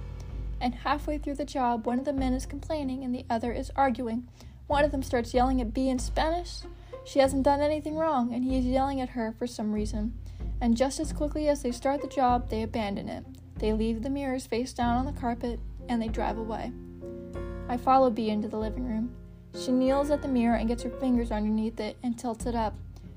And 0.60 0.74
halfway 0.74 1.18
through 1.18 1.34
the 1.36 1.44
job, 1.44 1.86
one 1.86 1.98
of 1.98 2.04
the 2.04 2.12
men 2.12 2.32
is 2.32 2.46
complaining 2.46 3.04
and 3.04 3.14
the 3.14 3.24
other 3.30 3.52
is 3.52 3.70
arguing. 3.76 4.28
One 4.66 4.84
of 4.84 4.90
them 4.90 5.02
starts 5.02 5.32
yelling 5.32 5.60
at 5.60 5.72
B 5.72 5.88
in 5.88 5.98
Spanish. 5.98 6.60
She 7.04 7.20
hasn't 7.20 7.44
done 7.44 7.60
anything 7.60 7.96
wrong, 7.96 8.34
and 8.34 8.44
he 8.44 8.58
is 8.58 8.66
yelling 8.66 9.00
at 9.00 9.10
her 9.10 9.34
for 9.38 9.46
some 9.46 9.72
reason. 9.72 10.14
And 10.60 10.76
just 10.76 10.98
as 10.98 11.12
quickly 11.12 11.48
as 11.48 11.62
they 11.62 11.72
start 11.72 12.02
the 12.02 12.08
job, 12.08 12.50
they 12.50 12.62
abandon 12.62 13.08
it. 13.08 13.24
They 13.58 13.72
leave 13.72 14.02
the 14.02 14.10
mirrors 14.10 14.46
face 14.46 14.72
down 14.72 14.96
on 14.96 15.06
the 15.06 15.20
carpet 15.20 15.60
and 15.88 16.00
they 16.00 16.08
drive 16.08 16.38
away. 16.38 16.72
I 17.68 17.76
follow 17.76 18.10
B 18.10 18.30
into 18.30 18.48
the 18.48 18.58
living 18.58 18.86
room. 18.86 19.14
She 19.58 19.72
kneels 19.72 20.10
at 20.10 20.22
the 20.22 20.28
mirror 20.28 20.54
and 20.54 20.68
gets 20.68 20.84
her 20.84 20.90
fingers 20.90 21.32
underneath 21.32 21.80
it 21.80 21.96
and 22.04 22.16
tilts 22.16 22.46
it 22.46 22.54
up. 22.54 22.74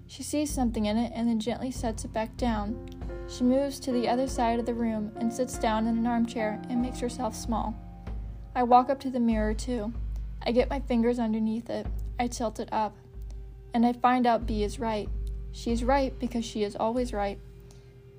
She 0.08 0.24
sees 0.24 0.50
something 0.50 0.88
in 0.88 0.98
it 0.98 1.12
and 1.14 1.30
then 1.30 1.40
gently 1.40 1.70
sets 1.70 2.04
it 2.04 2.14
back 2.14 2.36
down. 2.36 2.90
She 3.30 3.44
moves 3.44 3.80
to 3.82 3.92
the 3.92 4.10
other 4.10 4.28
side 4.28 4.60
of 4.60 4.66
the 4.66 4.74
room 4.74 5.12
and 5.18 5.32
sits 5.32 5.58
down 5.60 5.86
in 5.86 5.98
an 5.98 6.08
armchair 6.08 6.60
and 6.68 6.82
makes 6.82 7.00
herself 7.00 7.36
small. 7.36 7.76
I 8.56 8.64
walk 8.64 8.90
up 8.90 9.00
to 9.02 9.12
the 9.12 9.20
mirror 9.20 9.54
too. 9.54 9.94
I 10.42 10.52
get 10.52 10.70
my 10.70 10.80
fingers 10.80 11.20
underneath 11.20 11.70
it. 11.70 11.86
I 12.20 12.26
tilt 12.26 12.60
it 12.60 12.70
up. 12.72 12.96
And 13.74 13.86
I 13.86 13.94
find 13.94 14.26
out 14.26 14.48
B 14.48 14.64
is 14.64 14.80
right. 14.80 15.10
She 15.52 15.72
is 15.72 15.84
right 15.84 16.18
because 16.18 16.44
she 16.44 16.64
is 16.64 16.76
always 16.76 17.14
right. 17.14 17.40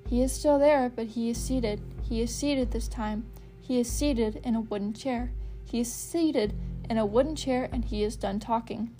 He 0.07 0.21
is 0.21 0.31
still 0.31 0.57
there, 0.57 0.89
but 0.89 1.07
he 1.07 1.29
is 1.29 1.37
seated. 1.37 1.81
He 2.01 2.21
is 2.21 2.33
seated 2.33 2.71
this 2.71 2.87
time. 2.87 3.25
He 3.59 3.79
is 3.79 3.91
seated 3.91 4.39
in 4.43 4.55
a 4.55 4.61
wooden 4.61 4.93
chair. 4.93 5.31
He 5.65 5.81
is 5.81 5.91
seated 5.91 6.53
in 6.89 6.97
a 6.97 7.05
wooden 7.05 7.35
chair 7.35 7.69
and 7.71 7.85
he 7.85 8.03
is 8.03 8.15
done 8.15 8.39
talking. 8.39 8.91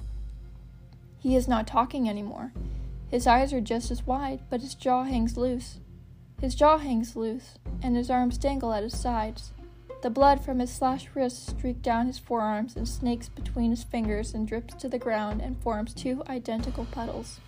He 1.19 1.36
is 1.36 1.47
not 1.47 1.67
talking 1.67 2.09
anymore. 2.09 2.51
His 3.09 3.27
eyes 3.27 3.53
are 3.53 3.61
just 3.61 3.91
as 3.91 4.07
wide, 4.07 4.41
but 4.49 4.61
his 4.61 4.75
jaw 4.75 5.03
hangs 5.03 5.38
loose. 5.38 5.79
His 6.41 6.55
jaw 6.55 6.77
hangs 6.77 7.15
loose, 7.15 7.59
and 7.81 7.95
his 7.95 8.09
arms 8.09 8.38
dangle 8.38 8.73
at 8.73 8.84
his 8.84 8.99
sides. 8.99 9.53
The 10.01 10.09
blood 10.09 10.43
from 10.43 10.59
his 10.59 10.73
slashed 10.73 11.09
wrists 11.15 11.51
streaks 11.51 11.79
down 11.79 12.07
his 12.07 12.19
forearms 12.19 12.75
and 12.75 12.86
snakes 12.86 13.29
between 13.29 13.69
his 13.69 13.86
fingers 13.86 14.34
and 14.34 14.45
drips 14.45 14.73
to 14.75 14.89
the 14.89 14.99
ground 14.99 15.41
and 15.41 15.57
forms 15.61 15.93
two 15.93 16.23
identical 16.27 16.84
puddles. 16.86 17.39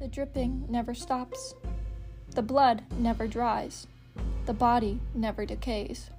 The 0.00 0.08
dripping 0.08 0.66
never 0.68 0.92
stops. 0.92 1.54
The 2.34 2.42
blood 2.42 2.82
never 2.98 3.26
dries. 3.26 3.86
The 4.44 4.52
body 4.52 5.00
never 5.14 5.46
decays. 5.46 6.10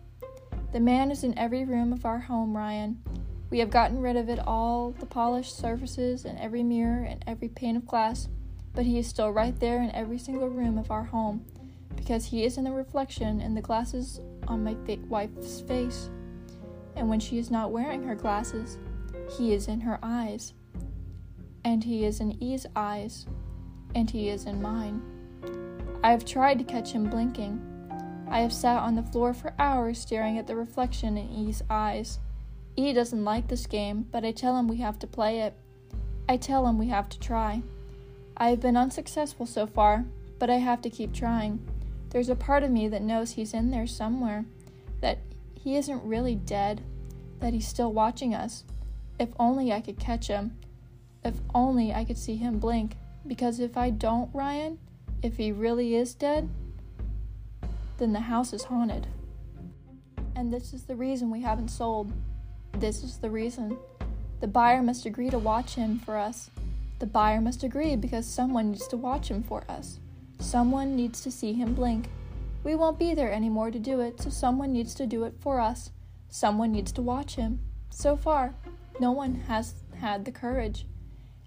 The 0.76 0.82
man 0.82 1.10
is 1.10 1.24
in 1.24 1.40
every 1.40 1.64
room 1.64 1.94
of 1.94 2.06
our 2.06 2.20
home, 2.20 2.54
Ryan, 2.54 3.02
we 3.50 3.60
have 3.60 3.70
gotten 3.70 4.02
rid 4.02 4.18
of 4.18 4.28
it 4.28 4.46
all 4.46 4.92
the 4.92 5.06
polished 5.06 5.58
surfaces 5.58 6.26
and 6.26 6.38
every 6.38 6.64
mirror 6.64 7.06
and 7.06 7.24
every 7.26 7.48
pane 7.48 7.78
of 7.78 7.88
glass, 7.88 8.28
but 8.74 8.84
he 8.84 9.00
is 9.00 9.08
still 9.08 9.32
right 9.32 9.58
there 9.58 9.82
in 9.82 9.90
every 9.92 10.18
single 10.18 10.50
room 10.50 10.78
of 10.78 10.92
our 10.92 11.06
home, 11.06 11.46
because 11.96 12.26
he 12.26 12.44
is 12.44 12.58
in 12.58 12.66
the 12.66 12.74
reflection 12.74 13.40
in 13.40 13.56
the 13.56 13.62
glasses 13.62 14.20
on 14.50 14.66
my 14.66 14.76
wife's 15.08 15.62
face. 15.62 16.10
And 16.98 17.08
when 17.08 17.22
she 17.22 17.38
is 17.38 17.50
not 17.50 17.72
wearing 17.72 18.04
her 18.04 18.16
glasses, 18.16 18.78
he 19.38 19.54
is 19.54 19.70
in 19.70 19.80
her 19.80 19.98
eyes. 20.04 20.52
And 21.64 21.86
he 21.86 22.04
is 22.04 22.20
in 22.20 22.44
E's 22.44 22.66
eyes. 22.76 23.28
And 23.96 24.10
he 24.10 24.28
is 24.28 24.44
in 24.44 24.62
mine. 24.62 25.02
I 26.04 26.12
have 26.12 26.26
tried 26.26 26.58
to 26.58 26.66
catch 26.66 26.92
him 26.92 27.10
blinking. 27.10 27.75
I 28.30 28.40
have 28.40 28.54
sat 28.54 28.82
on 28.82 28.96
the 28.96 29.04
floor 29.04 29.34
for 29.34 29.54
hours 29.60 30.00
staring 30.00 30.38
at 30.38 30.48
the 30.48 30.56
reflection 30.56 31.18
in 31.18 31.30
E's 31.30 31.62
eyes. 31.70 32.20
E 32.76 32.92
doesn't 32.92 33.24
like 33.24 33.48
this 33.48 33.68
game, 33.68 34.08
but 34.12 34.26
I 34.26 34.32
tell 34.32 34.58
him 34.58 34.68
we 34.68 34.78
have 34.78 35.00
to 35.00 35.08
play 35.08 35.42
it. 35.42 35.54
I 36.28 36.38
tell 36.38 36.68
him 36.68 36.78
we 36.78 36.88
have 36.88 37.08
to 37.10 37.20
try. 37.20 37.62
I 38.36 38.50
have 38.50 38.60
been 38.60 38.76
unsuccessful 38.76 39.46
so 39.46 39.66
far, 39.66 40.06
but 40.40 40.50
I 40.50 40.56
have 40.56 40.82
to 40.82 40.90
keep 40.90 41.14
trying. 41.14 41.60
There's 42.10 42.30
a 42.30 42.36
part 42.36 42.64
of 42.64 42.72
me 42.72 42.88
that 42.90 43.02
knows 43.02 43.32
he's 43.32 43.54
in 43.54 43.72
there 43.72 43.88
somewhere, 43.88 44.46
that 45.02 45.20
he 45.54 45.78
isn't 45.78 46.04
really 46.04 46.36
dead, 46.36 46.82
that 47.40 47.54
he's 47.54 47.68
still 47.68 47.94
watching 47.94 48.34
us. 48.34 48.64
If 49.20 49.30
only 49.40 49.72
I 49.72 49.82
could 49.82 50.00
catch 50.00 50.28
him. 50.28 50.58
If 51.24 51.36
only 51.54 51.94
I 51.94 52.04
could 52.04 52.18
see 52.18 52.36
him 52.36 52.60
blink. 52.60 52.96
Because 53.26 53.60
if 53.60 53.78
I 53.78 53.90
don't, 53.90 54.34
Ryan, 54.34 54.80
if 55.24 55.38
he 55.38 55.52
really 55.52 55.96
is 55.96 56.14
dead, 56.14 56.50
then 57.98 58.14
the 58.14 58.20
house 58.22 58.54
is 58.54 58.66
haunted. 58.66 59.08
And 60.36 60.52
this 60.52 60.74
is 60.74 60.84
the 60.84 60.96
reason 60.96 61.32
we 61.32 61.42
haven't 61.42 61.70
sold. 61.70 62.12
This 62.74 63.04
is 63.04 63.18
the 63.18 63.30
reason. 63.30 63.78
The 64.42 64.48
buyer 64.48 64.84
must 64.84 65.06
agree 65.06 65.30
to 65.30 65.40
watch 65.40 65.76
him 65.76 66.00
for 66.00 66.18
us. 66.18 66.50
The 67.00 67.06
buyer 67.06 67.42
must 67.42 67.64
agree 67.64 67.96
because 67.96 68.26
someone 68.26 68.72
needs 68.72 68.88
to 68.88 68.98
watch 68.98 69.30
him 69.30 69.44
for 69.44 69.64
us. 69.70 70.00
Someone 70.40 70.96
needs 70.96 71.22
to 71.22 71.32
see 71.32 71.54
him 71.54 71.74
blink. 71.74 72.10
We 72.64 72.76
won't 72.76 73.00
be 73.00 73.14
there 73.14 73.32
anymore 73.32 73.72
to 73.72 73.80
do 73.80 74.02
it, 74.02 74.20
so 74.22 74.30
someone 74.30 74.74
needs 74.74 74.94
to 74.96 75.06
do 75.06 75.24
it 75.24 75.36
for 75.40 75.60
us. 75.60 75.92
Someone 76.30 76.72
needs 76.72 76.92
to 76.94 77.02
watch 77.02 77.36
him. 77.36 77.60
So 77.90 78.18
far, 78.18 78.54
no 79.00 79.12
one 79.12 79.36
has 79.48 79.76
had 80.00 80.26
the 80.26 80.32
courage. 80.32 80.86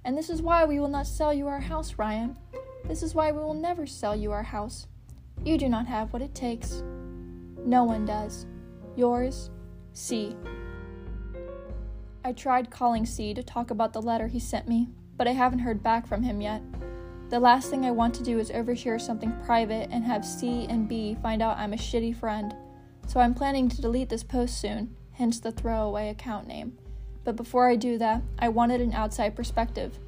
And 0.05 0.17
this 0.17 0.31
is 0.31 0.41
why 0.41 0.65
we 0.65 0.81
will 0.81 0.89
not 0.89 1.07
sell 1.07 1.35
you 1.35 1.49
our 1.49 1.61
house, 1.61 1.95
Ryan. 1.99 2.37
This 2.85 3.03
is 3.03 3.15
why 3.15 3.33
we 3.33 3.41
will 3.41 3.55
never 3.55 3.87
sell 3.87 4.17
you 4.17 4.33
our 4.33 4.45
house. 4.45 4.87
You 5.49 5.57
do 5.57 5.71
not 5.71 5.87
have 5.87 6.13
what 6.13 6.21
it 6.21 6.35
takes. 6.35 6.83
No 7.65 7.83
one 7.83 8.05
does. 8.05 8.45
Yours, 8.97 9.49
C. 9.95 10.37
I 12.23 12.33
tried 12.33 12.71
calling 12.71 13.07
C 13.07 13.33
to 13.33 13.43
talk 13.43 13.71
about 13.71 13.95
the 13.95 14.03
letter 14.03 14.27
he 14.27 14.41
sent 14.41 14.69
me, 14.69 14.89
but 15.17 15.27
I 15.27 15.33
haven't 15.33 15.61
heard 15.61 15.83
back 15.83 16.07
from 16.07 16.23
him 16.23 16.43
yet. 16.43 16.61
The 17.31 17.41
last 17.41 17.71
thing 17.71 17.87
I 17.87 17.93
want 17.93 18.15
to 18.17 18.23
do 18.23 18.39
is 18.39 18.51
overshare 18.51 19.01
something 19.01 19.33
private 19.47 19.89
and 19.91 20.05
have 20.05 20.23
C 20.23 20.67
and 20.69 20.87
B 20.87 21.17
find 21.23 21.41
out 21.41 21.57
I'm 21.57 21.73
a 21.73 21.77
shitty 21.77 22.15
friend. 22.15 22.55
So 23.07 23.19
I'm 23.19 23.33
planning 23.33 23.71
to 23.71 23.81
delete 23.81 24.11
this 24.11 24.23
post 24.23 24.61
soon, 24.61 24.95
hence 25.13 25.41
the 25.41 25.51
throwaway 25.51 26.11
account 26.11 26.47
name. 26.47 26.77
But 27.25 27.37
before 27.37 27.71
I 27.71 27.77
do 27.77 27.97
that, 27.97 28.21
I 28.39 28.51
wanted 28.51 28.83
an 28.83 28.93
outside 28.93 29.35
perspective. 29.35 29.99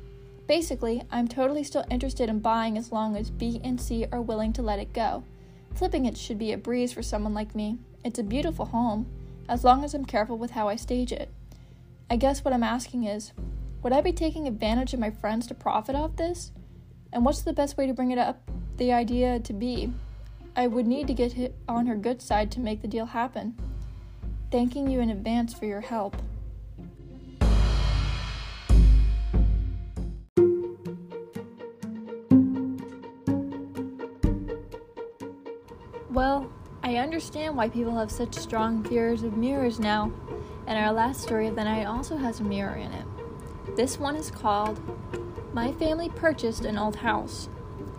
Basically, 0.51 1.01
I'm 1.12 1.28
totally 1.28 1.62
still 1.62 1.84
interested 1.92 2.28
in 2.28 2.40
buying 2.40 2.76
as 2.76 2.90
long 2.90 3.16
as 3.16 3.30
B 3.30 3.61
and 3.62 3.80
C 3.80 4.07
are 4.11 4.20
willing 4.20 4.53
to 4.55 4.62
let 4.62 4.80
it 4.80 4.92
go. 4.92 5.22
Flipping 5.76 6.07
it 6.07 6.16
should 6.16 6.40
B 6.40 6.51
a 6.51 6.59
breeze 6.59 6.92
for 6.92 7.05
someone 7.05 7.34
like 7.34 7.55
me. 7.55 7.78
It's 8.03 8.18
a 8.18 8.24
beautiful 8.24 8.64
home, 8.64 9.07
as 9.48 9.62
long 9.62 9.84
as 9.84 9.94
I'm 9.94 10.05
careful 10.05 10.36
with 10.36 10.51
how 10.51 10.68
I 10.68 10.74
stage 10.74 11.12
it. 11.12 11.28
I 12.11 12.16
guess 12.16 12.44
what 12.44 12.53
I'm 12.53 12.64
asking 12.64 13.05
is 13.05 13.30
Would 13.84 13.92
I 13.92 14.01
be 14.01 14.11
taking 14.11 14.48
advantage 14.48 14.92
of 14.92 14.98
my 14.98 15.12
friends 15.12 15.46
to 15.46 15.55
profit 15.55 15.94
off 15.94 16.16
this? 16.16 16.51
And 17.12 17.24
what's 17.24 17.42
the 17.42 17.53
best 17.53 17.76
way 17.76 17.86
to 17.86 17.94
bring 17.94 18.11
it 18.11 18.18
up 18.18 18.42
the 18.76 18.92
idea 18.92 19.38
to 19.38 19.53
be? 19.53 19.92
I 20.57 20.66
would 20.66 20.88
need 20.88 21.07
to 21.07 21.14
get 21.14 21.55
on 21.68 21.86
her 21.86 21.94
good 21.94 22.20
side 22.20 22.51
to 22.51 22.59
make 22.59 22.82
the 22.82 22.88
deal 22.88 23.07
happen. 23.07 23.55
Thanking 24.51 24.90
you 24.90 24.98
in 24.98 25.11
advance 25.11 25.55
for 25.55 25.66
your 25.66 25.82
help. 25.82 26.16
Well, 36.11 36.51
I 36.83 36.97
understand 36.97 37.57
why 37.57 37.69
people 37.69 37.97
have 37.97 38.11
such 38.11 38.35
strong 38.35 38.83
fears 38.83 39.23
of 39.23 39.37
mirrors 39.37 39.79
now, 39.79 40.11
and 40.67 40.77
our 40.77 40.93
last 40.93 41.23
story 41.23 41.47
of 41.47 41.55
the 41.55 41.63
night 41.63 41.85
also 41.85 42.17
has 42.17 42.41
a 42.41 42.43
mirror 42.43 42.75
in 42.75 42.93
it. 42.93 43.07
This 43.77 43.97
one 43.97 44.17
is 44.17 44.29
called 44.29 44.81
My 45.55 45.71
Family 45.71 46.09
Purchased 46.09 46.65
an 46.65 46.77
Old 46.77 46.97
House. 46.97 47.49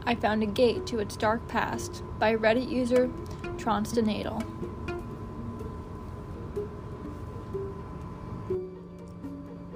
I 0.06 0.16
Found 0.16 0.44
a 0.44 0.46
Gate 0.46 0.86
to 0.88 1.00
Its 1.00 1.16
Dark 1.16 1.48
Past 1.48 2.04
by 2.20 2.36
Reddit 2.36 2.70
user 2.70 3.10
Tronstinatal. 3.56 4.46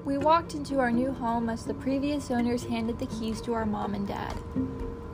We 0.03 0.17
walked 0.17 0.55
into 0.55 0.79
our 0.79 0.91
new 0.91 1.13
home 1.13 1.47
as 1.47 1.63
the 1.63 1.73
previous 1.73 2.29
owners 2.29 2.65
handed 2.65 2.99
the 2.99 3.07
keys 3.07 3.39
to 3.41 3.53
our 3.53 3.65
mom 3.65 3.93
and 3.93 4.05
dad. 4.05 4.35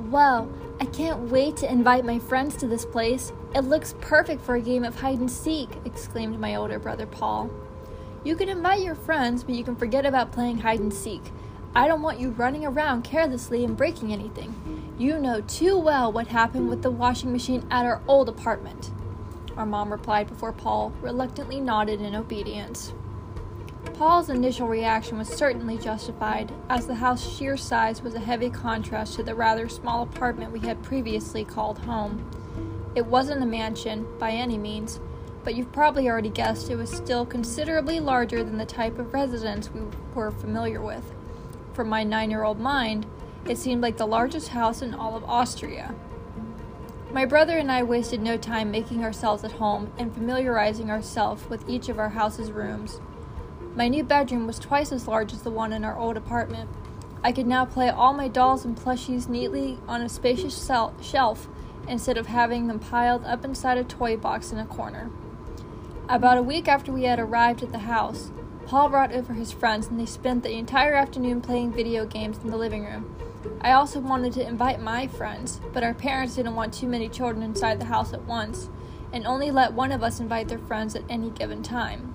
Well, 0.09 0.51
I 0.81 0.85
can't 0.85 1.29
wait 1.29 1.57
to 1.57 1.71
invite 1.71 2.05
my 2.05 2.17
friends 2.17 2.55
to 2.57 2.67
this 2.67 2.87
place. 2.87 3.31
It 3.53 3.65
looks 3.65 3.93
perfect 4.01 4.41
for 4.41 4.55
a 4.55 4.61
game 4.61 4.83
of 4.83 4.99
hide 4.99 5.19
and 5.19 5.29
seek, 5.29 5.69
exclaimed 5.85 6.39
my 6.39 6.55
older 6.55 6.79
brother 6.79 7.05
Paul. 7.05 7.51
You 8.23 8.35
can 8.35 8.49
invite 8.49 8.81
your 8.81 8.95
friends, 8.95 9.43
but 9.43 9.53
you 9.53 9.63
can 9.63 9.75
forget 9.75 10.07
about 10.07 10.31
playing 10.31 10.57
hide 10.57 10.79
and 10.79 10.91
seek. 10.91 11.21
I 11.75 11.87
don't 11.87 12.01
want 12.01 12.19
you 12.19 12.31
running 12.31 12.65
around 12.65 13.03
carelessly 13.03 13.63
and 13.63 13.77
breaking 13.77 14.11
anything. 14.11 14.95
You 14.97 15.19
know 15.19 15.41
too 15.41 15.77
well 15.77 16.11
what 16.11 16.25
happened 16.25 16.67
with 16.67 16.81
the 16.81 16.89
washing 16.89 17.31
machine 17.31 17.63
at 17.69 17.85
our 17.85 18.01
old 18.07 18.27
apartment. 18.27 18.89
Our 19.57 19.67
mom 19.67 19.91
replied 19.91 20.29
before 20.29 20.51
Paul 20.51 20.93
reluctantly 20.99 21.61
nodded 21.61 22.01
in 22.01 22.15
obedience. 22.15 22.91
Paul's 23.93 24.29
initial 24.29 24.67
reaction 24.67 25.17
was 25.17 25.27
certainly 25.27 25.77
justified, 25.77 26.51
as 26.69 26.87
the 26.87 26.95
house's 26.95 27.31
sheer 27.33 27.57
size 27.57 28.01
was 28.01 28.13
a 28.13 28.19
heavy 28.19 28.49
contrast 28.49 29.15
to 29.15 29.23
the 29.23 29.35
rather 29.35 29.67
small 29.69 30.03
apartment 30.03 30.51
we 30.51 30.59
had 30.59 30.83
previously 30.83 31.43
called 31.43 31.79
home. 31.79 32.29
It 32.95 33.05
wasn't 33.05 33.43
a 33.43 33.45
mansion, 33.45 34.07
by 34.19 34.31
any 34.31 34.57
means, 34.57 34.99
but 35.43 35.55
you've 35.55 35.71
probably 35.71 36.09
already 36.09 36.29
guessed 36.29 36.69
it 36.69 36.75
was 36.75 36.91
still 36.91 37.25
considerably 37.25 37.99
larger 37.99 38.43
than 38.43 38.57
the 38.57 38.65
type 38.65 38.99
of 38.99 39.13
residence 39.13 39.71
we 39.71 39.81
were 40.13 40.31
familiar 40.31 40.81
with. 40.81 41.13
For 41.73 41.83
my 41.83 42.03
nine 42.03 42.29
year 42.29 42.43
old 42.43 42.59
mind, 42.59 43.05
it 43.45 43.57
seemed 43.57 43.81
like 43.81 43.97
the 43.97 44.05
largest 44.05 44.49
house 44.49 44.81
in 44.81 44.93
all 44.93 45.15
of 45.15 45.23
Austria. 45.23 45.95
My 47.11 47.25
brother 47.25 47.57
and 47.57 47.71
I 47.71 47.83
wasted 47.83 48.21
no 48.21 48.37
time 48.37 48.71
making 48.71 49.03
ourselves 49.03 49.43
at 49.43 49.53
home 49.53 49.91
and 49.97 50.13
familiarizing 50.13 50.89
ourselves 50.89 51.49
with 51.49 51.67
each 51.69 51.89
of 51.89 51.99
our 51.99 52.09
house's 52.09 52.51
rooms. 52.51 53.01
My 53.73 53.87
new 53.87 54.03
bedroom 54.03 54.47
was 54.47 54.59
twice 54.59 54.91
as 54.91 55.07
large 55.07 55.31
as 55.31 55.43
the 55.43 55.49
one 55.49 55.71
in 55.71 55.85
our 55.85 55.97
old 55.97 56.17
apartment. 56.17 56.69
I 57.23 57.31
could 57.31 57.47
now 57.47 57.63
play 57.63 57.89
all 57.89 58.11
my 58.11 58.27
dolls 58.27 58.65
and 58.65 58.75
plushies 58.75 59.29
neatly 59.29 59.79
on 59.87 60.01
a 60.01 60.09
spacious 60.09 60.69
shelf 61.01 61.47
instead 61.87 62.17
of 62.17 62.27
having 62.27 62.67
them 62.67 62.79
piled 62.79 63.23
up 63.23 63.45
inside 63.45 63.77
a 63.77 63.85
toy 63.85 64.17
box 64.17 64.51
in 64.51 64.57
a 64.57 64.65
corner. 64.65 65.09
About 66.09 66.37
a 66.37 66.43
week 66.43 66.67
after 66.67 66.91
we 66.91 67.03
had 67.03 67.17
arrived 67.17 67.63
at 67.63 67.71
the 67.71 67.79
house, 67.79 68.31
Paul 68.65 68.89
brought 68.89 69.13
over 69.13 69.33
his 69.33 69.53
friends 69.53 69.87
and 69.87 69.97
they 69.97 70.05
spent 70.05 70.43
the 70.43 70.51
entire 70.51 70.93
afternoon 70.93 71.39
playing 71.39 71.71
video 71.71 72.05
games 72.05 72.39
in 72.43 72.51
the 72.51 72.57
living 72.57 72.83
room. 72.83 73.15
I 73.61 73.71
also 73.71 74.01
wanted 74.01 74.33
to 74.33 74.45
invite 74.45 74.81
my 74.81 75.07
friends, 75.07 75.61
but 75.71 75.83
our 75.83 75.93
parents 75.93 76.35
didn't 76.35 76.55
want 76.55 76.73
too 76.73 76.87
many 76.87 77.07
children 77.07 77.41
inside 77.41 77.79
the 77.79 77.85
house 77.85 78.11
at 78.11 78.25
once 78.25 78.69
and 79.13 79.25
only 79.25 79.49
let 79.49 79.73
one 79.73 79.93
of 79.93 80.03
us 80.03 80.19
invite 80.19 80.49
their 80.49 80.59
friends 80.59 80.93
at 80.93 81.03
any 81.07 81.29
given 81.29 81.63
time. 81.63 82.10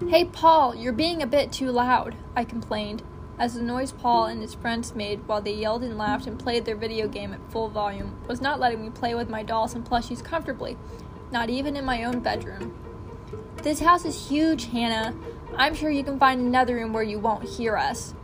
Hey, 0.00 0.26
Paul, 0.26 0.74
you're 0.74 0.92
being 0.92 1.22
a 1.22 1.26
bit 1.26 1.50
too 1.50 1.70
loud, 1.70 2.16
I 2.36 2.44
complained, 2.44 3.02
as 3.38 3.54
the 3.54 3.62
noise 3.62 3.92
Paul 3.92 4.26
and 4.26 4.42
his 4.42 4.54
friends 4.54 4.94
made 4.94 5.26
while 5.26 5.40
they 5.40 5.54
yelled 5.54 5.82
and 5.82 5.96
laughed 5.96 6.26
and 6.26 6.38
played 6.38 6.64
their 6.64 6.76
video 6.76 7.08
game 7.08 7.32
at 7.32 7.50
full 7.50 7.68
volume 7.68 8.20
was 8.28 8.40
not 8.40 8.60
letting 8.60 8.82
me 8.82 8.90
play 8.90 9.14
with 9.14 9.30
my 9.30 9.42
dolls 9.42 9.74
and 9.74 9.84
plushies 9.84 10.22
comfortably 10.22 10.76
not 11.30 11.50
even 11.50 11.76
in 11.76 11.84
my 11.84 12.04
own 12.04 12.20
bedroom. 12.20 12.74
This 13.62 13.80
house 13.80 14.04
is 14.04 14.28
huge, 14.28 14.66
Hannah. 14.66 15.14
I'm 15.56 15.74
sure 15.74 15.90
you 15.90 16.04
can 16.04 16.18
find 16.18 16.40
another 16.40 16.76
room 16.76 16.92
where 16.92 17.02
you 17.02 17.18
won't 17.18 17.48
hear 17.48 17.76
us, 17.76 18.14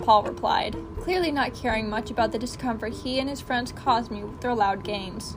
Paul 0.00 0.22
replied, 0.22 0.76
clearly 1.00 1.32
not 1.32 1.54
caring 1.54 1.88
much 1.88 2.10
about 2.10 2.32
the 2.32 2.38
discomfort 2.38 2.92
he 2.92 3.18
and 3.18 3.28
his 3.28 3.40
friends 3.40 3.72
caused 3.72 4.10
me 4.10 4.22
with 4.22 4.40
their 4.40 4.54
loud 4.54 4.84
games. 4.84 5.36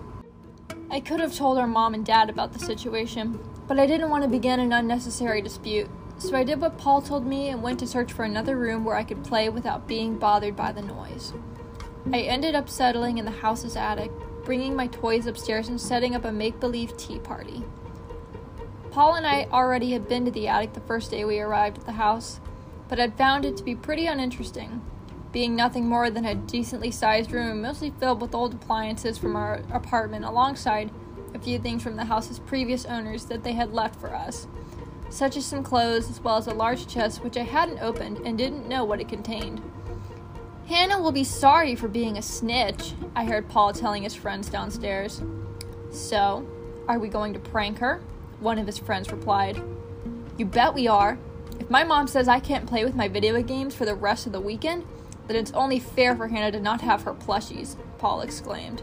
I 0.92 1.00
could 1.00 1.20
have 1.20 1.36
told 1.36 1.58
our 1.58 1.68
mom 1.68 1.94
and 1.94 2.06
dad 2.06 2.30
about 2.30 2.54
the 2.54 2.60
situation, 2.60 3.40
but 3.68 3.80
I 3.80 3.88
didn't 3.88 4.10
want 4.10 4.24
to 4.24 4.30
begin 4.30 4.60
an 4.60 4.74
unnecessary 4.74 5.42
dispute, 5.42 5.90
so 6.18 6.36
I 6.36 6.44
did 6.44 6.62
what 6.62 6.78
Paul 6.78 7.02
told 7.02 7.26
me 7.26 7.50
and 7.50 7.64
went 7.64 7.80
to 7.80 7.88
search 7.88 8.14
for 8.14 8.24
another 8.24 8.58
room 8.58 8.84
where 8.84 8.96
I 8.96 9.04
could 9.04 9.24
play 9.24 9.50
without 9.50 9.88
being 9.88 10.18
bothered 10.18 10.56
by 10.56 10.72
the 10.72 10.82
noise. 10.82 11.34
I 12.14 12.22
ended 12.22 12.54
up 12.54 12.70
settling 12.70 13.18
in 13.18 13.26
the 13.26 13.32
house's 13.32 13.76
attic, 13.76 14.12
bringing 14.44 14.76
my 14.76 14.88
toys 14.88 15.26
upstairs 15.26 15.68
and 15.68 15.82
setting 15.82 16.16
up 16.16 16.24
a 16.24 16.32
make 16.32 16.60
believe 16.60 16.96
tea 16.98 17.20
party. 17.20 17.64
Paul 18.92 19.16
and 19.16 19.26
I 19.26 19.48
already 19.52 19.92
had 19.92 20.08
been 20.08 20.24
to 20.26 20.32
the 20.32 20.48
attic 20.48 20.74
the 20.74 20.80
first 20.82 21.12
day 21.12 21.26
we 21.26 21.40
arrived 21.40 21.80
at 21.80 21.86
the 21.86 21.94
house, 21.94 22.40
but 22.88 23.00
had 23.00 23.18
found 23.18 23.44
it 23.44 23.58
to 23.58 23.64
be 23.64 23.76
pretty 23.76 24.06
uninteresting, 24.06 24.82
being 25.32 25.56
nothing 25.56 25.90
more 25.90 26.10
than 26.10 26.24
a 26.24 26.36
decently 26.36 26.92
sized 26.92 27.32
room 27.32 27.62
mostly 27.62 27.92
filled 28.00 28.22
with 28.22 28.36
old 28.36 28.54
appliances 28.54 29.18
from 29.18 29.36
our 29.36 29.64
apartment 29.74 30.24
alongside 30.24 30.92
a 31.36 31.40
few 31.40 31.60
things 31.60 31.84
from 31.84 31.98
the 31.98 32.06
house's 32.06 32.40
previous 32.40 32.86
owners 32.86 33.26
that 33.26 33.44
they 33.44 33.54
had 33.54 33.74
left 33.74 34.00
for 34.00 34.16
us, 34.16 34.48
such 35.10 35.36
as 35.36 35.46
some 35.46 35.64
clothes 35.64 36.10
as 36.10 36.22
well 36.22 36.38
as 36.38 36.48
a 36.48 36.54
large 36.54 36.88
chest 36.88 37.24
which 37.24 37.38
I 37.38 37.44
hadn't 37.44 37.80
opened 37.80 38.20
and 38.26 38.38
didn't 38.38 38.70
know 38.70 38.86
what 38.86 39.02
it 39.02 39.10
contained. 39.10 39.62
Hannah 40.68 41.00
will 41.00 41.12
be 41.12 41.24
sorry 41.24 41.76
for 41.76 41.88
being 41.88 42.18
a 42.18 42.22
snitch, 42.22 42.94
I 43.16 43.26
heard 43.26 43.50
Paul 43.50 43.74
telling 43.74 44.04
his 44.04 44.16
friends 44.16 44.50
downstairs. 44.50 45.22
So, 45.92 46.48
are 46.88 46.98
we 46.98 47.08
going 47.08 47.34
to 47.34 47.40
prank 47.40 47.80
her? 47.80 48.02
One 48.40 48.58
of 48.58 48.66
his 48.66 48.78
friends 48.78 49.12
replied. 49.12 49.62
You 50.38 50.46
bet 50.46 50.74
we 50.74 50.88
are. 50.88 51.20
If 51.60 51.70
my 51.70 51.84
mom 51.84 52.08
says 52.08 52.28
I 52.28 52.40
can't 52.40 52.66
play 52.66 52.84
with 52.84 52.96
my 52.96 53.08
video 53.08 53.42
games 53.44 53.76
for 53.76 53.86
the 53.86 53.94
rest 53.94 54.26
of 54.26 54.32
the 54.32 54.42
weekend, 54.42 54.86
then 55.28 55.38
it's 55.38 55.52
only 55.52 55.80
fair 55.80 56.16
for 56.16 56.28
Hannah 56.28 56.52
to 56.52 56.60
not 56.60 56.82
have 56.82 57.04
her 57.04 57.14
plushies, 57.14 57.76
Paul 57.98 58.22
exclaimed. 58.22 58.82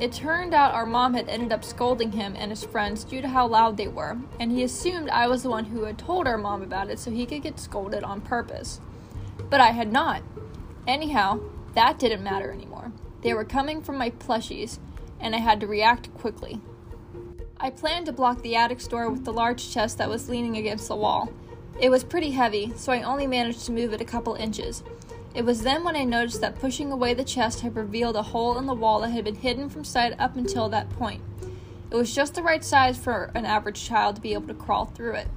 It 0.00 0.12
turned 0.12 0.54
out 0.54 0.72
our 0.72 0.86
mom 0.86 1.12
had 1.12 1.28
ended 1.28 1.52
up 1.52 1.62
scolding 1.62 2.12
him 2.12 2.34
and 2.34 2.50
his 2.50 2.64
friends 2.64 3.04
due 3.04 3.20
to 3.20 3.28
how 3.28 3.46
loud 3.46 3.76
they 3.76 3.86
were, 3.86 4.16
and 4.38 4.50
he 4.50 4.62
assumed 4.62 5.10
I 5.10 5.28
was 5.28 5.42
the 5.42 5.50
one 5.50 5.66
who 5.66 5.84
had 5.84 5.98
told 5.98 6.26
our 6.26 6.38
mom 6.38 6.62
about 6.62 6.88
it 6.88 6.98
so 6.98 7.10
he 7.10 7.26
could 7.26 7.42
get 7.42 7.60
scolded 7.60 8.02
on 8.02 8.22
purpose. 8.22 8.80
But 9.50 9.60
I 9.60 9.72
had 9.72 9.92
not. 9.92 10.22
Anyhow, 10.86 11.40
that 11.74 11.98
didn't 11.98 12.22
matter 12.22 12.50
anymore. 12.50 12.92
They 13.20 13.34
were 13.34 13.44
coming 13.44 13.82
from 13.82 13.98
my 13.98 14.08
plushies, 14.08 14.78
and 15.20 15.34
I 15.36 15.38
had 15.38 15.60
to 15.60 15.66
react 15.66 16.14
quickly. 16.14 16.62
I 17.58 17.68
planned 17.68 18.06
to 18.06 18.12
block 18.12 18.40
the 18.40 18.56
attic 18.56 18.82
door 18.88 19.10
with 19.10 19.26
the 19.26 19.34
large 19.34 19.70
chest 19.70 19.98
that 19.98 20.08
was 20.08 20.30
leaning 20.30 20.56
against 20.56 20.88
the 20.88 20.96
wall. 20.96 21.30
It 21.78 21.90
was 21.90 22.04
pretty 22.04 22.30
heavy, 22.30 22.72
so 22.74 22.90
I 22.90 23.02
only 23.02 23.26
managed 23.26 23.66
to 23.66 23.72
move 23.72 23.92
it 23.92 24.00
a 24.00 24.06
couple 24.06 24.34
inches. 24.34 24.82
It 25.32 25.44
was 25.44 25.62
then 25.62 25.84
when 25.84 25.94
I 25.94 26.04
noticed 26.04 26.40
that 26.40 26.58
pushing 26.58 26.90
away 26.90 27.14
the 27.14 27.22
chest 27.22 27.60
had 27.60 27.76
revealed 27.76 28.16
a 28.16 28.22
hole 28.22 28.58
in 28.58 28.66
the 28.66 28.74
wall 28.74 29.00
that 29.00 29.10
had 29.10 29.24
been 29.24 29.36
hidden 29.36 29.68
from 29.68 29.84
sight 29.84 30.18
up 30.18 30.36
until 30.36 30.68
that 30.68 30.90
point. 30.90 31.22
It 31.90 31.94
was 31.94 32.14
just 32.14 32.34
the 32.34 32.42
right 32.42 32.64
size 32.64 32.98
for 32.98 33.30
an 33.34 33.46
average 33.46 33.84
child 33.84 34.16
to 34.16 34.22
be 34.22 34.32
able 34.34 34.48
to 34.48 34.54
crawl 34.54 34.86
through 34.86 35.14
it. 35.14 35.28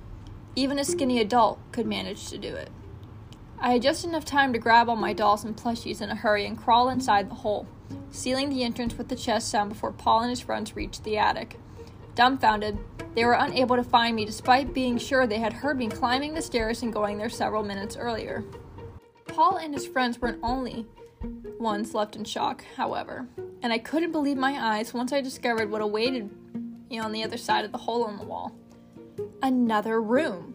Even 0.55 0.79
a 0.79 0.83
skinny 0.85 1.19
adult 1.19 1.59
could 1.71 1.85
manage 1.85 2.29
to 2.29 2.37
do 2.37 2.55
it. 2.55 2.69
I 3.59 3.73
had 3.73 3.81
just 3.81 4.03
enough 4.03 4.25
time 4.25 4.51
to 4.53 4.59
grab 4.59 4.89
all 4.89 4.95
my 4.95 5.13
dolls 5.13 5.43
and 5.43 5.55
plushies 5.55 6.01
in 6.01 6.09
a 6.09 6.15
hurry 6.15 6.45
and 6.45 6.57
crawl 6.57 6.89
inside 6.89 7.29
the 7.29 7.35
hole, 7.35 7.67
sealing 8.11 8.49
the 8.49 8.63
entrance 8.63 8.97
with 8.97 9.07
the 9.07 9.15
chest 9.15 9.49
sound 9.49 9.69
before 9.69 9.91
Paul 9.91 10.21
and 10.21 10.29
his 10.29 10.41
friends 10.41 10.75
reached 10.75 11.03
the 11.03 11.17
attic. 11.17 11.59
Dumbfounded, 12.15 12.77
they 13.15 13.25
were 13.25 13.33
unable 13.33 13.75
to 13.75 13.83
find 13.83 14.15
me 14.15 14.25
despite 14.25 14.73
being 14.73 14.97
sure 14.97 15.25
they 15.25 15.39
had 15.39 15.53
heard 15.53 15.77
me 15.77 15.87
climbing 15.87 16.33
the 16.33 16.41
stairs 16.41 16.81
and 16.83 16.91
going 16.91 17.17
there 17.17 17.29
several 17.29 17.63
minutes 17.63 17.95
earlier. 17.95 18.43
Paul 19.33 19.57
and 19.57 19.73
his 19.73 19.87
friends 19.87 20.21
weren't 20.21 20.39
only 20.43 20.85
ones 21.59 21.95
left 21.95 22.15
in 22.15 22.23
shock, 22.23 22.63
however, 22.75 23.27
and 23.63 23.73
I 23.73 23.79
couldn't 23.79 24.11
believe 24.11 24.37
my 24.37 24.77
eyes 24.77 24.93
once 24.93 25.11
I 25.11 25.21
discovered 25.21 25.71
what 25.71 25.81
awaited 25.81 26.29
me 26.87 26.99
on 26.99 27.11
the 27.11 27.23
other 27.23 27.37
side 27.37 27.65
of 27.65 27.71
the 27.71 27.79
hole 27.79 28.07
in 28.09 28.17
the 28.17 28.25
wall. 28.25 28.55
Another 29.41 30.03
room. 30.03 30.53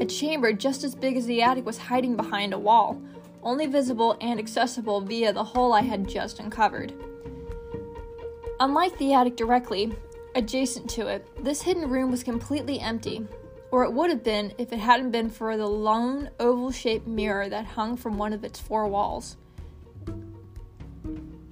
A 0.00 0.04
chamber 0.04 0.52
just 0.52 0.84
as 0.84 0.94
big 0.94 1.16
as 1.16 1.24
the 1.24 1.40
attic 1.40 1.64
was 1.64 1.78
hiding 1.78 2.14
behind 2.14 2.52
a 2.52 2.58
wall, 2.58 3.00
only 3.42 3.66
visible 3.66 4.18
and 4.20 4.38
accessible 4.38 5.00
via 5.00 5.32
the 5.32 5.42
hole 5.42 5.72
I 5.72 5.80
had 5.80 6.06
just 6.06 6.40
uncovered. 6.40 6.92
Unlike 8.60 8.98
the 8.98 9.14
attic 9.14 9.36
directly 9.36 9.96
adjacent 10.34 10.90
to 10.90 11.06
it, 11.06 11.26
this 11.42 11.62
hidden 11.62 11.88
room 11.88 12.10
was 12.10 12.22
completely 12.22 12.80
empty. 12.80 13.26
Or 13.70 13.84
it 13.84 13.92
would 13.92 14.10
have 14.10 14.24
been 14.24 14.52
if 14.58 14.72
it 14.72 14.78
hadn't 14.78 15.10
been 15.10 15.30
for 15.30 15.56
the 15.56 15.66
lone 15.66 16.30
oval 16.38 16.70
shaped 16.70 17.06
mirror 17.06 17.48
that 17.48 17.64
hung 17.64 17.96
from 17.96 18.18
one 18.18 18.32
of 18.32 18.44
its 18.44 18.58
four 18.58 18.86
walls. 18.86 19.36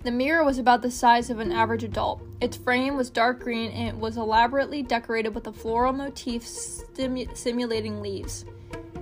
The 0.05 0.11
mirror 0.13 0.45
was 0.45 0.59
about 0.59 0.83
the 0.83 0.91
size 0.91 1.29
of 1.29 1.39
an 1.39 1.53
average 1.53 1.85
adult. 1.85 2.23
Its 2.41 2.57
frame 2.57 2.97
was 2.97 3.11
dark 3.11 3.41
green 3.41 3.73
and 3.73 3.89
it 3.89 3.97
was 3.97 4.17
elaborately 4.17 4.83
decorated 4.83 5.35
with 5.35 5.47
a 5.49 5.53
floral 5.53 5.93
motif 5.93 6.45
stimu- 6.45 7.37
simulating 7.37 8.01
leaves. 8.01 8.45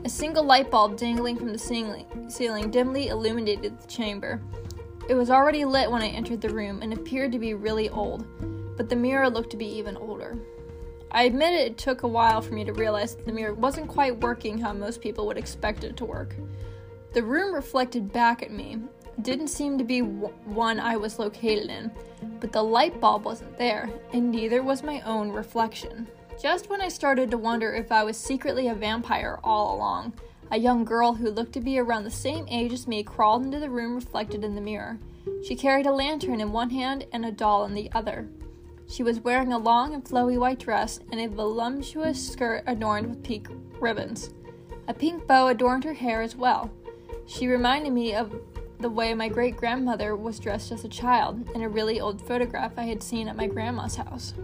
A 0.05 0.09
single 0.09 0.45
light 0.45 0.71
bulb 0.71 0.97
dangling 0.97 1.37
from 1.37 1.53
the 1.53 1.59
ceiling, 1.59 2.07
ceiling 2.29 2.71
dimly 2.71 3.09
illuminated 3.09 3.79
the 3.79 3.87
chamber. 3.87 4.41
It 5.09 5.14
was 5.14 5.31
already 5.31 5.64
lit 5.64 5.91
when 5.91 6.03
I 6.03 6.09
entered 6.09 6.41
the 6.41 6.49
room 6.49 6.81
and 6.83 6.93
appeared 6.93 7.31
to 7.33 7.39
be 7.39 7.55
really 7.55 7.91
old, 7.91 8.27
but 8.77 8.89
the 8.89 8.97
mirror 8.97 9.29
looked 9.29 9.51
to 9.51 9.57
be 9.57 9.67
even 9.67 9.97
older. 9.97 10.37
I 11.11 11.25
admit 11.25 11.55
it 11.55 11.79
took 11.79 12.03
a 12.03 12.09
while 12.09 12.43
for 12.43 12.53
me 12.55 12.65
to 12.65 12.73
realize 12.73 13.15
that 13.15 13.27
the 13.27 13.33
mirror 13.33 13.55
wasn't 13.55 13.89
quite 13.89 14.21
working 14.21 14.59
how 14.59 14.73
most 14.73 15.01
people 15.01 15.27
would 15.27 15.39
expect 15.39 15.85
it 15.85 15.97
to 15.99 16.05
work. 16.05 16.35
The 17.13 17.23
room 17.23 17.55
reflected 17.55 18.13
back 18.13 18.43
at 18.43 18.51
me. 18.51 18.79
Didn't 19.23 19.49
seem 19.49 19.79
to 19.79 19.85
be 19.85 20.01
w- 20.01 20.35
one 20.45 20.79
I 20.79 20.97
was 20.97 21.19
located 21.19 21.71
in, 21.71 21.91
but 22.41 22.53
the 22.53 22.63
light 22.63 23.01
bulb 23.01 23.25
wasn't 23.25 23.57
there, 23.57 23.89
and 24.13 24.31
neither 24.31 24.63
was 24.63 24.83
my 24.83 25.01
own 25.03 25.31
reflection. 25.31 26.07
Just 26.41 26.69
when 26.69 26.83
I 26.83 26.89
started 26.89 27.31
to 27.31 27.39
wonder 27.39 27.73
if 27.73 27.91
I 27.91 28.05
was 28.05 28.19
secretly 28.19 28.69
a 28.69 28.75
vampire 28.75 29.39
all 29.43 29.75
along, 29.75 30.13
a 30.51 30.59
young 30.59 30.85
girl 30.85 31.15
who 31.15 31.31
looked 31.31 31.55
to 31.55 31.61
be 31.61 31.79
around 31.79 32.05
the 32.05 32.11
same 32.11 32.47
age 32.49 32.75
as 32.75 32.87
me 32.87 33.03
crawled 33.03 33.45
into 33.45 33.59
the 33.59 33.71
room 33.71 33.95
reflected 33.95 34.45
in 34.45 34.55
the 34.55 34.61
mirror. 34.61 34.99
She 35.43 35.57
carried 35.57 35.87
a 35.87 35.93
lantern 35.93 36.41
in 36.41 36.53
one 36.53 36.71
hand 36.71 37.07
and 37.13 37.25
a 37.25 37.33
doll 37.33 37.65
in 37.65 37.75
the 37.75 37.91
other. 37.93 38.29
She 38.89 39.03
was 39.03 39.20
wearing 39.20 39.53
a 39.53 39.59
long 39.59 39.95
and 39.95 40.05
flowy 40.05 40.39
white 40.39 40.61
dress 40.61 41.01
and 41.11 41.20
a 41.20 41.28
voluptuous 41.28 42.30
skirt 42.30 42.62
adorned 42.66 43.09
with 43.09 43.22
pink 43.22 43.49
ribbons. 43.80 44.30
A 44.89 44.95
pink 44.95 45.26
bow 45.26 45.49
adorned 45.49 45.84
her 45.84 45.95
hair 45.95 46.22
as 46.22 46.37
well. 46.37 46.70
She 47.26 47.49
reminded 47.49 47.93
me 47.93 48.14
of 48.14 48.41
the 48.78 48.91
way 48.91 49.14
my 49.14 49.28
great 49.28 49.57
grandmother 49.57 50.14
was 50.14 50.39
dressed 50.39 50.70
as 50.70 50.84
a 50.84 50.89
child 50.89 51.51
in 51.55 51.62
a 51.62 51.68
really 51.68 52.01
old 52.01 52.20
photograph 52.20 52.72
I 52.76 52.84
had 52.84 53.03
seen 53.03 53.28
at 53.28 53.37
my 53.37 53.47
grandma's 53.47 53.97
house. 53.97 54.34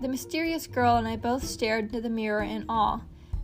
The 0.00 0.08
mysterious 0.08 0.66
girl 0.66 0.96
and 0.96 1.08
I 1.08 1.16
both 1.16 1.44
stared 1.44 1.86
into 1.86 2.00
the 2.00 2.08
mirror 2.08 2.42
in 2.42 2.64
awe. 2.68 3.00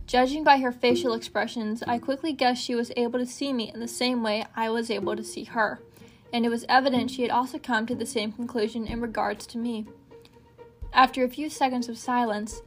Judging 0.07 0.43
by 0.43 0.59
her 0.59 0.71
facial 0.71 1.13
expressions, 1.13 1.83
I 1.85 1.97
quickly 1.97 2.31
guessed 2.31 2.63
she 2.63 2.75
was 2.75 2.91
able 2.95 3.19
to 3.19 3.25
see 3.25 3.51
me 3.51 3.71
in 3.73 3.79
the 3.79 3.87
same 3.87 4.23
way 4.23 4.45
I 4.55 4.69
was 4.69 4.91
able 4.91 5.15
to 5.15 5.23
see 5.23 5.45
her, 5.45 5.81
and 6.31 6.45
it 6.45 6.49
was 6.49 6.63
evident 6.69 7.11
she 7.11 7.23
had 7.23 7.31
also 7.31 7.57
come 7.57 7.87
to 7.87 7.95
the 7.95 8.05
same 8.05 8.31
conclusion 8.31 8.85
in 8.85 9.01
regards 9.01 9.45
to 9.47 9.57
me. 9.57 9.87
After 10.95 11.25
a 11.25 11.29
few 11.29 11.49
seconds 11.49 11.89
of 11.89 11.97
silence, 11.97 12.61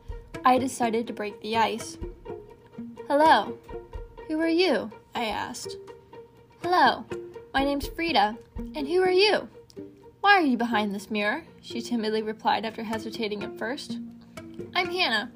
I 0.45 0.59
decided 0.59 1.07
to 1.07 1.15
break 1.15 1.41
the 1.41 1.57
ice. 1.57 1.97
Hello. 3.09 3.57
Who 4.29 4.39
are 4.39 4.47
you? 4.47 4.91
I 5.15 5.25
asked. 5.25 5.79
Hello. 6.63 7.07
My 7.55 7.65
name's 7.65 7.87
Frida. 7.89 8.37
And 8.75 8.87
who 8.87 9.01
are 9.03 9.11
you? 9.11 9.49
Why 10.21 10.33
are 10.33 10.43
you 10.43 10.59
behind 10.59 10.95
this 10.95 11.11
mirror? 11.11 11.43
She 11.63 11.81
timidly 11.81 12.21
replied 12.21 12.67
after 12.67 12.83
hesitating 12.83 13.43
at 13.45 13.59
first. 13.59 13.97
I'm 14.75 14.91
Hannah. 14.91 15.33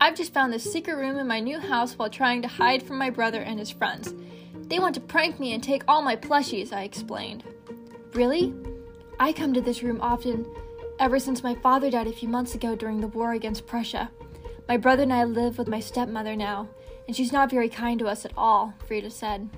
I've 0.00 0.16
just 0.16 0.32
found 0.32 0.50
this 0.50 0.72
secret 0.72 0.96
room 0.96 1.18
in 1.18 1.26
my 1.26 1.40
new 1.40 1.58
house 1.58 1.98
while 1.98 2.08
trying 2.08 2.40
to 2.40 2.48
hide 2.48 2.82
from 2.82 2.96
my 2.96 3.10
brother 3.10 3.42
and 3.42 3.58
his 3.58 3.70
friends. 3.70 4.14
They 4.54 4.78
want 4.78 4.94
to 4.94 5.02
prank 5.02 5.38
me 5.38 5.52
and 5.52 5.62
take 5.62 5.82
all 5.86 6.00
my 6.00 6.16
plushies, 6.16 6.72
I 6.72 6.84
explained. 6.84 7.44
Really? 8.14 8.54
I 9.18 9.34
come 9.34 9.52
to 9.52 9.60
this 9.60 9.82
room 9.82 10.00
often, 10.00 10.46
ever 11.00 11.18
since 11.18 11.42
my 11.42 11.56
father 11.56 11.90
died 11.90 12.06
a 12.06 12.12
few 12.12 12.28
months 12.28 12.54
ago 12.54 12.76
during 12.76 13.00
the 13.00 13.08
war 13.08 13.32
against 13.32 13.66
Prussia. 13.66 14.10
My 14.68 14.76
brother 14.76 15.02
and 15.02 15.12
I 15.12 15.24
live 15.24 15.58
with 15.58 15.66
my 15.66 15.80
stepmother 15.80 16.36
now, 16.36 16.68
and 17.08 17.16
she's 17.16 17.32
not 17.32 17.50
very 17.50 17.68
kind 17.68 17.98
to 17.98 18.06
us 18.06 18.24
at 18.24 18.32
all, 18.36 18.74
Frida 18.86 19.10
said. 19.10 19.48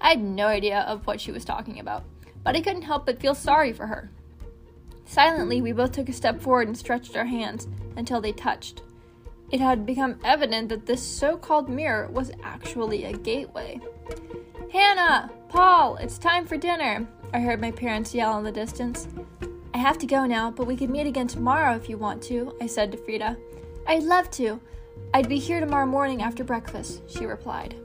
I 0.00 0.08
had 0.08 0.20
no 0.20 0.46
idea 0.48 0.80
of 0.80 1.06
what 1.06 1.20
she 1.20 1.30
was 1.30 1.44
talking 1.44 1.78
about, 1.78 2.02
but 2.42 2.56
I 2.56 2.60
couldn't 2.60 2.82
help 2.82 3.06
but 3.06 3.20
feel 3.20 3.36
sorry 3.36 3.72
for 3.72 3.86
her. 3.86 4.10
Silently, 5.04 5.60
we 5.60 5.70
both 5.70 5.92
took 5.92 6.08
a 6.08 6.12
step 6.12 6.40
forward 6.40 6.66
and 6.66 6.76
stretched 6.76 7.16
our 7.16 7.26
hands 7.26 7.68
until 7.96 8.20
they 8.20 8.32
touched 8.32 8.82
it 9.50 9.60
had 9.60 9.84
become 9.84 10.18
evident 10.24 10.68
that 10.68 10.86
this 10.86 11.02
so 11.02 11.36
called 11.36 11.68
mirror 11.68 12.08
was 12.08 12.30
actually 12.42 13.04
a 13.04 13.12
gateway. 13.12 13.80
Hannah! 14.72 15.30
Paul! 15.48 15.96
It's 15.96 16.18
time 16.18 16.46
for 16.46 16.56
dinner! 16.56 17.06
I 17.32 17.40
heard 17.40 17.60
my 17.60 17.72
parents 17.72 18.14
yell 18.14 18.38
in 18.38 18.44
the 18.44 18.52
distance. 18.52 19.08
I 19.72 19.78
have 19.78 19.98
to 19.98 20.06
go 20.06 20.26
now, 20.26 20.50
but 20.50 20.66
we 20.66 20.76
could 20.76 20.90
meet 20.90 21.06
again 21.06 21.28
tomorrow 21.28 21.76
if 21.76 21.88
you 21.88 21.96
want 21.96 22.22
to, 22.24 22.54
I 22.60 22.66
said 22.66 22.90
to 22.92 22.98
Frida. 22.98 23.36
I'd 23.86 24.02
love 24.02 24.30
to. 24.32 24.60
I'd 25.14 25.28
be 25.28 25.38
here 25.38 25.60
tomorrow 25.60 25.86
morning 25.86 26.22
after 26.22 26.44
breakfast, 26.44 27.02
she 27.08 27.26
replied. 27.26 27.76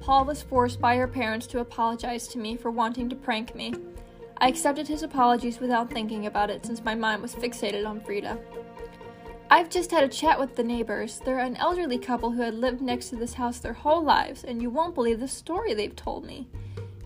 Paul 0.00 0.24
was 0.24 0.42
forced 0.42 0.80
by 0.80 0.96
her 0.96 1.08
parents 1.08 1.46
to 1.48 1.60
apologize 1.60 2.28
to 2.28 2.38
me 2.38 2.56
for 2.56 2.70
wanting 2.70 3.08
to 3.08 3.16
prank 3.16 3.54
me. 3.54 3.74
I 4.38 4.48
accepted 4.48 4.86
his 4.86 5.02
apologies 5.02 5.58
without 5.58 5.90
thinking 5.90 6.26
about 6.26 6.50
it 6.50 6.64
since 6.64 6.84
my 6.84 6.94
mind 6.94 7.20
was 7.20 7.34
fixated 7.34 7.86
on 7.86 8.00
Frida. 8.00 8.38
I've 9.50 9.70
just 9.70 9.90
had 9.90 10.04
a 10.04 10.08
chat 10.08 10.38
with 10.38 10.54
the 10.54 10.62
neighbors. 10.62 11.20
They're 11.24 11.38
an 11.38 11.56
elderly 11.56 11.98
couple 11.98 12.30
who 12.30 12.42
had 12.42 12.54
lived 12.54 12.80
next 12.80 13.08
to 13.08 13.16
this 13.16 13.34
house 13.34 13.58
their 13.58 13.72
whole 13.72 14.02
lives, 14.02 14.44
and 14.44 14.62
you 14.62 14.70
won't 14.70 14.94
believe 14.94 15.20
the 15.20 15.28
story 15.28 15.74
they've 15.74 15.96
told 15.96 16.24
me. 16.24 16.48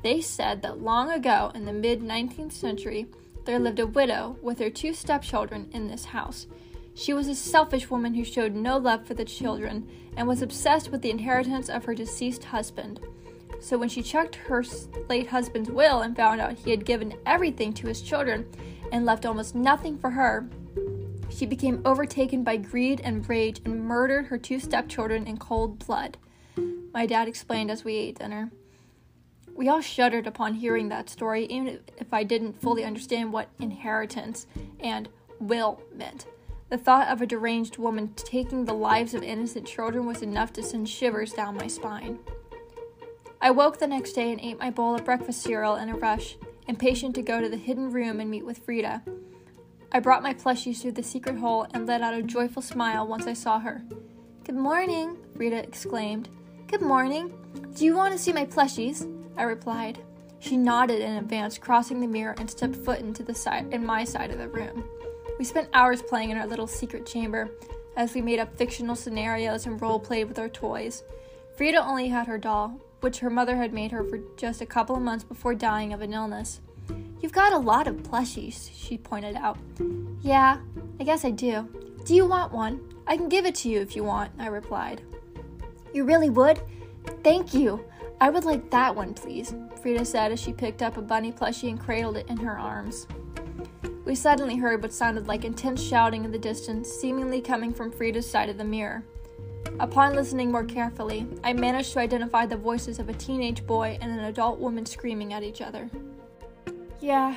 They 0.02 0.20
said 0.20 0.60
that 0.62 0.82
long 0.82 1.10
ago, 1.10 1.52
in 1.54 1.64
the 1.64 1.72
mid 1.72 2.02
19th 2.02 2.52
century, 2.52 3.06
there 3.45 3.59
lived 3.59 3.80
a 3.80 3.86
widow 3.86 4.36
with 4.43 4.59
her 4.59 4.70
two 4.70 4.95
stepchildren 4.95 5.68
in 5.72 5.88
this 5.88 6.07
house. 6.07 6.47
She 6.95 7.12
was 7.12 7.28
a 7.28 7.34
selfish 7.34 7.90
woman 7.90 8.14
who 8.14 8.24
showed 8.24 8.55
no 8.55 8.76
love 8.76 9.07
for 9.07 9.14
the 9.14 9.24
children 9.24 9.88
and 10.16 10.28
was 10.28 10.43
obsessed 10.43 10.90
with 10.90 11.03
the 11.03 11.11
inheritance 11.11 11.68
of 11.68 11.84
her 11.84 11.95
deceased 11.95 12.45
husband. 12.45 13.01
So 13.61 13.78
when 13.78 13.88
she 13.88 14.03
checked 14.03 14.36
her 14.36 14.64
late 15.09 15.28
husband's 15.28 15.70
will 15.70 16.01
and 16.03 16.16
found 16.16 16.40
out 16.40 16.59
he 16.59 16.70
had 16.70 16.84
given 16.84 17.14
everything 17.24 17.72
to 17.74 17.86
his 17.86 18.03
children 18.03 18.47
and 18.90 19.07
left 19.07 19.24
almost 19.24 19.55
nothing 19.55 19.97
for 19.97 20.11
her, 20.11 20.49
she 21.30 21.47
became 21.47 21.80
overtaken 21.84 22.45
by 22.45 22.59
greed 22.59 23.01
and 23.03 23.26
rage 23.28 23.61
and 23.64 23.84
murdered 23.84 24.26
her 24.26 24.36
two 24.36 24.61
stepchildren 24.61 25.26
in 25.26 25.38
cold 25.38 25.86
blood. 25.86 26.18
My 26.93 27.07
dad 27.07 27.26
explained 27.26 27.70
as 27.70 27.84
we 27.84 27.97
ate 27.97 28.18
dinner. 28.18 28.51
We 29.55 29.68
all 29.68 29.80
shuddered 29.80 30.26
upon 30.26 30.55
hearing 30.55 30.88
that 30.88 31.11
story, 31.11 31.46
even 31.46 31.80
if 31.98 32.12
I 32.12 32.24
didn't 32.24 32.61
fully 32.61 32.84
understand 32.84 33.32
what 33.32 33.48
inheritance 33.61 34.46
and 34.80 35.09
will 35.38 35.80
meant. 35.94 36.26
The 36.68 36.78
thought 36.78 37.09
of 37.09 37.20
a 37.20 37.26
deranged 37.26 37.76
woman 37.76 38.14
taking 38.16 38.64
the 38.64 38.72
lives 38.72 39.12
of 39.12 39.22
innocent 39.22 39.66
children 39.66 40.07
was 40.07 40.22
enough 40.22 40.53
to 40.55 40.62
send 40.62 40.88
shivers 40.88 41.32
down 41.32 41.57
my 41.57 41.66
spine. 41.66 42.18
I 43.42 43.50
woke 43.50 43.78
the 43.78 43.86
next 43.86 44.12
day 44.12 44.32
and 44.32 44.40
ate 44.40 44.59
my 44.59 44.70
bowl 44.70 44.94
of 44.94 45.05
breakfast 45.05 45.42
cereal 45.42 45.76
in 45.76 45.90
a 45.90 45.96
rush, 45.96 46.36
impatient 46.66 47.14
to 47.16 47.22
go 47.22 47.40
to 47.40 47.48
the 47.48 47.57
hidden 47.57 47.90
room 47.90 48.20
and 48.20 48.30
meet 48.30 48.46
with 48.46 48.59
Frida. 48.59 49.03
I 49.92 50.00
brought 50.00 50.22
my 50.22 50.32
plushies 50.32 50.80
through 50.80 50.92
the 50.92 51.03
secret 51.03 51.36
hole 51.36 51.66
and 51.74 51.86
let 51.86 52.00
out 52.00 52.14
a 52.14 52.22
joyful 52.22 52.62
smile 52.62 53.07
once 53.07 53.26
I 53.26 53.34
saw 53.34 53.59
her. 53.59 53.82
Good 54.44 54.55
morning, 54.57 55.18
Frida 55.36 55.62
exclaimed. 55.62 56.30
Good 56.68 56.80
morning. 56.80 57.34
Do 57.74 57.84
you 57.84 57.94
want 57.94 58.12
to 58.12 58.18
see 58.18 58.32
my 58.32 58.46
plushies? 58.46 59.07
I 59.36 59.42
replied. 59.42 59.98
She 60.40 60.56
nodded 60.56 61.00
and 61.00 61.18
advanced, 61.18 61.60
crossing 61.60 62.00
the 62.00 62.06
mirror 62.06 62.34
and 62.38 62.50
stepped 62.50 62.76
foot 62.76 63.00
into 63.00 63.22
the 63.22 63.34
side 63.34 63.72
in 63.72 63.86
my 63.86 64.04
side 64.04 64.30
of 64.30 64.38
the 64.38 64.48
room. 64.48 64.84
We 65.38 65.44
spent 65.44 65.68
hours 65.72 66.02
playing 66.02 66.30
in 66.30 66.38
our 66.38 66.46
little 66.46 66.66
secret 66.66 67.06
chamber 67.06 67.48
as 67.96 68.14
we 68.14 68.22
made 68.22 68.38
up 68.38 68.56
fictional 68.56 68.96
scenarios 68.96 69.66
and 69.66 69.80
role 69.80 70.00
played 70.00 70.28
with 70.28 70.38
our 70.38 70.48
toys. 70.48 71.02
Frida 71.56 71.84
only 71.84 72.08
had 72.08 72.26
her 72.26 72.38
doll, 72.38 72.80
which 73.00 73.18
her 73.18 73.30
mother 73.30 73.56
had 73.56 73.72
made 73.72 73.92
her 73.92 74.02
for 74.04 74.18
just 74.36 74.60
a 74.60 74.66
couple 74.66 74.96
of 74.96 75.02
months 75.02 75.24
before 75.24 75.54
dying 75.54 75.92
of 75.92 76.00
an 76.00 76.12
illness. 76.12 76.60
You've 77.20 77.32
got 77.32 77.52
a 77.52 77.58
lot 77.58 77.86
of 77.86 77.96
plushies, 77.96 78.70
she 78.74 78.98
pointed 78.98 79.36
out. 79.36 79.58
Yeah, 80.22 80.58
I 80.98 81.04
guess 81.04 81.24
I 81.24 81.30
do. 81.30 81.68
Do 82.04 82.14
you 82.14 82.26
want 82.26 82.52
one? 82.52 82.80
I 83.06 83.16
can 83.16 83.28
give 83.28 83.46
it 83.46 83.54
to 83.56 83.68
you 83.68 83.80
if 83.80 83.94
you 83.94 84.02
want, 84.02 84.32
I 84.38 84.46
replied. 84.46 85.02
You 85.92 86.04
really 86.04 86.30
would? 86.30 86.60
Thank 87.22 87.54
you. 87.54 87.84
I 88.22 88.30
would 88.30 88.44
like 88.44 88.70
that 88.70 88.94
one, 88.94 89.14
please, 89.14 89.52
Frida 89.82 90.04
said 90.04 90.30
as 90.30 90.40
she 90.40 90.52
picked 90.52 90.80
up 90.80 90.96
a 90.96 91.02
bunny 91.02 91.32
plushie 91.32 91.70
and 91.70 91.80
cradled 91.80 92.16
it 92.16 92.28
in 92.28 92.36
her 92.36 92.56
arms. 92.56 93.08
We 94.04 94.14
suddenly 94.14 94.54
heard 94.54 94.80
what 94.80 94.92
sounded 94.92 95.26
like 95.26 95.44
intense 95.44 95.82
shouting 95.82 96.24
in 96.24 96.30
the 96.30 96.38
distance, 96.38 96.88
seemingly 96.88 97.40
coming 97.40 97.74
from 97.74 97.90
Frida's 97.90 98.30
side 98.30 98.48
of 98.48 98.58
the 98.58 98.64
mirror. 98.64 99.02
Upon 99.80 100.14
listening 100.14 100.52
more 100.52 100.62
carefully, 100.62 101.26
I 101.42 101.52
managed 101.52 101.94
to 101.94 101.98
identify 101.98 102.46
the 102.46 102.56
voices 102.56 103.00
of 103.00 103.08
a 103.08 103.14
teenage 103.14 103.66
boy 103.66 103.98
and 104.00 104.12
an 104.12 104.26
adult 104.26 104.60
woman 104.60 104.86
screaming 104.86 105.32
at 105.32 105.42
each 105.42 105.60
other. 105.60 105.90
Yeah, 107.00 107.36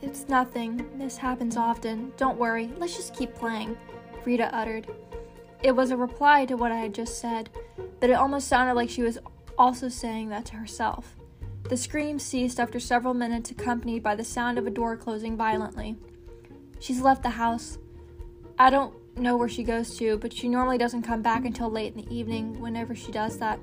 it's 0.00 0.30
nothing. 0.30 0.88
This 0.96 1.18
happens 1.18 1.58
often. 1.58 2.10
Don't 2.16 2.38
worry. 2.38 2.72
Let's 2.78 2.96
just 2.96 3.14
keep 3.14 3.34
playing, 3.34 3.76
Frida 4.24 4.54
uttered. 4.56 4.86
It 5.62 5.72
was 5.72 5.90
a 5.90 5.96
reply 5.98 6.46
to 6.46 6.56
what 6.56 6.72
I 6.72 6.76
had 6.76 6.94
just 6.94 7.18
said, 7.18 7.50
but 8.00 8.08
it 8.08 8.14
almost 8.14 8.48
sounded 8.48 8.76
like 8.76 8.88
she 8.88 9.02
was 9.02 9.18
also 9.58 9.88
saying 9.88 10.28
that 10.28 10.44
to 10.46 10.56
herself. 10.56 11.16
The 11.68 11.76
scream 11.76 12.18
ceased 12.18 12.60
after 12.60 12.78
several 12.78 13.14
minutes, 13.14 13.50
accompanied 13.50 14.02
by 14.02 14.14
the 14.14 14.24
sound 14.24 14.58
of 14.58 14.66
a 14.66 14.70
door 14.70 14.96
closing 14.96 15.36
violently. 15.36 15.96
She's 16.78 17.00
left 17.00 17.22
the 17.22 17.30
house. 17.30 17.78
I 18.58 18.70
don't 18.70 18.94
know 19.18 19.36
where 19.36 19.48
she 19.48 19.64
goes 19.64 19.96
to, 19.98 20.18
but 20.18 20.32
she 20.32 20.48
normally 20.48 20.78
doesn't 20.78 21.02
come 21.02 21.22
back 21.22 21.44
until 21.44 21.70
late 21.70 21.94
in 21.94 22.04
the 22.04 22.14
evening 22.14 22.60
whenever 22.60 22.94
she 22.94 23.10
does 23.10 23.38
that. 23.38 23.58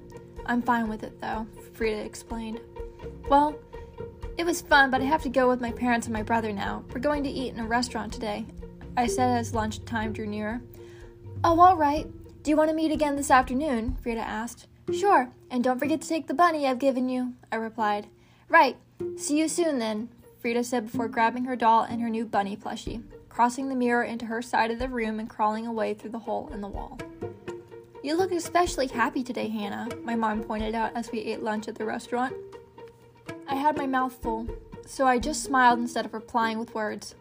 I'm 0.45 0.61
fine 0.61 0.89
with 0.89 1.03
it 1.03 1.21
though, 1.21 1.47
Frida 1.73 2.03
explained. 2.03 2.59
Well, 3.29 3.55
it 4.37 4.45
was 4.45 4.61
fun, 4.61 4.89
but 4.89 5.01
I 5.01 5.05
have 5.05 5.23
to 5.23 5.29
go 5.29 5.47
with 5.47 5.61
my 5.61 5.71
parents 5.71 6.07
and 6.07 6.13
my 6.13 6.23
brother 6.23 6.51
now. 6.51 6.83
We're 6.93 6.99
going 6.99 7.23
to 7.23 7.29
eat 7.29 7.53
in 7.53 7.59
a 7.59 7.67
restaurant 7.67 8.11
today, 8.11 8.45
I 8.97 9.07
said 9.07 9.37
as 9.37 9.53
lunchtime 9.53 10.11
drew 10.11 10.25
nearer. 10.25 10.61
Oh, 11.43 11.59
all 11.59 11.77
right. 11.77 12.07
Do 12.41 12.49
you 12.49 12.57
want 12.57 12.69
to 12.69 12.75
meet 12.75 12.91
again 12.91 13.15
this 13.15 13.31
afternoon? 13.31 13.97
Frida 14.01 14.21
asked. 14.21 14.67
Sure, 14.91 15.29
and 15.49 15.63
don't 15.63 15.79
forget 15.79 16.01
to 16.01 16.07
take 16.07 16.27
the 16.27 16.33
bunny 16.33 16.67
I've 16.67 16.79
given 16.79 17.09
you, 17.09 17.33
I 17.51 17.55
replied. 17.55 18.07
Right. 18.49 18.77
See 19.17 19.39
you 19.39 19.47
soon 19.47 19.79
then, 19.79 20.09
Frida 20.39 20.63
said 20.63 20.91
before 20.91 21.07
grabbing 21.07 21.45
her 21.45 21.55
doll 21.55 21.83
and 21.83 22.01
her 22.01 22.09
new 22.09 22.25
bunny 22.25 22.57
plushie, 22.57 23.03
crossing 23.29 23.69
the 23.69 23.75
mirror 23.75 24.03
into 24.03 24.25
her 24.25 24.41
side 24.41 24.71
of 24.71 24.79
the 24.79 24.89
room 24.89 25.19
and 25.19 25.29
crawling 25.29 25.65
away 25.65 25.93
through 25.93 26.11
the 26.11 26.19
hole 26.19 26.49
in 26.53 26.61
the 26.61 26.67
wall. 26.67 26.99
You 28.03 28.17
look 28.17 28.31
especially 28.33 28.87
happy 28.87 29.23
today, 29.23 29.47
Hannah, 29.47 29.87
my 30.03 30.15
mom 30.15 30.43
pointed 30.43 30.75
out 30.75 30.91
as 30.95 31.11
we 31.11 31.19
ate 31.19 31.41
lunch 31.41 31.67
at 31.69 31.75
the 31.75 31.85
restaurant. 31.85 32.35
I 33.47 33.55
had 33.55 33.77
my 33.77 33.87
mouth 33.87 34.13
full, 34.21 34.47
so 34.85 35.07
I 35.07 35.19
just 35.19 35.43
smiled 35.43 35.79
instead 35.79 36.05
of 36.05 36.13
replying 36.13 36.59
with 36.59 36.75
words. 36.75 37.15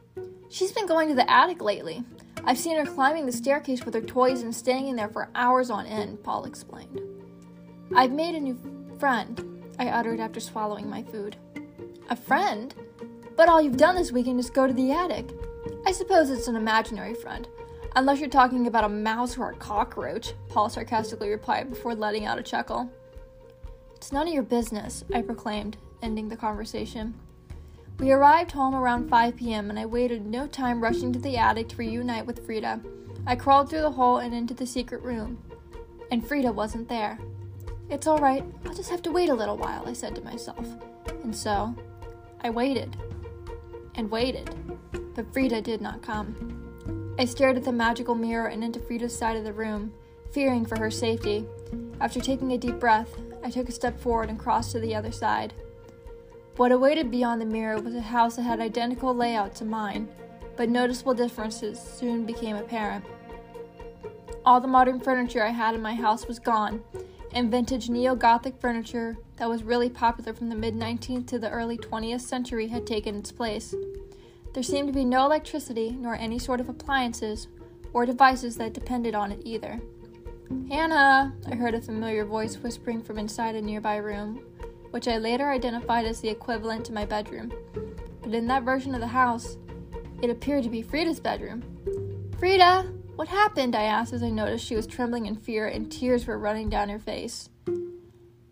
She's 0.48 0.72
been 0.72 0.86
going 0.86 1.08
to 1.08 1.14
the 1.14 1.30
attic 1.30 1.62
lately. 1.62 2.02
I've 2.44 2.58
seen 2.58 2.76
her 2.76 2.84
climbing 2.84 3.26
the 3.26 3.32
staircase 3.32 3.84
with 3.84 3.94
her 3.94 4.00
toys 4.00 4.42
and 4.42 4.54
staying 4.54 4.88
in 4.88 4.96
there 4.96 5.08
for 5.08 5.28
hours 5.34 5.70
on 5.70 5.86
end, 5.86 6.24
Paul 6.24 6.44
explained. 6.44 7.00
I've 7.94 8.12
made 8.12 8.34
a 8.34 8.40
new 8.40 8.58
friend, 8.98 9.62
I 9.78 9.88
uttered 9.88 10.18
after 10.18 10.40
swallowing 10.40 10.88
my 10.88 11.02
food. 11.02 11.36
A 12.08 12.16
friend? 12.16 12.74
But 13.36 13.50
all 13.50 13.60
you've 13.60 13.76
done 13.76 13.96
this 13.96 14.10
weekend 14.10 14.40
is 14.40 14.48
go 14.48 14.66
to 14.66 14.72
the 14.72 14.92
attic. 14.92 15.30
I 15.84 15.92
suppose 15.92 16.30
it's 16.30 16.48
an 16.48 16.56
imaginary 16.56 17.12
friend. 17.12 17.46
Unless 17.94 18.20
you're 18.20 18.30
talking 18.30 18.66
about 18.66 18.84
a 18.84 18.88
mouse 18.88 19.36
or 19.36 19.50
a 19.50 19.56
cockroach, 19.56 20.32
Paul 20.48 20.70
sarcastically 20.70 21.28
replied 21.28 21.68
before 21.68 21.94
letting 21.94 22.24
out 22.24 22.38
a 22.38 22.42
chuckle. 22.42 22.90
It's 23.94 24.10
none 24.10 24.26
of 24.26 24.32
your 24.32 24.42
business, 24.42 25.04
I 25.12 25.20
proclaimed, 25.20 25.76
ending 26.00 26.30
the 26.30 26.36
conversation. 26.36 27.12
We 27.98 28.10
arrived 28.10 28.52
home 28.52 28.74
around 28.74 29.10
5 29.10 29.36
p.m., 29.36 29.68
and 29.68 29.78
I 29.78 29.84
waited 29.84 30.24
no 30.24 30.46
time 30.46 30.82
rushing 30.82 31.12
to 31.12 31.18
the 31.18 31.36
attic 31.36 31.68
to 31.68 31.76
reunite 31.76 32.24
with 32.24 32.46
Frida. 32.46 32.80
I 33.26 33.36
crawled 33.36 33.68
through 33.68 33.82
the 33.82 33.90
hole 33.90 34.16
and 34.16 34.32
into 34.32 34.54
the 34.54 34.66
secret 34.66 35.02
room, 35.02 35.38
and 36.10 36.26
Frida 36.26 36.52
wasn't 36.52 36.88
there. 36.88 37.18
It's 37.92 38.06
all 38.06 38.16
right, 38.16 38.42
I'll 38.64 38.72
just 38.72 38.88
have 38.88 39.02
to 39.02 39.12
wait 39.12 39.28
a 39.28 39.34
little 39.34 39.58
while, 39.58 39.86
I 39.86 39.92
said 39.92 40.14
to 40.14 40.22
myself. 40.22 40.66
And 41.22 41.36
so, 41.36 41.74
I 42.40 42.48
waited 42.48 42.96
and 43.96 44.10
waited, 44.10 44.48
but 45.14 45.30
Frida 45.30 45.60
did 45.60 45.82
not 45.82 46.00
come. 46.00 47.14
I 47.18 47.26
stared 47.26 47.58
at 47.58 47.64
the 47.64 47.70
magical 47.70 48.14
mirror 48.14 48.46
and 48.46 48.64
into 48.64 48.80
Frida's 48.80 49.14
side 49.14 49.36
of 49.36 49.44
the 49.44 49.52
room, 49.52 49.92
fearing 50.30 50.64
for 50.64 50.78
her 50.78 50.90
safety. 50.90 51.44
After 52.00 52.18
taking 52.18 52.52
a 52.52 52.58
deep 52.58 52.80
breath, 52.80 53.14
I 53.44 53.50
took 53.50 53.68
a 53.68 53.72
step 53.72 54.00
forward 54.00 54.30
and 54.30 54.38
crossed 54.38 54.72
to 54.72 54.80
the 54.80 54.94
other 54.94 55.12
side. 55.12 55.52
What 56.56 56.72
awaited 56.72 57.10
beyond 57.10 57.42
the 57.42 57.46
mirror 57.46 57.78
was 57.78 57.94
a 57.94 58.00
house 58.00 58.36
that 58.36 58.42
had 58.44 58.58
identical 58.58 59.14
layout 59.14 59.54
to 59.56 59.66
mine, 59.66 60.08
but 60.56 60.70
noticeable 60.70 61.12
differences 61.12 61.78
soon 61.78 62.24
became 62.24 62.56
apparent. 62.56 63.04
All 64.46 64.62
the 64.62 64.66
modern 64.66 64.98
furniture 64.98 65.44
I 65.44 65.50
had 65.50 65.74
in 65.74 65.82
my 65.82 65.94
house 65.94 66.26
was 66.26 66.38
gone, 66.38 66.82
and 67.32 67.50
vintage 67.50 67.88
neo 67.88 68.14
Gothic 68.14 68.60
furniture 68.60 69.16
that 69.36 69.48
was 69.48 69.62
really 69.62 69.88
popular 69.88 70.32
from 70.32 70.48
the 70.48 70.54
mid 70.54 70.74
19th 70.74 71.26
to 71.28 71.38
the 71.38 71.50
early 71.50 71.78
20th 71.78 72.20
century 72.20 72.68
had 72.68 72.86
taken 72.86 73.16
its 73.16 73.32
place. 73.32 73.74
There 74.52 74.62
seemed 74.62 74.88
to 74.88 74.94
be 74.94 75.04
no 75.04 75.24
electricity 75.24 75.96
nor 75.98 76.14
any 76.14 76.38
sort 76.38 76.60
of 76.60 76.68
appliances 76.68 77.48
or 77.92 78.06
devices 78.06 78.56
that 78.56 78.74
depended 78.74 79.14
on 79.14 79.32
it 79.32 79.40
either. 79.44 79.80
Hannah! 80.68 81.34
I 81.50 81.54
heard 81.54 81.74
a 81.74 81.80
familiar 81.80 82.24
voice 82.24 82.56
whispering 82.56 83.02
from 83.02 83.18
inside 83.18 83.54
a 83.54 83.62
nearby 83.62 83.96
room, 83.96 84.44
which 84.90 85.08
I 85.08 85.16
later 85.16 85.50
identified 85.50 86.04
as 86.04 86.20
the 86.20 86.28
equivalent 86.28 86.84
to 86.86 86.92
my 86.92 87.06
bedroom. 87.06 87.52
But 88.22 88.34
in 88.34 88.46
that 88.48 88.62
version 88.62 88.94
of 88.94 89.00
the 89.00 89.06
house, 89.06 89.56
it 90.22 90.30
appeared 90.30 90.64
to 90.64 90.70
be 90.70 90.82
Frida's 90.82 91.20
bedroom. 91.20 91.62
Frida! 92.38 92.92
What 93.16 93.28
happened? 93.28 93.76
I 93.76 93.82
asked 93.82 94.12
as 94.12 94.22
I 94.22 94.30
noticed 94.30 94.64
she 94.64 94.74
was 94.74 94.86
trembling 94.86 95.26
in 95.26 95.36
fear 95.36 95.66
and 95.66 95.92
tears 95.92 96.26
were 96.26 96.38
running 96.38 96.70
down 96.70 96.88
her 96.88 96.98
face. 96.98 97.50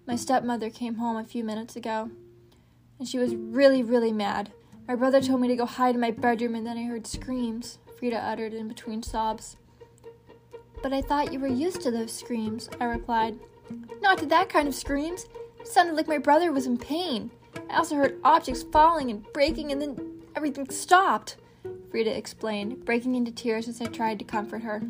My 0.06 0.16
stepmother 0.16 0.68
came 0.70 0.96
home 0.96 1.16
a 1.16 1.24
few 1.24 1.42
minutes 1.42 1.76
ago, 1.76 2.10
and 2.98 3.08
she 3.08 3.18
was 3.18 3.34
really, 3.34 3.82
really 3.82 4.12
mad. 4.12 4.52
My 4.86 4.94
brother 4.94 5.20
told 5.20 5.40
me 5.40 5.48
to 5.48 5.56
go 5.56 5.66
hide 5.66 5.94
in 5.94 6.00
my 6.00 6.10
bedroom, 6.10 6.54
and 6.54 6.66
then 6.66 6.76
I 6.76 6.82
heard 6.82 7.06
screams, 7.06 7.78
Frida 7.98 8.18
uttered 8.18 8.52
in 8.52 8.68
between 8.68 9.02
sobs. 9.02 9.56
But 10.82 10.92
I 10.92 11.00
thought 11.00 11.32
you 11.32 11.38
were 11.38 11.46
used 11.46 11.80
to 11.82 11.90
those 11.90 12.12
screams, 12.12 12.68
I 12.80 12.84
replied. 12.84 13.38
Not 14.02 14.18
to 14.18 14.26
that 14.26 14.48
kind 14.48 14.66
of 14.66 14.74
screams. 14.74 15.26
It 15.60 15.68
sounded 15.68 15.94
like 15.94 16.08
my 16.08 16.18
brother 16.18 16.52
was 16.52 16.66
in 16.66 16.76
pain. 16.76 17.30
I 17.70 17.76
also 17.76 17.96
heard 17.96 18.20
objects 18.24 18.62
falling 18.64 19.10
and 19.10 19.24
breaking, 19.32 19.72
and 19.72 19.80
then 19.80 20.22
everything 20.34 20.68
stopped. 20.70 21.36
Frida 21.90 22.16
explained, 22.16 22.84
breaking 22.84 23.14
into 23.14 23.32
tears 23.32 23.68
as 23.68 23.80
I 23.80 23.86
tried 23.86 24.18
to 24.18 24.24
comfort 24.24 24.62
her. 24.62 24.82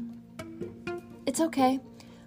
It's 1.26 1.40
okay. 1.40 1.80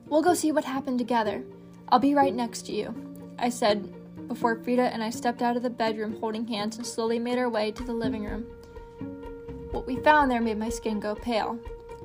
We'll 0.07 0.21
go 0.21 0.33
see 0.33 0.51
what 0.51 0.65
happened 0.65 0.99
together. 0.99 1.43
I'll 1.89 1.99
be 1.99 2.15
right 2.15 2.33
next 2.33 2.65
to 2.67 2.73
you, 2.73 2.93
I 3.37 3.49
said 3.49 3.93
before 4.27 4.55
Frida 4.55 4.93
and 4.93 5.03
I 5.03 5.09
stepped 5.09 5.41
out 5.41 5.57
of 5.57 5.63
the 5.63 5.69
bedroom 5.69 6.17
holding 6.19 6.47
hands 6.47 6.77
and 6.77 6.85
slowly 6.85 7.19
made 7.19 7.37
our 7.37 7.49
way 7.49 7.71
to 7.71 7.83
the 7.83 7.93
living 7.93 8.25
room. 8.25 8.45
What 9.71 9.85
we 9.85 9.97
found 9.97 10.31
there 10.31 10.41
made 10.41 10.57
my 10.57 10.69
skin 10.69 10.99
go 10.99 11.15
pale. 11.15 11.59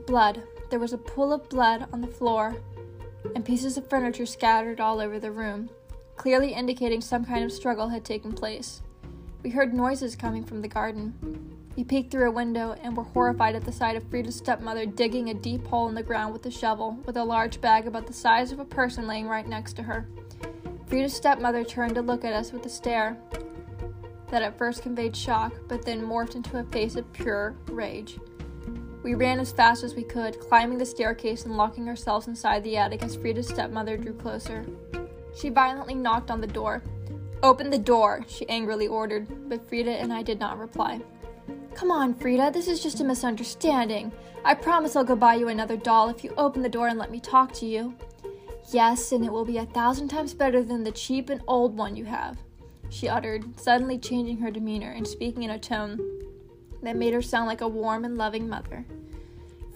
Blood. 0.07 0.42
There 0.70 0.78
was 0.78 0.92
a 0.92 0.99
pool 0.99 1.32
of 1.32 1.49
blood 1.49 1.86
on 1.92 2.01
the 2.01 2.07
floor 2.07 2.57
and 3.34 3.44
pieces 3.44 3.76
of 3.76 3.88
furniture 3.88 4.26
scattered 4.26 4.80
all 4.80 5.01
over 5.01 5.18
the 5.18 5.30
room, 5.30 5.70
clearly 6.16 6.53
indicating 6.53 7.01
some 7.01 7.24
kind 7.24 7.44
of 7.44 7.53
struggle 7.53 7.88
had 7.88 8.05
taken 8.05 8.32
place. 8.32 8.82
We 9.42 9.51
heard 9.51 9.72
noises 9.72 10.16
coming 10.16 10.44
from 10.44 10.61
the 10.61 10.68
garden. 10.68 11.57
We 11.79 11.85
peeked 11.85 12.11
through 12.11 12.29
a 12.29 12.33
window 12.33 12.74
and 12.83 12.97
were 12.97 13.05
horrified 13.05 13.55
at 13.55 13.64
the 13.64 13.70
sight 13.70 13.95
of 13.95 14.03
Frida's 14.11 14.35
stepmother 14.35 14.85
digging 14.85 15.31
a 15.31 15.35
deep 15.35 15.64
hole 15.64 15.89
in 15.89 15.95
the 15.95 16.03
ground 16.03 16.33
with 16.33 16.45
a 16.47 16.51
shovel, 16.51 16.99
with 17.07 17.16
a 17.16 17.22
large 17.22 17.61
bag 17.61 17.87
about 17.87 18.09
the 18.09 18.12
size 18.12 18.51
of 18.51 18.59
a 18.59 18.64
person 18.64 19.07
laying 19.07 19.29
right 19.29 19.47
next 19.47 19.74
to 19.74 19.85
her. 19.85 20.09
Frida's 20.89 21.14
stepmother 21.14 21.62
turned 21.62 21.95
to 21.95 22.03
look 22.03 22.24
at 22.24 22.33
us 22.33 22.51
with 22.51 22.66
a 22.66 22.68
stare 22.68 23.16
that 24.33 24.43
at 24.43 24.59
first 24.59 24.83
conveyed 24.83 25.14
shock, 25.14 25.53
but 25.68 25.85
then 25.85 26.03
morphed 26.03 26.35
into 26.35 26.59
a 26.59 26.64
face 26.64 26.97
of 26.97 27.12
pure 27.12 27.55
rage. 27.68 28.18
We 29.05 29.14
ran 29.14 29.39
as 29.39 29.53
fast 29.53 29.85
as 29.85 29.95
we 29.95 30.03
could, 30.03 30.41
climbing 30.41 30.79
the 30.79 30.85
staircase 30.85 31.45
and 31.45 31.57
locking 31.57 31.89
ourselves 31.89 32.26
inside 32.26 32.64
the 32.64 32.76
attic 32.76 33.05
as 33.05 33.14
Frida's 33.14 33.47
stepmother 33.47 33.97
drew 33.97 34.14
closer. 34.14 34.66
She 35.33 35.49
violently 35.49 35.95
knocked 35.95 36.33
on 36.33 36.41
the 36.41 36.49
door. 36.49 36.83
Open 37.45 37.70
the 37.70 37.79
door, 37.79 38.24
she 38.26 38.49
angrily 38.49 38.89
ordered, 38.89 39.29
but 39.49 39.68
Frida 39.68 39.93
and 39.93 40.12
I 40.12 40.24
did 40.24 40.41
not 40.41 40.59
reply. 40.59 41.03
Come 41.79 41.93
on, 41.93 42.12
Frida, 42.12 42.51
this 42.53 42.66
is 42.66 42.83
just 42.83 42.99
a 42.99 43.05
misunderstanding. 43.05 44.11
I 44.45 44.55
promise 44.55 44.97
I'll 44.97 45.05
go 45.05 45.14
buy 45.14 45.37
you 45.37 45.47
another 45.47 45.76
doll 45.76 46.09
if 46.09 46.24
you 46.24 46.35
open 46.37 46.61
the 46.61 46.68
door 46.68 46.89
and 46.89 46.99
let 46.99 47.12
me 47.12 47.20
talk 47.20 47.53
to 47.53 47.66
you. 47.66 47.95
Yes, 48.72 49.12
and 49.12 49.24
it 49.24 49.31
will 49.31 49.45
be 49.45 49.59
a 49.59 49.64
thousand 49.64 50.09
times 50.09 50.35
better 50.35 50.64
than 50.64 50.83
the 50.83 50.91
cheap 50.91 51.31
and 51.31 51.41
old 51.47 51.76
one 51.76 51.95
you 51.95 52.05
have, 52.07 52.37
she 52.91 53.09
uttered, 53.09 53.61
suddenly 53.61 53.97
changing 53.97 54.39
her 54.39 54.51
demeanor 54.51 54.91
and 54.91 55.07
speaking 55.07 55.45
in 55.45 55.51
a 55.51 55.59
tone 55.59 56.01
that 56.83 56.97
made 56.97 57.14
her 57.14 57.22
sound 57.22 57.47
like 57.47 57.61
a 57.61 57.68
warm 57.68 58.05
and 58.05 58.18
loving 58.18 58.49
mother. 58.49 58.85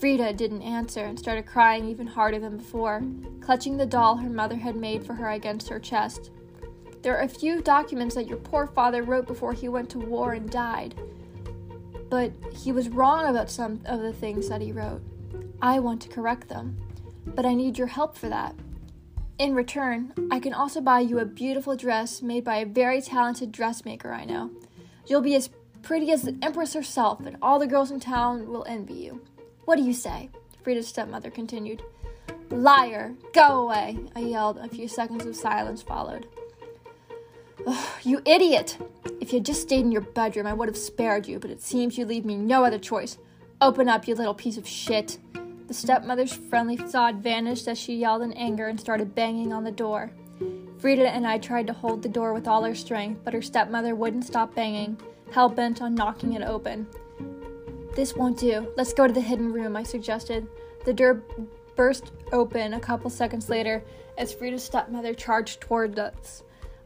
Frida 0.01 0.33
didn't 0.33 0.63
answer 0.63 1.05
and 1.05 1.17
started 1.17 1.47
crying 1.47 1.89
even 1.89 2.09
harder 2.09 2.41
than 2.41 2.57
before, 2.57 3.01
clutching 3.41 3.77
the 3.77 3.87
doll 3.87 4.17
her 4.17 4.29
mother 4.29 4.57
had 4.57 4.75
made 4.75 5.07
for 5.07 5.15
her 5.15 5.31
against 5.31 5.69
her 5.69 5.79
chest. 5.79 6.33
There 7.03 7.17
are 7.17 7.23
a 7.23 7.29
few 7.29 7.63
documents 7.63 8.17
that 8.17 8.27
your 8.27 8.39
poor 8.39 8.67
father 8.67 9.05
wrote 9.05 9.29
before 9.29 9.53
he 9.53 9.69
went 9.69 9.89
to 9.91 10.01
war 10.01 10.33
and 10.33 10.51
died 10.51 10.97
but 12.13 12.31
he 12.55 12.73
was 12.73 12.91
wrong 12.91 13.25
about 13.25 13.51
some 13.51 13.81
of 13.87 14.03
the 14.03 14.13
things 14.13 14.47
that 14.51 14.61
he 14.61 14.71
wrote. 14.71 15.01
I 15.63 15.79
want 15.79 16.03
to 16.03 16.11
correct 16.11 16.47
them, 16.47 16.77
but 17.25 17.47
I 17.47 17.55
need 17.55 17.79
your 17.79 17.87
help 17.87 18.19
for 18.19 18.29
that. 18.29 18.55
In 19.39 19.55
return, 19.55 20.13
I 20.31 20.39
can 20.39 20.53
also 20.53 20.83
buy 20.83 21.01
you 21.01 21.21
a 21.21 21.25
beautiful 21.25 21.75
dress 21.75 22.21
made 22.21 22.45
by 22.45 22.57
a 22.57 22.67
very 22.67 23.01
talented 23.01 23.51
dressmaker 23.51 24.13
I 24.13 24.27
know. 24.27 24.51
You'll 25.07 25.23
be 25.23 25.37
as 25.37 25.49
pretty 25.81 26.13
as 26.13 26.21
the 26.21 26.37
Empress 26.43 26.75
herself, 26.75 27.21
and 27.21 27.39
all 27.41 27.59
the 27.59 27.67
girls 27.67 27.91
in 27.91 27.99
town 27.99 28.47
will 28.47 28.67
envy 28.69 28.93
you. 28.93 29.23
What 29.65 29.77
do 29.77 29.83
you 29.83 29.95
say? 29.95 30.29
Frida's 30.63 30.89
stepmother 30.89 31.31
continued. 31.31 31.83
Liar! 32.51 33.15
Go 33.33 33.63
away! 33.63 33.99
I 34.15 34.21
yelled. 34.21 34.59
A 34.59 34.69
few 34.69 34.87
seconds 34.87 35.25
of 35.25 35.35
silence 35.35 35.81
followed. 35.81 36.29
You 38.03 38.21
idiot! 38.25 38.79
If 39.21 39.33
you 39.33 39.39
had 39.39 39.47
just 39.47 39.63
stayed 39.63 39.81
in 39.81 39.93
your 39.93 40.01
bedroom, 40.01 40.47
I 40.47 40.53
would 40.53 40.69
have 40.69 40.77
spared 40.77 41.27
you, 41.27 41.39
but 41.39 41.51
it 41.51 41.63
seems 41.63 41.97
you 41.97 42.05
leave 42.05 42.25
me 42.25 42.37
no 42.37 42.65
other 42.65 42.79
choice. 42.79 43.19
Open 43.61 43.89
up, 43.89 44.09
you 44.09 44.15
little 44.15 44.35
piece 44.35 44.57
of 44.57 44.67
shit. 44.67 45.19
The 45.69 45.75
stepmother's 45.75 46.33
friendly 46.33 46.77
facade 46.77 47.23
vanished 47.23 47.69
as 47.69 47.79
she 47.79 47.95
yelled 47.95 48.23
in 48.23 48.33
anger 48.33 48.67
and 48.67 48.81
started 48.81 49.15
banging 49.15 49.53
on 49.53 49.65
the 49.65 49.71
door. 49.71 50.11
Frida 50.79 51.09
and 51.09 51.27
I 51.27 51.39
tried 51.39 51.69
to 51.69 51.73
hold 51.73 52.03
the 52.03 52.09
door 52.09 52.35
with 52.35 52.49
all 52.49 52.65
our 52.65 52.75
strength, 52.75 53.21
but 53.25 53.35
her 53.35 53.43
stepmother 53.43 53.95
wouldn't 53.95 54.25
stop 54.25 54.55
banging, 54.55 54.99
hell 55.31 55.49
bent 55.49 55.81
on 55.81 55.95
knocking 55.95 56.33
it 56.33 56.43
open. 56.43 56.87
This 57.95 58.17
won't 58.17 58.39
do. 58.39 58.73
Let's 58.77 58.93
go 58.93 59.07
to 59.07 59.13
the 59.13 59.21
hidden 59.21 59.53
room, 59.53 59.77
I 59.77 59.85
suggested. 59.85 60.49
The 60.85 60.93
door 60.93 61.23
burst 61.77 62.11
open 62.33 62.75
a 62.75 62.81
couple 62.81 63.11
seconds 63.11 63.49
later 63.49 63.85
as 64.19 64.35
Frida's 64.35 64.65
stepmother 64.65 65.15
charged 65.15 65.61
toward 65.61 65.99
us. 65.99 66.43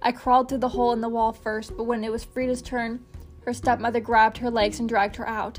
I 0.07 0.13
crawled 0.13 0.49
through 0.49 0.59
the 0.59 0.69
hole 0.69 0.93
in 0.93 1.01
the 1.01 1.09
wall 1.09 1.33
first, 1.33 1.77
but 1.77 1.83
when 1.83 2.05
it 2.05 2.13
was 2.13 2.23
Frida's 2.23 2.63
turn, 2.63 3.05
her 3.45 3.53
stepmother 3.53 3.99
grabbed 3.99 4.39
her 4.39 4.53
legs 4.53 4.79
and 4.79 4.89
dragged 4.89 5.17
her 5.17 5.29
out. 5.29 5.59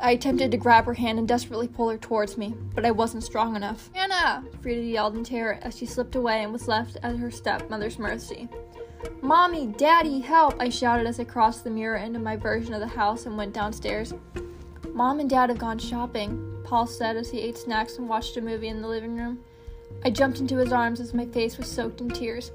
I 0.00 0.12
attempted 0.12 0.52
to 0.52 0.56
grab 0.56 0.86
her 0.86 0.94
hand 0.94 1.18
and 1.18 1.28
desperately 1.28 1.68
pull 1.68 1.90
her 1.90 1.98
towards 1.98 2.38
me, 2.38 2.54
but 2.74 2.86
I 2.86 2.92
wasn't 2.92 3.24
strong 3.24 3.56
enough. 3.56 3.90
Anna! 3.94 4.42
Frida 4.62 4.80
yelled 4.80 5.16
in 5.16 5.22
terror 5.22 5.58
as 5.60 5.76
she 5.76 5.84
slipped 5.84 6.14
away 6.14 6.42
and 6.42 6.50
was 6.50 6.66
left 6.66 6.96
at 7.02 7.16
her 7.16 7.30
stepmother's 7.30 7.98
mercy. 7.98 8.48
Mommy, 9.20 9.66
Daddy, 9.66 10.20
help! 10.20 10.54
I 10.58 10.70
shouted 10.70 11.06
as 11.06 11.20
I 11.20 11.24
crossed 11.24 11.62
the 11.62 11.68
mirror 11.68 11.96
into 11.96 12.18
my 12.18 12.36
version 12.36 12.72
of 12.72 12.80
the 12.80 12.86
house 12.86 13.26
and 13.26 13.36
went 13.36 13.52
downstairs. 13.52 14.14
Mom 14.94 15.20
and 15.20 15.28
Dad 15.28 15.50
have 15.50 15.58
gone 15.58 15.78
shopping, 15.78 16.56
Paul 16.64 16.86
said 16.86 17.18
as 17.18 17.30
he 17.30 17.38
ate 17.38 17.58
snacks 17.58 17.98
and 17.98 18.08
watched 18.08 18.38
a 18.38 18.40
movie 18.40 18.68
in 18.68 18.80
the 18.80 18.88
living 18.88 19.14
room. 19.14 19.40
I 20.06 20.08
jumped 20.08 20.40
into 20.40 20.56
his 20.56 20.72
arms 20.72 21.00
as 21.00 21.12
my 21.12 21.26
face 21.26 21.58
was 21.58 21.70
soaked 21.70 22.00
in 22.00 22.08
tears. 22.08 22.50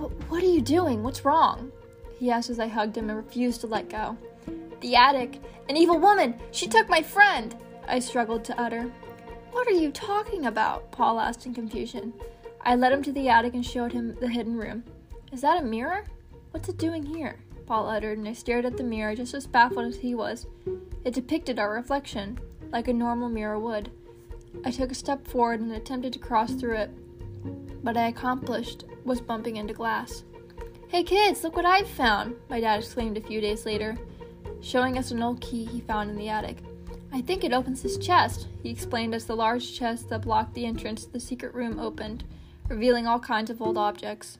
What 0.00 0.42
are 0.42 0.46
you 0.46 0.62
doing? 0.62 1.02
What's 1.02 1.26
wrong? 1.26 1.70
He 2.18 2.30
asked 2.30 2.48
as 2.48 2.58
I 2.58 2.68
hugged 2.68 2.96
him 2.96 3.10
and 3.10 3.18
refused 3.18 3.60
to 3.60 3.66
let 3.66 3.90
go. 3.90 4.16
The 4.80 4.96
attic! 4.96 5.42
An 5.68 5.76
evil 5.76 5.98
woman! 5.98 6.40
She 6.52 6.66
took 6.66 6.88
my 6.88 7.02
friend! 7.02 7.54
I 7.86 7.98
struggled 7.98 8.42
to 8.44 8.58
utter. 8.58 8.90
What 9.52 9.68
are 9.68 9.72
you 9.72 9.90
talking 9.90 10.46
about? 10.46 10.90
Paul 10.90 11.20
asked 11.20 11.44
in 11.44 11.52
confusion. 11.52 12.14
I 12.62 12.76
led 12.76 12.92
him 12.92 13.02
to 13.02 13.12
the 13.12 13.28
attic 13.28 13.52
and 13.52 13.64
showed 13.64 13.92
him 13.92 14.16
the 14.20 14.28
hidden 14.28 14.56
room. 14.56 14.84
Is 15.32 15.42
that 15.42 15.60
a 15.60 15.64
mirror? 15.64 16.04
What's 16.52 16.70
it 16.70 16.78
doing 16.78 17.04
here? 17.04 17.38
Paul 17.66 17.86
uttered, 17.86 18.16
and 18.16 18.26
I 18.26 18.32
stared 18.32 18.64
at 18.64 18.78
the 18.78 18.82
mirror 18.82 19.14
just 19.14 19.34
as 19.34 19.46
baffled 19.46 19.84
as 19.86 19.96
he 19.96 20.14
was. 20.14 20.46
It 21.04 21.12
depicted 21.12 21.58
our 21.58 21.72
reflection, 21.72 22.38
like 22.72 22.88
a 22.88 22.92
normal 22.94 23.28
mirror 23.28 23.58
would. 23.58 23.90
I 24.64 24.70
took 24.70 24.90
a 24.90 24.94
step 24.94 25.26
forward 25.26 25.60
and 25.60 25.70
attempted 25.72 26.14
to 26.14 26.18
cross 26.18 26.52
through 26.52 26.76
it, 26.76 26.90
but 27.82 27.96
I 27.96 28.08
accomplished 28.08 28.84
was 29.04 29.20
bumping 29.20 29.56
into 29.56 29.74
glass. 29.74 30.24
Hey 30.88 31.02
kids, 31.02 31.44
look 31.44 31.56
what 31.56 31.64
I've 31.64 31.88
found! 31.88 32.34
My 32.48 32.60
dad 32.60 32.80
exclaimed 32.80 33.16
a 33.16 33.22
few 33.22 33.40
days 33.40 33.64
later, 33.64 33.96
showing 34.60 34.98
us 34.98 35.10
an 35.10 35.22
old 35.22 35.40
key 35.40 35.64
he 35.64 35.80
found 35.80 36.10
in 36.10 36.16
the 36.16 36.28
attic. 36.28 36.58
I 37.12 37.20
think 37.20 37.44
it 37.44 37.52
opens 37.52 37.82
this 37.82 37.98
chest, 37.98 38.48
he 38.62 38.70
explained 38.70 39.14
as 39.14 39.24
the 39.24 39.36
large 39.36 39.72
chest 39.76 40.08
that 40.08 40.22
blocked 40.22 40.54
the 40.54 40.66
entrance 40.66 41.04
to 41.04 41.12
the 41.12 41.20
secret 41.20 41.54
room 41.54 41.78
opened, 41.78 42.24
revealing 42.68 43.06
all 43.06 43.18
kinds 43.18 43.50
of 43.50 43.60
old 43.60 43.76
objects. 43.76 44.38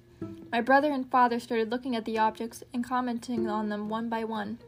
My 0.53 0.61
brother 0.61 0.93
and 0.93 1.11
father 1.11 1.41
started 1.41 1.70
looking 1.70 1.97
at 1.97 2.05
the 2.05 2.18
objects 2.18 2.62
and 2.74 2.84
commenting 2.84 3.49
on 3.49 3.68
them 3.68 3.88
one 3.88 4.09
by 4.09 4.24
one. 4.24 4.59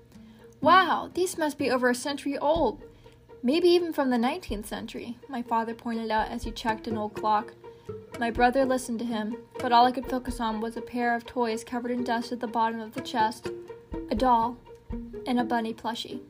Wow, 0.60 1.10
these 1.12 1.36
must 1.36 1.58
be 1.58 1.70
over 1.70 1.90
a 1.90 1.94
century 1.94 2.38
old. 2.38 2.80
Maybe 3.42 3.68
even 3.68 3.92
from 3.92 4.10
the 4.10 4.16
19th 4.16 4.66
century, 4.66 5.16
my 5.28 5.42
father 5.42 5.74
pointed 5.74 6.10
out 6.10 6.28
as 6.28 6.44
he 6.44 6.52
checked 6.52 6.86
an 6.86 6.96
old 6.96 7.14
clock. 7.14 7.52
My 8.18 8.30
brother 8.30 8.64
listened 8.64 8.98
to 9.00 9.04
him, 9.04 9.36
but 9.58 9.72
all 9.72 9.86
I 9.86 9.92
could 9.92 10.06
focus 10.06 10.40
on 10.40 10.60
was 10.60 10.76
a 10.76 10.80
pair 10.80 11.14
of 11.14 11.26
toys 11.26 11.64
covered 11.64 11.90
in 11.90 12.04
dust 12.04 12.32
at 12.32 12.40
the 12.40 12.46
bottom 12.46 12.80
of 12.80 12.94
the 12.94 13.00
chest 13.00 13.50
a 14.10 14.14
doll 14.14 14.56
and 15.26 15.40
a 15.40 15.44
bunny 15.44 15.74
plushie. 15.74 16.20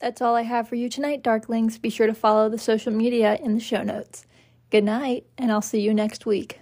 That's 0.00 0.20
all 0.20 0.34
I 0.34 0.42
have 0.42 0.68
for 0.68 0.74
you 0.74 0.88
tonight, 0.88 1.22
Darklings. 1.22 1.80
Be 1.80 1.88
sure 1.88 2.08
to 2.08 2.14
follow 2.14 2.48
the 2.48 2.58
social 2.58 2.92
media 2.92 3.36
in 3.36 3.54
the 3.54 3.60
show 3.60 3.84
notes. 3.84 4.26
Good 4.70 4.82
night, 4.82 5.26
and 5.38 5.52
I'll 5.52 5.62
see 5.62 5.80
you 5.80 5.94
next 5.94 6.26
week. 6.26 6.61